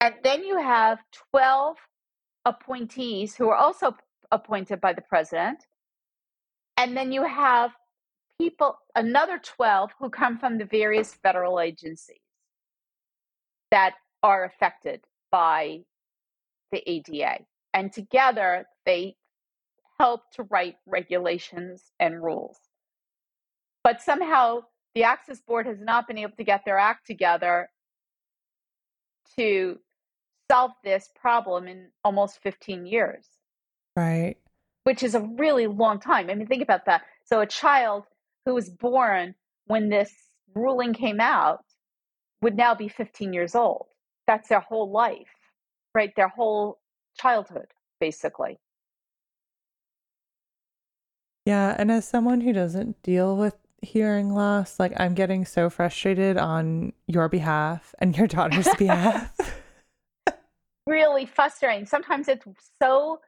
and 0.00 0.14
then 0.22 0.44
you 0.44 0.60
have 0.60 0.98
twelve 1.30 1.76
appointees 2.44 3.34
who 3.34 3.48
are 3.48 3.56
also 3.56 3.96
appointed 4.30 4.80
by 4.80 4.92
the 4.92 5.00
President, 5.00 5.64
and 6.76 6.96
then 6.96 7.12
you 7.12 7.24
have 7.24 7.70
people, 8.40 8.78
another 8.94 9.38
twelve 9.42 9.90
who 9.98 10.10
come 10.10 10.38
from 10.38 10.58
the 10.58 10.64
various 10.64 11.14
federal 11.14 11.60
agencies 11.60 12.20
that 13.70 13.94
are 14.22 14.44
affected 14.44 15.02
by 15.30 15.80
the 16.72 16.82
ADA, 16.90 17.38
and 17.74 17.92
together 17.92 18.66
they 18.84 19.16
help 19.98 20.30
to 20.32 20.42
write 20.44 20.76
regulations 20.86 21.82
and 21.98 22.22
rules. 22.22 22.58
But 23.82 24.02
somehow 24.02 24.62
the 24.94 25.04
Access 25.04 25.40
Board 25.40 25.66
has 25.66 25.80
not 25.80 26.08
been 26.08 26.18
able 26.18 26.36
to 26.36 26.44
get 26.44 26.64
their 26.64 26.78
act 26.78 27.06
together 27.06 27.70
to 29.38 29.78
solve 30.50 30.72
this 30.84 31.10
problem 31.14 31.68
in 31.68 31.88
almost 32.04 32.42
15 32.42 32.86
years. 32.86 33.26
Right. 33.94 34.36
Which 34.86 35.02
is 35.02 35.16
a 35.16 35.20
really 35.20 35.66
long 35.66 35.98
time. 35.98 36.30
I 36.30 36.34
mean, 36.34 36.46
think 36.46 36.62
about 36.62 36.86
that. 36.86 37.02
So, 37.24 37.40
a 37.40 37.46
child 37.46 38.04
who 38.44 38.54
was 38.54 38.70
born 38.70 39.34
when 39.66 39.88
this 39.88 40.12
ruling 40.54 40.94
came 40.94 41.20
out 41.20 41.64
would 42.40 42.56
now 42.56 42.72
be 42.72 42.86
15 42.86 43.32
years 43.32 43.56
old. 43.56 43.86
That's 44.28 44.48
their 44.48 44.60
whole 44.60 44.92
life, 44.92 45.26
right? 45.92 46.12
Their 46.14 46.28
whole 46.28 46.78
childhood, 47.18 47.66
basically. 47.98 48.60
Yeah, 51.44 51.74
and 51.76 51.90
as 51.90 52.06
someone 52.06 52.40
who 52.40 52.52
doesn't 52.52 53.02
deal 53.02 53.36
with 53.36 53.56
hearing 53.82 54.34
loss, 54.34 54.78
like 54.78 54.92
I'm 54.96 55.14
getting 55.14 55.44
so 55.44 55.68
frustrated 55.68 56.36
on 56.36 56.92
your 57.08 57.28
behalf 57.28 57.92
and 57.98 58.16
your 58.16 58.26
daughter's 58.28 58.68
behalf. 58.78 59.32
really 60.86 61.26
frustrating. 61.26 61.86
Sometimes 61.86 62.28
it's 62.28 62.44
so 62.80 63.20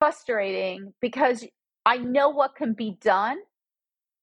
frustrating 0.00 0.92
because 1.00 1.46
I 1.86 1.98
know 1.98 2.30
what 2.30 2.56
can 2.56 2.72
be 2.72 2.96
done. 3.00 3.38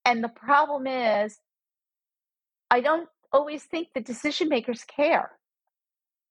And 0.04 0.22
the 0.24 0.30
problem 0.30 0.88
is, 0.88 1.40
I 2.70 2.82
don't 2.82 3.08
always 3.32 3.64
think 3.64 3.90
the 3.94 4.02
decision 4.02 4.50
makers 4.50 4.84
care. 4.84 5.32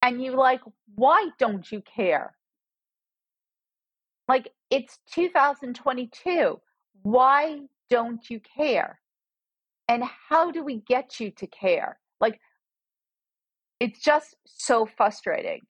And 0.03 0.23
you 0.23 0.37
like, 0.37 0.61
why 0.95 1.29
don't 1.39 1.71
you 1.73 1.81
care? 1.81 2.35
Like, 4.29 4.53
it's 4.71 4.99
2022. 5.13 6.61
Why 7.03 7.61
don't 7.89 8.29
you 8.29 8.41
care? 8.41 9.01
And 9.89 10.03
how 10.29 10.51
do 10.51 10.65
we 10.65 10.83
get 10.87 11.21
you 11.21 11.31
to 11.33 11.47
care? 11.47 11.99
Like, 12.21 12.41
it's 13.79 14.01
just 14.01 14.35
so 14.47 14.87
frustrating. 14.87 15.61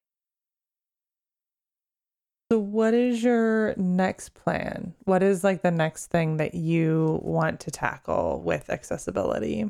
So, 2.50 2.60
what 2.60 2.94
is 2.94 3.24
your 3.24 3.74
next 3.76 4.34
plan? 4.34 4.94
What 5.04 5.22
is 5.22 5.42
like 5.42 5.62
the 5.62 5.72
next 5.72 6.06
thing 6.06 6.36
that 6.36 6.54
you 6.54 7.18
want 7.22 7.58
to 7.60 7.72
tackle 7.72 8.40
with 8.44 8.70
accessibility? 8.70 9.68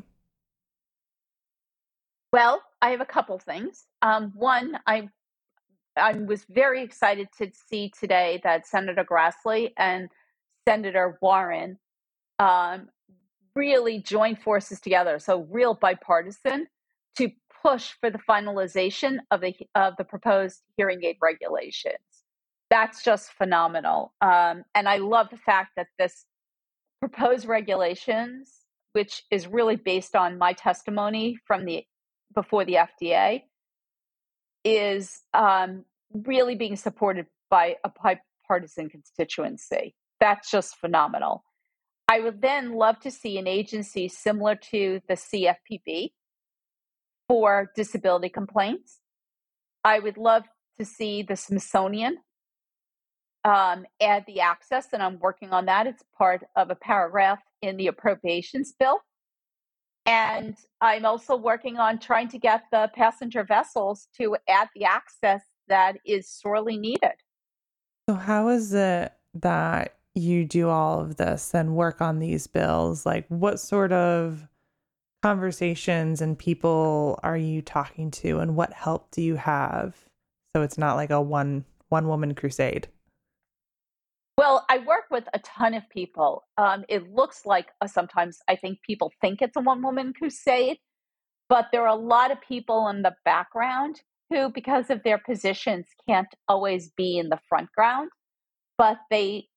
Well, 2.31 2.61
I 2.83 2.91
have 2.91 3.01
a 3.01 3.05
couple 3.05 3.39
things. 3.39 3.87
Um, 4.03 4.31
one, 4.35 4.77
I 4.85 5.09
I 5.95 6.13
was 6.13 6.45
very 6.49 6.83
excited 6.83 7.29
to 7.39 7.49
see 7.67 7.91
today 7.99 8.41
that 8.43 8.67
Senator 8.67 9.03
Grassley 9.03 9.73
and 9.75 10.09
Senator 10.67 11.17
Warren 11.19 11.79
um, 12.37 12.89
really 13.55 13.99
joined 13.99 14.39
forces 14.39 14.79
together. 14.79 15.17
So, 15.17 15.47
real 15.49 15.73
bipartisan 15.73 16.67
to 17.15 17.31
push 17.63 17.93
for 17.99 18.11
the 18.11 18.19
finalization 18.29 19.17
of 19.31 19.41
the 19.41 19.55
of 19.73 19.95
the 19.97 20.03
proposed 20.03 20.61
hearing 20.75 21.03
aid 21.03 21.17
regulations. 21.23 21.97
That's 22.69 23.03
just 23.03 23.31
phenomenal, 23.31 24.13
um, 24.21 24.63
and 24.75 24.89
I 24.89 24.97
love 24.97 25.29
the 25.29 25.37
fact 25.37 25.71
that 25.77 25.87
this 25.97 26.25
proposed 26.99 27.47
regulations, 27.47 28.51
which 28.93 29.23
is 29.31 29.47
really 29.47 29.77
based 29.77 30.15
on 30.15 30.37
my 30.37 30.53
testimony 30.53 31.37
from 31.45 31.65
the 31.65 31.85
before 32.35 32.65
the 32.65 32.77
FDA, 33.01 33.43
is 34.65 35.21
um, 35.33 35.85
really 36.11 36.55
being 36.55 36.75
supported 36.75 37.27
by 37.49 37.75
a 37.83 37.91
bipartisan 38.03 38.89
constituency. 38.89 39.95
That's 40.19 40.51
just 40.51 40.75
phenomenal. 40.77 41.43
I 42.09 42.19
would 42.19 42.41
then 42.41 42.73
love 42.73 42.99
to 43.01 43.11
see 43.11 43.37
an 43.37 43.47
agency 43.47 44.07
similar 44.07 44.55
to 44.71 45.01
the 45.07 45.15
CFPB 45.15 46.11
for 47.27 47.71
disability 47.75 48.29
complaints. 48.29 48.99
I 49.83 49.99
would 49.99 50.17
love 50.17 50.43
to 50.79 50.85
see 50.85 51.21
the 51.21 51.35
Smithsonian 51.35 52.17
um, 53.43 53.85
add 54.01 54.25
the 54.27 54.41
access, 54.41 54.87
and 54.93 55.01
I'm 55.01 55.19
working 55.19 55.51
on 55.51 55.65
that. 55.65 55.87
It's 55.87 56.03
part 56.17 56.43
of 56.55 56.69
a 56.69 56.75
paragraph 56.75 57.39
in 57.61 57.77
the 57.77 57.87
appropriations 57.87 58.73
bill. 58.77 59.01
And 60.05 60.55
I'm 60.79 61.05
also 61.05 61.35
working 61.35 61.77
on 61.77 61.99
trying 61.99 62.29
to 62.29 62.37
get 62.37 62.63
the 62.71 62.89
passenger 62.95 63.43
vessels 63.43 64.07
to 64.17 64.37
add 64.47 64.69
the 64.73 64.85
access 64.85 65.41
that 65.67 65.97
is 66.05 66.29
sorely 66.29 66.77
needed. 66.77 67.11
So, 68.09 68.15
how 68.15 68.47
is 68.47 68.73
it 68.73 69.11
that 69.33 69.95
you 70.15 70.45
do 70.45 70.69
all 70.69 71.01
of 71.01 71.17
this 71.17 71.53
and 71.53 71.75
work 71.75 72.01
on 72.01 72.19
these 72.19 72.47
bills? 72.47 73.05
Like, 73.05 73.25
what 73.27 73.59
sort 73.59 73.91
of 73.91 74.47
conversations 75.21 76.21
and 76.21 76.39
people 76.39 77.19
are 77.21 77.37
you 77.37 77.61
talking 77.61 78.09
to, 78.11 78.39
and 78.39 78.55
what 78.55 78.71
help 78.71 79.11
do 79.11 79.21
you 79.21 79.35
have? 79.35 79.95
So 80.55 80.61
it's 80.61 80.77
not 80.77 80.95
like 80.95 81.09
a 81.09 81.21
one 81.21 81.65
one 81.89 82.07
woman 82.07 82.33
crusade. 82.33 82.87
Well, 84.37 84.65
I 84.69 84.77
work 84.79 85.05
with 85.09 85.23
a 85.33 85.39
ton 85.39 85.73
of 85.73 85.89
people. 85.89 86.43
Um, 86.57 86.85
it 86.87 87.11
looks 87.11 87.45
like 87.45 87.67
uh, 87.81 87.87
sometimes 87.87 88.39
I 88.47 88.55
think 88.55 88.79
people 88.83 89.11
think 89.19 89.41
it's 89.41 89.57
a 89.57 89.61
one 89.61 89.81
woman 89.81 90.13
crusade, 90.13 90.77
but 91.49 91.67
there 91.71 91.81
are 91.81 91.87
a 91.87 91.95
lot 91.95 92.31
of 92.31 92.39
people 92.41 92.87
in 92.89 93.01
the 93.01 93.15
background 93.25 94.01
who, 94.29 94.49
because 94.49 94.91
of 94.91 95.01
their 95.03 95.17
positions, 95.17 95.87
can't 96.07 96.27
always 96.47 96.89
be 96.91 97.17
in 97.17 97.29
the 97.29 97.39
front 97.49 97.71
ground, 97.71 98.11
but 98.77 98.97
they 99.09 99.47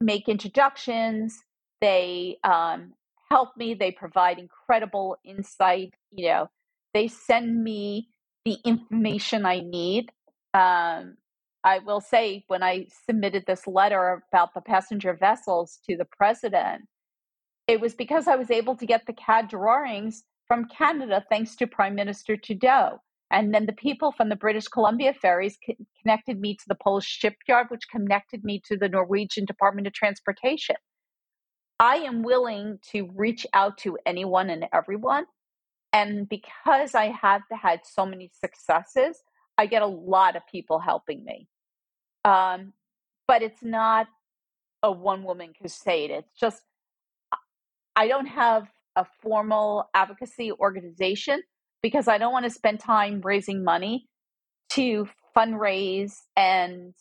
make 0.00 0.28
introductions, 0.28 1.40
they 1.80 2.36
um, 2.44 2.92
help 3.30 3.56
me, 3.56 3.74
they 3.74 3.90
provide 3.90 4.38
incredible 4.38 5.16
insight. 5.24 5.94
You 6.12 6.28
know, 6.28 6.50
they 6.94 7.08
send 7.08 7.64
me 7.64 8.08
the 8.44 8.58
information 8.64 9.46
I 9.46 9.60
need. 9.60 10.12
Um, 10.54 11.16
I 11.64 11.78
will 11.78 12.00
say, 12.00 12.44
when 12.48 12.62
I 12.62 12.86
submitted 13.06 13.44
this 13.46 13.66
letter 13.66 14.22
about 14.32 14.54
the 14.54 14.60
passenger 14.60 15.14
vessels 15.14 15.78
to 15.88 15.96
the 15.96 16.06
president, 16.06 16.82
it 17.68 17.80
was 17.80 17.94
because 17.94 18.26
I 18.26 18.36
was 18.36 18.50
able 18.50 18.76
to 18.76 18.86
get 18.86 19.06
the 19.06 19.12
CAD 19.12 19.48
drawings 19.48 20.24
from 20.48 20.66
Canada 20.66 21.24
thanks 21.28 21.54
to 21.56 21.66
Prime 21.66 21.94
Minister 21.94 22.36
Trudeau. 22.36 22.98
And 23.30 23.54
then 23.54 23.64
the 23.64 23.72
people 23.72 24.12
from 24.12 24.28
the 24.28 24.36
British 24.36 24.66
Columbia 24.68 25.14
ferries 25.14 25.56
connected 26.02 26.40
me 26.40 26.54
to 26.56 26.64
the 26.66 26.74
Polish 26.74 27.06
shipyard, 27.06 27.68
which 27.70 27.88
connected 27.88 28.44
me 28.44 28.60
to 28.66 28.76
the 28.76 28.88
Norwegian 28.88 29.46
Department 29.46 29.86
of 29.86 29.94
Transportation. 29.94 30.76
I 31.80 31.96
am 31.96 32.22
willing 32.22 32.78
to 32.90 33.08
reach 33.14 33.46
out 33.54 33.78
to 33.78 33.96
anyone 34.04 34.50
and 34.50 34.66
everyone. 34.74 35.24
And 35.92 36.28
because 36.28 36.94
I 36.94 37.06
have 37.08 37.42
had 37.50 37.80
so 37.84 38.04
many 38.04 38.30
successes, 38.38 39.22
I 39.56 39.66
get 39.66 39.82
a 39.82 39.86
lot 39.86 40.36
of 40.36 40.42
people 40.50 40.78
helping 40.78 41.24
me. 41.24 41.48
Um, 42.24 42.72
but 43.26 43.42
it's 43.42 43.62
not 43.62 44.06
a 44.82 44.90
one 44.90 45.24
woman 45.24 45.52
crusade. 45.58 46.10
It's 46.10 46.32
just, 46.38 46.62
I 47.96 48.08
don't 48.08 48.26
have 48.26 48.68
a 48.96 49.06
formal 49.22 49.88
advocacy 49.94 50.52
organization 50.52 51.42
because 51.82 52.08
I 52.08 52.18
don't 52.18 52.32
want 52.32 52.44
to 52.44 52.50
spend 52.50 52.80
time 52.80 53.20
raising 53.22 53.64
money 53.64 54.06
to 54.70 55.08
fundraise 55.36 56.14
and 56.36 56.94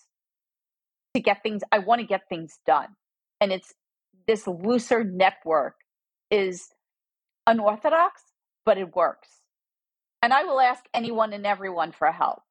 to 1.14 1.22
get 1.22 1.44
things, 1.44 1.62
I 1.72 1.80
want 1.80 2.02
to 2.02 2.08
get 2.08 2.30
things 2.30 2.60
done. 2.66 2.88
And 3.40 3.52
it's 3.52 3.74
this 4.28 4.48
looser 4.48 5.04
network 5.04 5.76
is 6.30 6.70
unorthodox, 7.48 8.22
but 8.66 8.78
it 8.78 8.96
works. 8.96 9.28
And 10.22 10.34
I 10.34 10.44
will 10.44 10.60
ask 10.60 10.86
anyone 10.94 11.34
and 11.34 11.46
everyone 11.46 11.92
for 11.92 12.12
help 12.12 12.44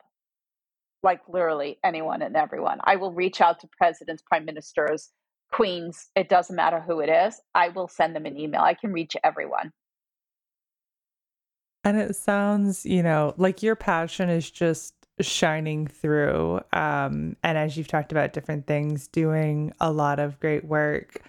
like 1.03 1.20
literally 1.28 1.78
anyone 1.84 2.22
and 2.22 2.36
everyone. 2.36 2.78
I 2.84 2.96
will 2.96 3.12
reach 3.12 3.40
out 3.40 3.61
to 3.61 3.68
presidents, 3.78 4.22
prime 4.22 4.44
ministers, 4.44 5.11
queens, 5.53 6.11
it 6.14 6.28
doesn't 6.28 6.55
matter 6.55 6.80
who 6.80 7.01
it 7.01 7.09
is. 7.09 7.40
I 7.55 7.68
will 7.70 7.88
send 7.88 8.14
them 8.14 8.26
an 8.26 8.38
email. 8.38 8.61
I 8.61 8.74
can 8.74 8.92
reach 8.92 9.16
everyone. 9.24 9.72
And 11.82 11.98
it 11.98 12.14
sounds, 12.14 12.84
you 12.84 13.03
know, 13.03 13.34
like 13.36 13.62
your 13.62 13.74
passion 13.74 14.28
is 14.28 14.51
just 14.51 14.94
shining 15.20 15.86
through. 15.86 16.61
Um, 16.72 17.36
and 17.42 17.59
as 17.59 17.76
you've 17.76 17.88
talked 17.88 18.12
about 18.12 18.32
different 18.32 18.66
things, 18.66 19.09
doing 19.09 19.72
a 19.80 19.90
lot 19.90 20.18
of 20.18 20.38
great 20.40 20.64
work. 20.64 21.22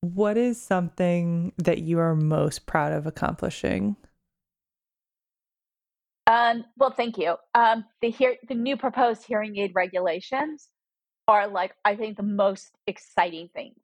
What 0.00 0.36
is 0.36 0.60
something 0.60 1.52
that 1.58 1.82
you 1.82 1.98
are 2.00 2.16
most 2.16 2.66
proud 2.66 2.92
of 2.92 3.06
accomplishing? 3.06 3.96
Um, 6.32 6.64
well, 6.78 6.90
thank 6.90 7.18
you. 7.18 7.36
Um, 7.54 7.84
the 8.00 8.08
hear 8.08 8.36
the 8.48 8.54
new 8.54 8.78
proposed 8.78 9.22
hearing 9.26 9.58
aid 9.58 9.72
regulations 9.74 10.70
are 11.28 11.46
like 11.46 11.74
I 11.84 11.94
think 11.94 12.16
the 12.16 12.22
most 12.22 12.70
exciting 12.86 13.50
thing. 13.54 13.74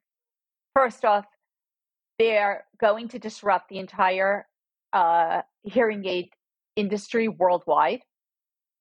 First 0.75 1.05
off, 1.05 1.25
they're 2.17 2.65
going 2.81 3.07
to 3.09 3.19
disrupt 3.19 3.69
the 3.69 3.77
entire 3.77 4.47
uh, 4.93 5.43
hearing 5.61 6.03
aid 6.07 6.29
industry 6.75 7.27
worldwide, 7.27 8.01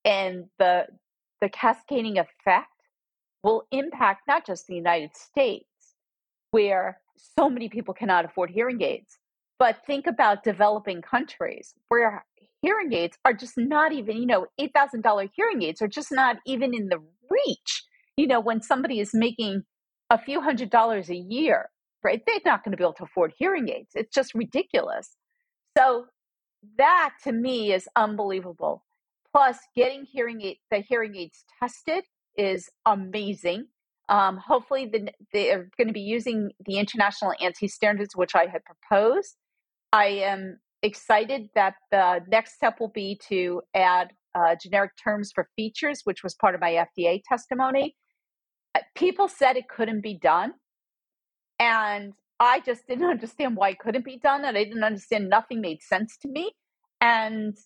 and 0.03 0.47
the 0.59 0.87
the 1.43 1.51
cascading 1.51 2.17
effect 2.19 2.69
will 3.43 3.65
impact 3.71 4.23
not 4.27 4.47
just 4.47 4.67
the 4.67 4.77
United 4.77 5.15
States, 5.15 5.67
where 6.53 7.03
so 7.37 7.51
many 7.51 7.69
people 7.69 7.93
cannot 7.93 8.25
afford 8.25 8.49
hearing 8.49 8.81
aids, 8.81 9.19
but 9.59 9.85
think 9.87 10.07
about 10.07 10.43
developing 10.43 11.03
countries 11.03 11.75
where 11.89 12.25
hearing 12.63 12.93
aids 12.93 13.17
are 13.25 13.33
just 13.33 13.55
not 13.57 13.93
even, 13.93 14.17
you 14.17 14.27
know, 14.27 14.47
$8,000 14.61 15.29
hearing 15.35 15.63
aids 15.63 15.83
are 15.83 15.89
just 15.89 16.13
not 16.13 16.37
even 16.47 16.75
in 16.75 16.89
the 16.89 16.99
reach. 17.31 17.85
You 18.17 18.27
know, 18.27 18.41
when 18.41 18.61
somebody 18.61 19.01
is 19.01 19.11
making 19.15 19.63
a 20.11 20.19
few 20.19 20.41
hundred 20.41 20.71
dollars 20.71 21.09
a 21.11 21.17
year, 21.17 21.71
right? 22.03 22.23
They're 22.27 22.41
not 22.45 22.65
going 22.65 22.73
to 22.73 22.77
be 22.77 22.85
able 22.85 22.95
to 22.95 23.05
afford 23.05 23.33
hearing 23.39 23.69
aids. 23.69 23.91
It's 23.95 24.15
just 24.15 24.35
ridiculous. 24.35 25.17
So 25.77 26.07
that 26.79 27.15
to 27.25 27.33
me 27.33 27.73
is 27.73 27.89
unbelievable. 27.97 28.85
Plus, 29.33 29.59
getting 29.77 30.05
hearing 30.05 30.41
aid, 30.43 30.57
the 30.71 30.79
hearing 30.79 31.15
aids 31.17 31.45
tested 31.61 32.05
is 32.37 32.69
amazing. 32.87 33.67
Um, 34.09 34.39
hopefully, 34.39 34.87
the, 34.87 35.11
they're 35.33 35.69
going 35.77 35.89
to 35.89 35.93
be 35.93 36.01
using 36.01 36.51
the 36.65 36.79
international 36.79 37.35
ANSI 37.41 37.69
standards, 37.69 38.17
which 38.17 38.35
I 38.35 38.47
had 38.47 38.63
proposed. 38.65 39.37
I 39.93 40.07
am 40.07 40.59
excited 40.83 41.49
that 41.55 41.75
the 41.91 42.21
next 42.29 42.55
step 42.55 42.81
will 42.81 42.93
be 42.95 43.21
to 43.29 43.63
add 43.75 44.13
uh, 44.35 44.55
generic 44.61 44.93
terms 45.03 45.33
for 45.35 45.49
features, 45.57 46.03
which 46.05 46.23
was 46.23 46.35
part 46.35 46.55
of 46.55 46.61
my 46.61 46.87
FDA 46.99 47.21
testimony. 47.29 47.97
Uh, 48.75 48.81
people 48.95 49.29
said 49.29 49.57
it 49.57 49.69
couldn't 49.69 50.03
be 50.03 50.19
done. 50.19 50.53
And 51.59 52.13
I 52.39 52.61
just 52.61 52.87
didn't 52.87 53.11
understand 53.11 53.57
why 53.57 53.71
it 53.71 53.79
couldn't 53.79 54.05
be 54.05 54.19
done. 54.19 54.45
And 54.45 54.57
I 54.57 54.65
didn't 54.65 54.85
understand, 54.85 55.29
nothing 55.29 55.61
made 55.61 55.83
sense 55.83 56.17
to 56.23 56.29
me. 56.29 56.53
And 57.01 57.57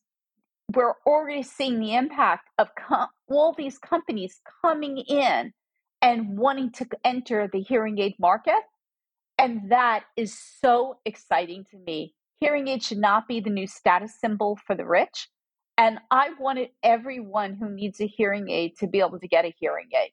we're 0.74 0.94
already 1.06 1.42
seeing 1.42 1.80
the 1.80 1.94
impact 1.94 2.48
of 2.58 2.68
com- 2.76 3.08
all 3.28 3.54
these 3.56 3.78
companies 3.78 4.40
coming 4.62 4.98
in 4.98 5.52
and 6.00 6.38
wanting 6.38 6.70
to 6.72 6.86
enter 7.04 7.48
the 7.52 7.60
hearing 7.60 7.98
aid 7.98 8.14
market. 8.18 8.60
And 9.38 9.70
that 9.70 10.04
is 10.16 10.38
so 10.60 10.98
exciting 11.04 11.64
to 11.70 11.78
me 11.78 12.14
hearing 12.42 12.66
aid 12.66 12.82
should 12.82 12.98
not 12.98 13.28
be 13.28 13.38
the 13.38 13.50
new 13.50 13.68
status 13.68 14.18
symbol 14.20 14.58
for 14.66 14.74
the 14.74 14.84
rich. 14.84 15.28
And 15.78 15.98
I 16.10 16.30
wanted 16.40 16.70
everyone 16.82 17.54
who 17.54 17.70
needs 17.70 18.00
a 18.00 18.06
hearing 18.06 18.50
aid 18.50 18.76
to 18.78 18.88
be 18.88 18.98
able 18.98 19.20
to 19.20 19.28
get 19.28 19.44
a 19.44 19.54
hearing 19.58 19.88
aid. 19.94 20.10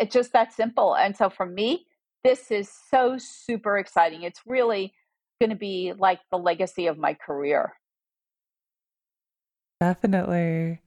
It's 0.00 0.14
just 0.14 0.32
that 0.32 0.54
simple. 0.54 0.96
And 0.96 1.14
so 1.14 1.28
for 1.28 1.44
me, 1.44 1.86
this 2.22 2.50
is 2.50 2.70
so 2.90 3.18
super 3.18 3.76
exciting. 3.76 4.22
It's 4.22 4.40
really 4.46 4.94
going 5.40 5.50
to 5.50 5.56
be 5.56 5.92
like 5.98 6.20
the 6.30 6.38
legacy 6.38 6.86
of 6.86 6.96
my 6.96 7.12
career. 7.12 7.74
Definitely. 9.80 10.80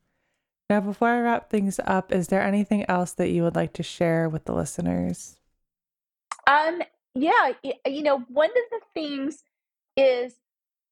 Now, 0.67 0.81
before 0.81 1.09
I 1.09 1.19
wrap 1.19 1.51
things 1.51 1.79
up, 1.85 2.11
is 2.11 2.29
there 2.29 2.41
anything 2.41 2.89
else 2.89 3.13
that 3.13 3.29
you 3.29 3.43
would 3.43 3.55
like 3.55 3.73
to 3.73 3.83
share 3.83 4.27
with 4.27 4.45
the 4.45 4.53
listeners? 4.53 5.37
Um, 6.47 6.81
yeah, 7.13 7.51
you 7.85 8.01
know, 8.01 8.19
one 8.29 8.49
of 8.49 8.55
the 8.71 8.79
things 8.93 9.43
is 9.97 10.35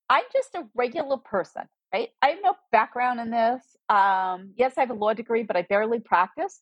I'm 0.09 0.23
just 0.33 0.53
a 0.55 0.63
regular 0.75 1.17
person, 1.17 1.63
right? 1.93 2.09
I 2.21 2.29
have 2.29 2.39
no 2.43 2.55
background 2.71 3.19
in 3.19 3.31
this. 3.31 3.61
Um, 3.89 4.51
yes, 4.55 4.73
I 4.77 4.81
have 4.81 4.89
a 4.89 4.95
law 4.95 5.13
degree, 5.13 5.43
but 5.43 5.55
I 5.55 5.61
barely 5.63 5.99
practice. 5.99 6.61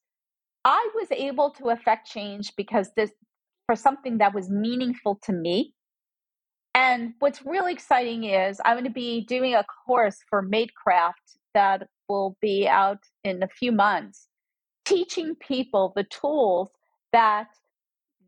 I 0.65 0.89
was 0.95 1.07
able 1.11 1.49
to 1.51 1.69
affect 1.69 2.09
change 2.09 2.53
because 2.55 2.89
this 2.95 3.11
for 3.65 3.75
something 3.75 4.17
that 4.19 4.33
was 4.33 4.49
meaningful 4.49 5.19
to 5.23 5.33
me. 5.33 5.73
And 6.75 7.13
what's 7.19 7.45
really 7.45 7.71
exciting 7.71 8.23
is 8.25 8.59
I'm 8.65 8.75
going 8.75 8.85
to 8.85 8.89
be 8.89 9.25
doing 9.25 9.53
a 9.53 9.65
course 9.85 10.17
for 10.29 10.41
Madecraft 10.41 11.37
that 11.53 11.87
will 12.09 12.35
be 12.41 12.67
out 12.67 12.99
in 13.23 13.43
a 13.43 13.47
few 13.47 13.71
months, 13.71 14.27
teaching 14.85 15.35
people 15.35 15.93
the 15.95 16.03
tools 16.05 16.69
that 17.11 17.47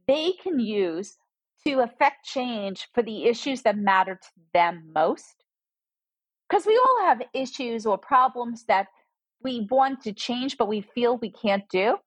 they 0.08 0.34
can 0.44 0.60
use 0.60 1.18
to 1.66 1.80
affect 1.80 2.26
change 2.26 2.88
for 2.94 3.02
the 3.02 3.26
issues 3.26 3.62
that 3.64 3.78
matter 3.78 4.16
to 4.16 4.28
them 4.54 4.92
most. 4.94 5.44
Because 6.48 6.66
we 6.66 6.78
all 6.78 7.06
have 7.06 7.22
issues 7.34 7.86
or 7.86 7.98
problems 7.98 8.66
that 8.66 8.88
we 9.42 9.68
want 9.70 10.02
to 10.04 10.14
change, 10.14 10.58
but 10.58 10.68
we 10.68 10.82
feel 10.82 11.18
we 11.18 11.32
can't 11.32 11.68
do. 11.70 11.98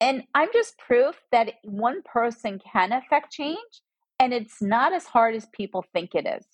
And 0.00 0.24
I'm 0.34 0.48
just 0.52 0.78
proof 0.78 1.20
that 1.30 1.54
one 1.62 2.02
person 2.02 2.60
can 2.60 2.92
affect 2.92 3.32
change, 3.32 3.82
and 4.18 4.32
it's 4.32 4.60
not 4.60 4.92
as 4.92 5.06
hard 5.06 5.34
as 5.34 5.46
people 5.52 5.84
think 5.92 6.14
it 6.14 6.26
is. 6.26 6.44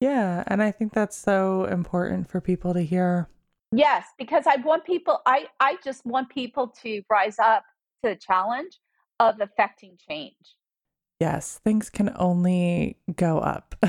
Yeah, 0.00 0.44
and 0.46 0.62
I 0.62 0.70
think 0.70 0.94
that's 0.94 1.16
so 1.16 1.66
important 1.66 2.30
for 2.30 2.40
people 2.40 2.72
to 2.72 2.80
hear. 2.80 3.28
Yes, 3.72 4.06
because 4.18 4.44
I 4.46 4.56
want 4.56 4.84
people 4.84 5.20
I 5.26 5.46
I 5.60 5.76
just 5.84 6.04
want 6.06 6.30
people 6.30 6.68
to 6.82 7.02
rise 7.10 7.38
up 7.38 7.62
to 8.02 8.10
the 8.10 8.16
challenge 8.16 8.80
of 9.20 9.40
affecting 9.40 9.98
change. 10.08 10.56
Yes, 11.20 11.60
things 11.62 11.90
can 11.90 12.10
only 12.16 12.96
go 13.14 13.38
up. 13.38 13.74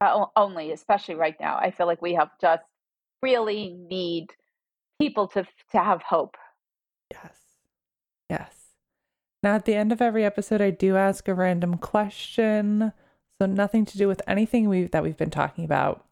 uh, 0.00 0.26
only, 0.34 0.72
especially 0.72 1.14
right 1.14 1.36
now. 1.40 1.56
I 1.56 1.70
feel 1.70 1.86
like 1.86 2.02
we 2.02 2.14
have 2.14 2.30
just 2.40 2.64
really 3.22 3.76
need 3.88 4.26
people 5.00 5.28
to 5.28 5.44
to 5.72 5.78
have 5.78 6.02
hope. 6.02 6.36
Yes. 7.12 7.38
Yes. 8.28 8.54
Now 9.42 9.54
at 9.54 9.64
the 9.64 9.74
end 9.74 9.92
of 9.92 10.02
every 10.02 10.24
episode 10.24 10.60
I 10.60 10.70
do 10.70 10.96
ask 10.96 11.28
a 11.28 11.34
random 11.34 11.76
question. 11.78 12.92
So 13.40 13.46
nothing 13.46 13.84
to 13.86 13.98
do 13.98 14.08
with 14.08 14.20
anything 14.26 14.68
we 14.68 14.84
that 14.84 15.02
we've 15.02 15.16
been 15.16 15.30
talking 15.30 15.64
about. 15.64 16.04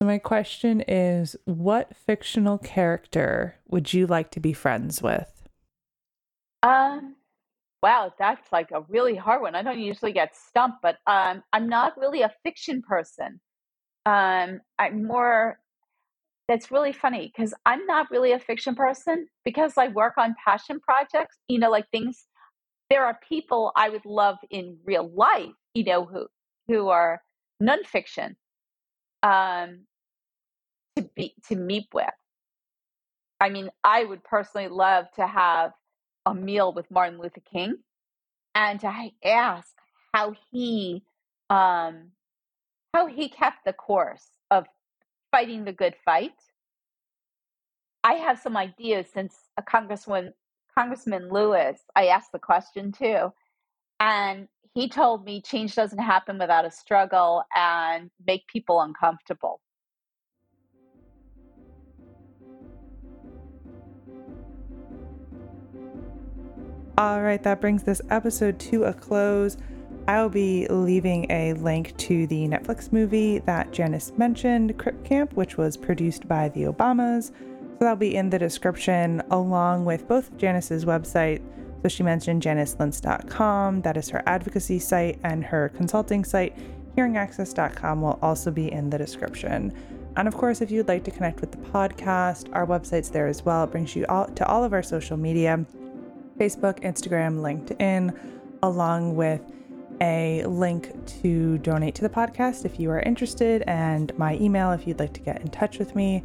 So 0.00 0.06
my 0.06 0.18
question 0.18 0.82
is 0.86 1.36
what 1.44 1.96
fictional 1.96 2.58
character 2.58 3.56
would 3.66 3.92
you 3.92 4.06
like 4.06 4.30
to 4.32 4.40
be 4.40 4.52
friends 4.52 5.02
with? 5.02 5.48
Um 6.62 7.16
wow, 7.82 8.12
that's 8.18 8.50
like 8.52 8.70
a 8.72 8.82
really 8.88 9.16
hard 9.16 9.42
one. 9.42 9.54
I 9.54 9.62
don't 9.62 9.78
usually 9.78 10.12
get 10.12 10.36
stumped, 10.36 10.78
but 10.82 10.96
um 11.06 11.42
I'm 11.52 11.68
not 11.68 11.98
really 11.98 12.22
a 12.22 12.32
fiction 12.42 12.82
person. 12.82 13.40
Um 14.06 14.60
I'm 14.78 15.04
more 15.04 15.58
that's 16.48 16.70
really 16.70 16.92
funny 16.92 17.32
because 17.34 17.54
I'm 17.66 17.84
not 17.86 18.10
really 18.10 18.32
a 18.32 18.38
fiction 18.38 18.74
person 18.74 19.26
because 19.44 19.74
I 19.78 19.88
work 19.88 20.14
on 20.18 20.34
passion 20.44 20.80
projects, 20.80 21.36
you 21.48 21.58
know, 21.58 21.70
like 21.70 21.90
things 21.90 22.26
there 22.90 23.04
are 23.06 23.18
people 23.28 23.72
I 23.76 23.90
would 23.90 24.06
love 24.06 24.38
in 24.50 24.78
real 24.86 25.10
life 25.14 25.52
you 25.74 25.84
know, 25.84 26.04
who 26.04 26.26
who 26.66 26.88
are 26.88 27.22
nonfiction 27.62 28.34
um, 29.22 29.84
to 30.96 31.08
be 31.14 31.34
to 31.48 31.56
meet 31.56 31.86
with. 31.94 32.06
I 33.40 33.50
mean, 33.50 33.70
I 33.84 34.04
would 34.04 34.24
personally 34.24 34.68
love 34.68 35.06
to 35.16 35.26
have 35.26 35.72
a 36.30 36.34
meal 36.34 36.72
with 36.72 36.90
Martin 36.90 37.18
Luther 37.18 37.42
King 37.52 37.76
and 38.54 38.80
to 38.80 39.10
ask 39.24 39.68
how 40.14 40.34
he 40.50 41.02
um, 41.50 42.10
how 42.94 43.06
he 43.06 43.28
kept 43.28 43.64
the 43.64 43.72
course 43.72 44.28
of 44.50 44.66
fighting 45.30 45.64
the 45.64 45.72
good 45.72 45.94
fight. 46.04 46.32
I 48.04 48.14
have 48.14 48.38
some 48.38 48.56
ideas 48.56 49.06
since 49.12 49.34
a 49.56 49.62
congressman 49.62 50.32
Congressman 50.78 51.28
Lewis, 51.28 51.80
I 51.96 52.06
asked 52.06 52.30
the 52.30 52.38
question 52.38 52.92
too. 52.92 53.32
And 53.98 54.46
he 54.74 54.88
told 54.88 55.24
me 55.24 55.42
change 55.42 55.74
doesn't 55.74 55.98
happen 55.98 56.38
without 56.38 56.64
a 56.64 56.70
struggle 56.70 57.42
and 57.52 58.10
make 58.24 58.46
people 58.46 58.80
uncomfortable. 58.80 59.60
All 66.98 67.22
right, 67.22 67.40
that 67.44 67.60
brings 67.60 67.84
this 67.84 68.02
episode 68.10 68.58
to 68.58 68.82
a 68.82 68.92
close. 68.92 69.56
I'll 70.08 70.28
be 70.28 70.66
leaving 70.66 71.30
a 71.30 71.52
link 71.52 71.96
to 71.98 72.26
the 72.26 72.48
Netflix 72.48 72.90
movie 72.90 73.38
that 73.38 73.72
Janice 73.72 74.10
mentioned, 74.16 74.76
Crip 74.78 75.04
Camp, 75.04 75.34
which 75.34 75.56
was 75.56 75.76
produced 75.76 76.26
by 76.26 76.48
the 76.48 76.64
Obamas. 76.64 77.26
So 77.26 77.76
that'll 77.78 77.94
be 77.94 78.16
in 78.16 78.30
the 78.30 78.38
description, 78.40 79.22
along 79.30 79.84
with 79.84 80.08
both 80.08 80.36
Janice's 80.38 80.84
website, 80.84 81.40
so 81.82 81.88
she 81.88 82.02
mentioned 82.02 82.42
janicelintz.com, 82.42 83.82
that 83.82 83.96
is 83.96 84.08
her 84.08 84.24
advocacy 84.26 84.80
site, 84.80 85.20
and 85.22 85.44
her 85.44 85.68
consulting 85.68 86.24
site, 86.24 86.58
hearingaccess.com, 86.96 88.02
will 88.02 88.18
also 88.22 88.50
be 88.50 88.72
in 88.72 88.90
the 88.90 88.98
description. 88.98 89.72
And 90.16 90.26
of 90.26 90.34
course, 90.34 90.60
if 90.62 90.72
you'd 90.72 90.88
like 90.88 91.04
to 91.04 91.12
connect 91.12 91.42
with 91.42 91.52
the 91.52 91.58
podcast, 91.58 92.48
our 92.54 92.66
website's 92.66 93.10
there 93.10 93.28
as 93.28 93.44
well. 93.44 93.62
It 93.62 93.70
brings 93.70 93.94
you 93.94 94.04
all 94.08 94.26
to 94.26 94.44
all 94.48 94.64
of 94.64 94.72
our 94.72 94.82
social 94.82 95.16
media 95.16 95.64
Facebook, 96.38 96.80
Instagram, 96.82 97.40
LinkedIn, 97.40 98.16
along 98.62 99.16
with 99.16 99.40
a 100.00 100.44
link 100.46 100.92
to 101.20 101.58
donate 101.58 101.94
to 101.96 102.02
the 102.02 102.08
podcast 102.08 102.64
if 102.64 102.78
you 102.78 102.90
are 102.90 103.00
interested, 103.00 103.62
and 103.66 104.16
my 104.16 104.36
email 104.36 104.70
if 104.70 104.86
you'd 104.86 105.00
like 105.00 105.12
to 105.12 105.20
get 105.20 105.40
in 105.40 105.48
touch 105.48 105.78
with 105.78 105.96
me. 105.96 106.22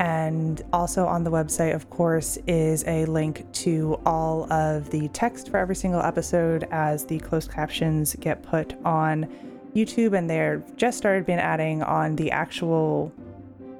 And 0.00 0.60
also 0.72 1.06
on 1.06 1.24
the 1.24 1.30
website, 1.30 1.74
of 1.74 1.88
course, 1.88 2.36
is 2.46 2.84
a 2.86 3.06
link 3.06 3.50
to 3.52 3.98
all 4.04 4.52
of 4.52 4.90
the 4.90 5.08
text 5.08 5.50
for 5.50 5.56
every 5.56 5.76
single 5.76 6.02
episode 6.02 6.66
as 6.72 7.06
the 7.06 7.20
closed 7.20 7.50
captions 7.50 8.16
get 8.16 8.42
put 8.42 8.74
on 8.84 9.32
YouTube. 9.74 10.18
And 10.18 10.28
they're 10.28 10.64
just 10.76 10.98
started 10.98 11.24
being 11.24 11.38
adding 11.38 11.82
on 11.82 12.16
the 12.16 12.32
actual 12.32 13.12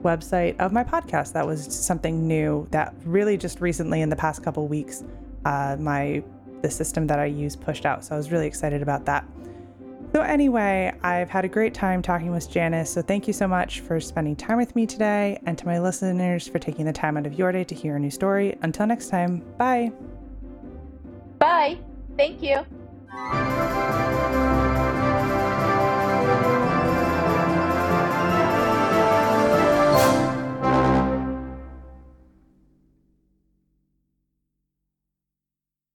website 0.02 0.58
of 0.60 0.72
my 0.72 0.84
podcast. 0.84 1.32
That 1.32 1.46
was 1.46 1.64
something 1.74 2.28
new 2.28 2.68
that 2.70 2.94
really 3.04 3.36
just 3.36 3.60
recently 3.60 4.00
in 4.00 4.08
the 4.08 4.16
past 4.16 4.42
couple 4.42 4.68
weeks, 4.68 5.02
uh, 5.44 5.76
my 5.78 6.22
the 6.62 6.70
system 6.70 7.06
that 7.06 7.18
I 7.18 7.26
use 7.26 7.54
pushed 7.54 7.84
out. 7.84 8.04
So 8.04 8.14
I 8.14 8.18
was 8.18 8.32
really 8.32 8.46
excited 8.46 8.80
about 8.82 9.04
that. 9.04 9.24
So, 10.14 10.22
anyway, 10.22 10.92
I've 11.02 11.28
had 11.28 11.44
a 11.44 11.48
great 11.48 11.74
time 11.74 12.00
talking 12.00 12.30
with 12.30 12.48
Janice. 12.48 12.88
So, 12.90 13.02
thank 13.02 13.26
you 13.26 13.32
so 13.32 13.48
much 13.48 13.80
for 13.80 14.00
spending 14.00 14.36
time 14.36 14.58
with 14.58 14.76
me 14.76 14.86
today, 14.86 15.40
and 15.44 15.58
to 15.58 15.66
my 15.66 15.80
listeners 15.80 16.46
for 16.46 16.60
taking 16.60 16.84
the 16.84 16.92
time 16.92 17.16
out 17.16 17.26
of 17.26 17.34
your 17.34 17.50
day 17.50 17.64
to 17.64 17.74
hear 17.74 17.96
a 17.96 17.98
new 17.98 18.10
story. 18.10 18.56
Until 18.62 18.86
next 18.86 19.08
time, 19.08 19.42
bye. 19.58 19.90
Bye. 21.40 21.78
Thank 22.16 22.42
you. 22.42 22.64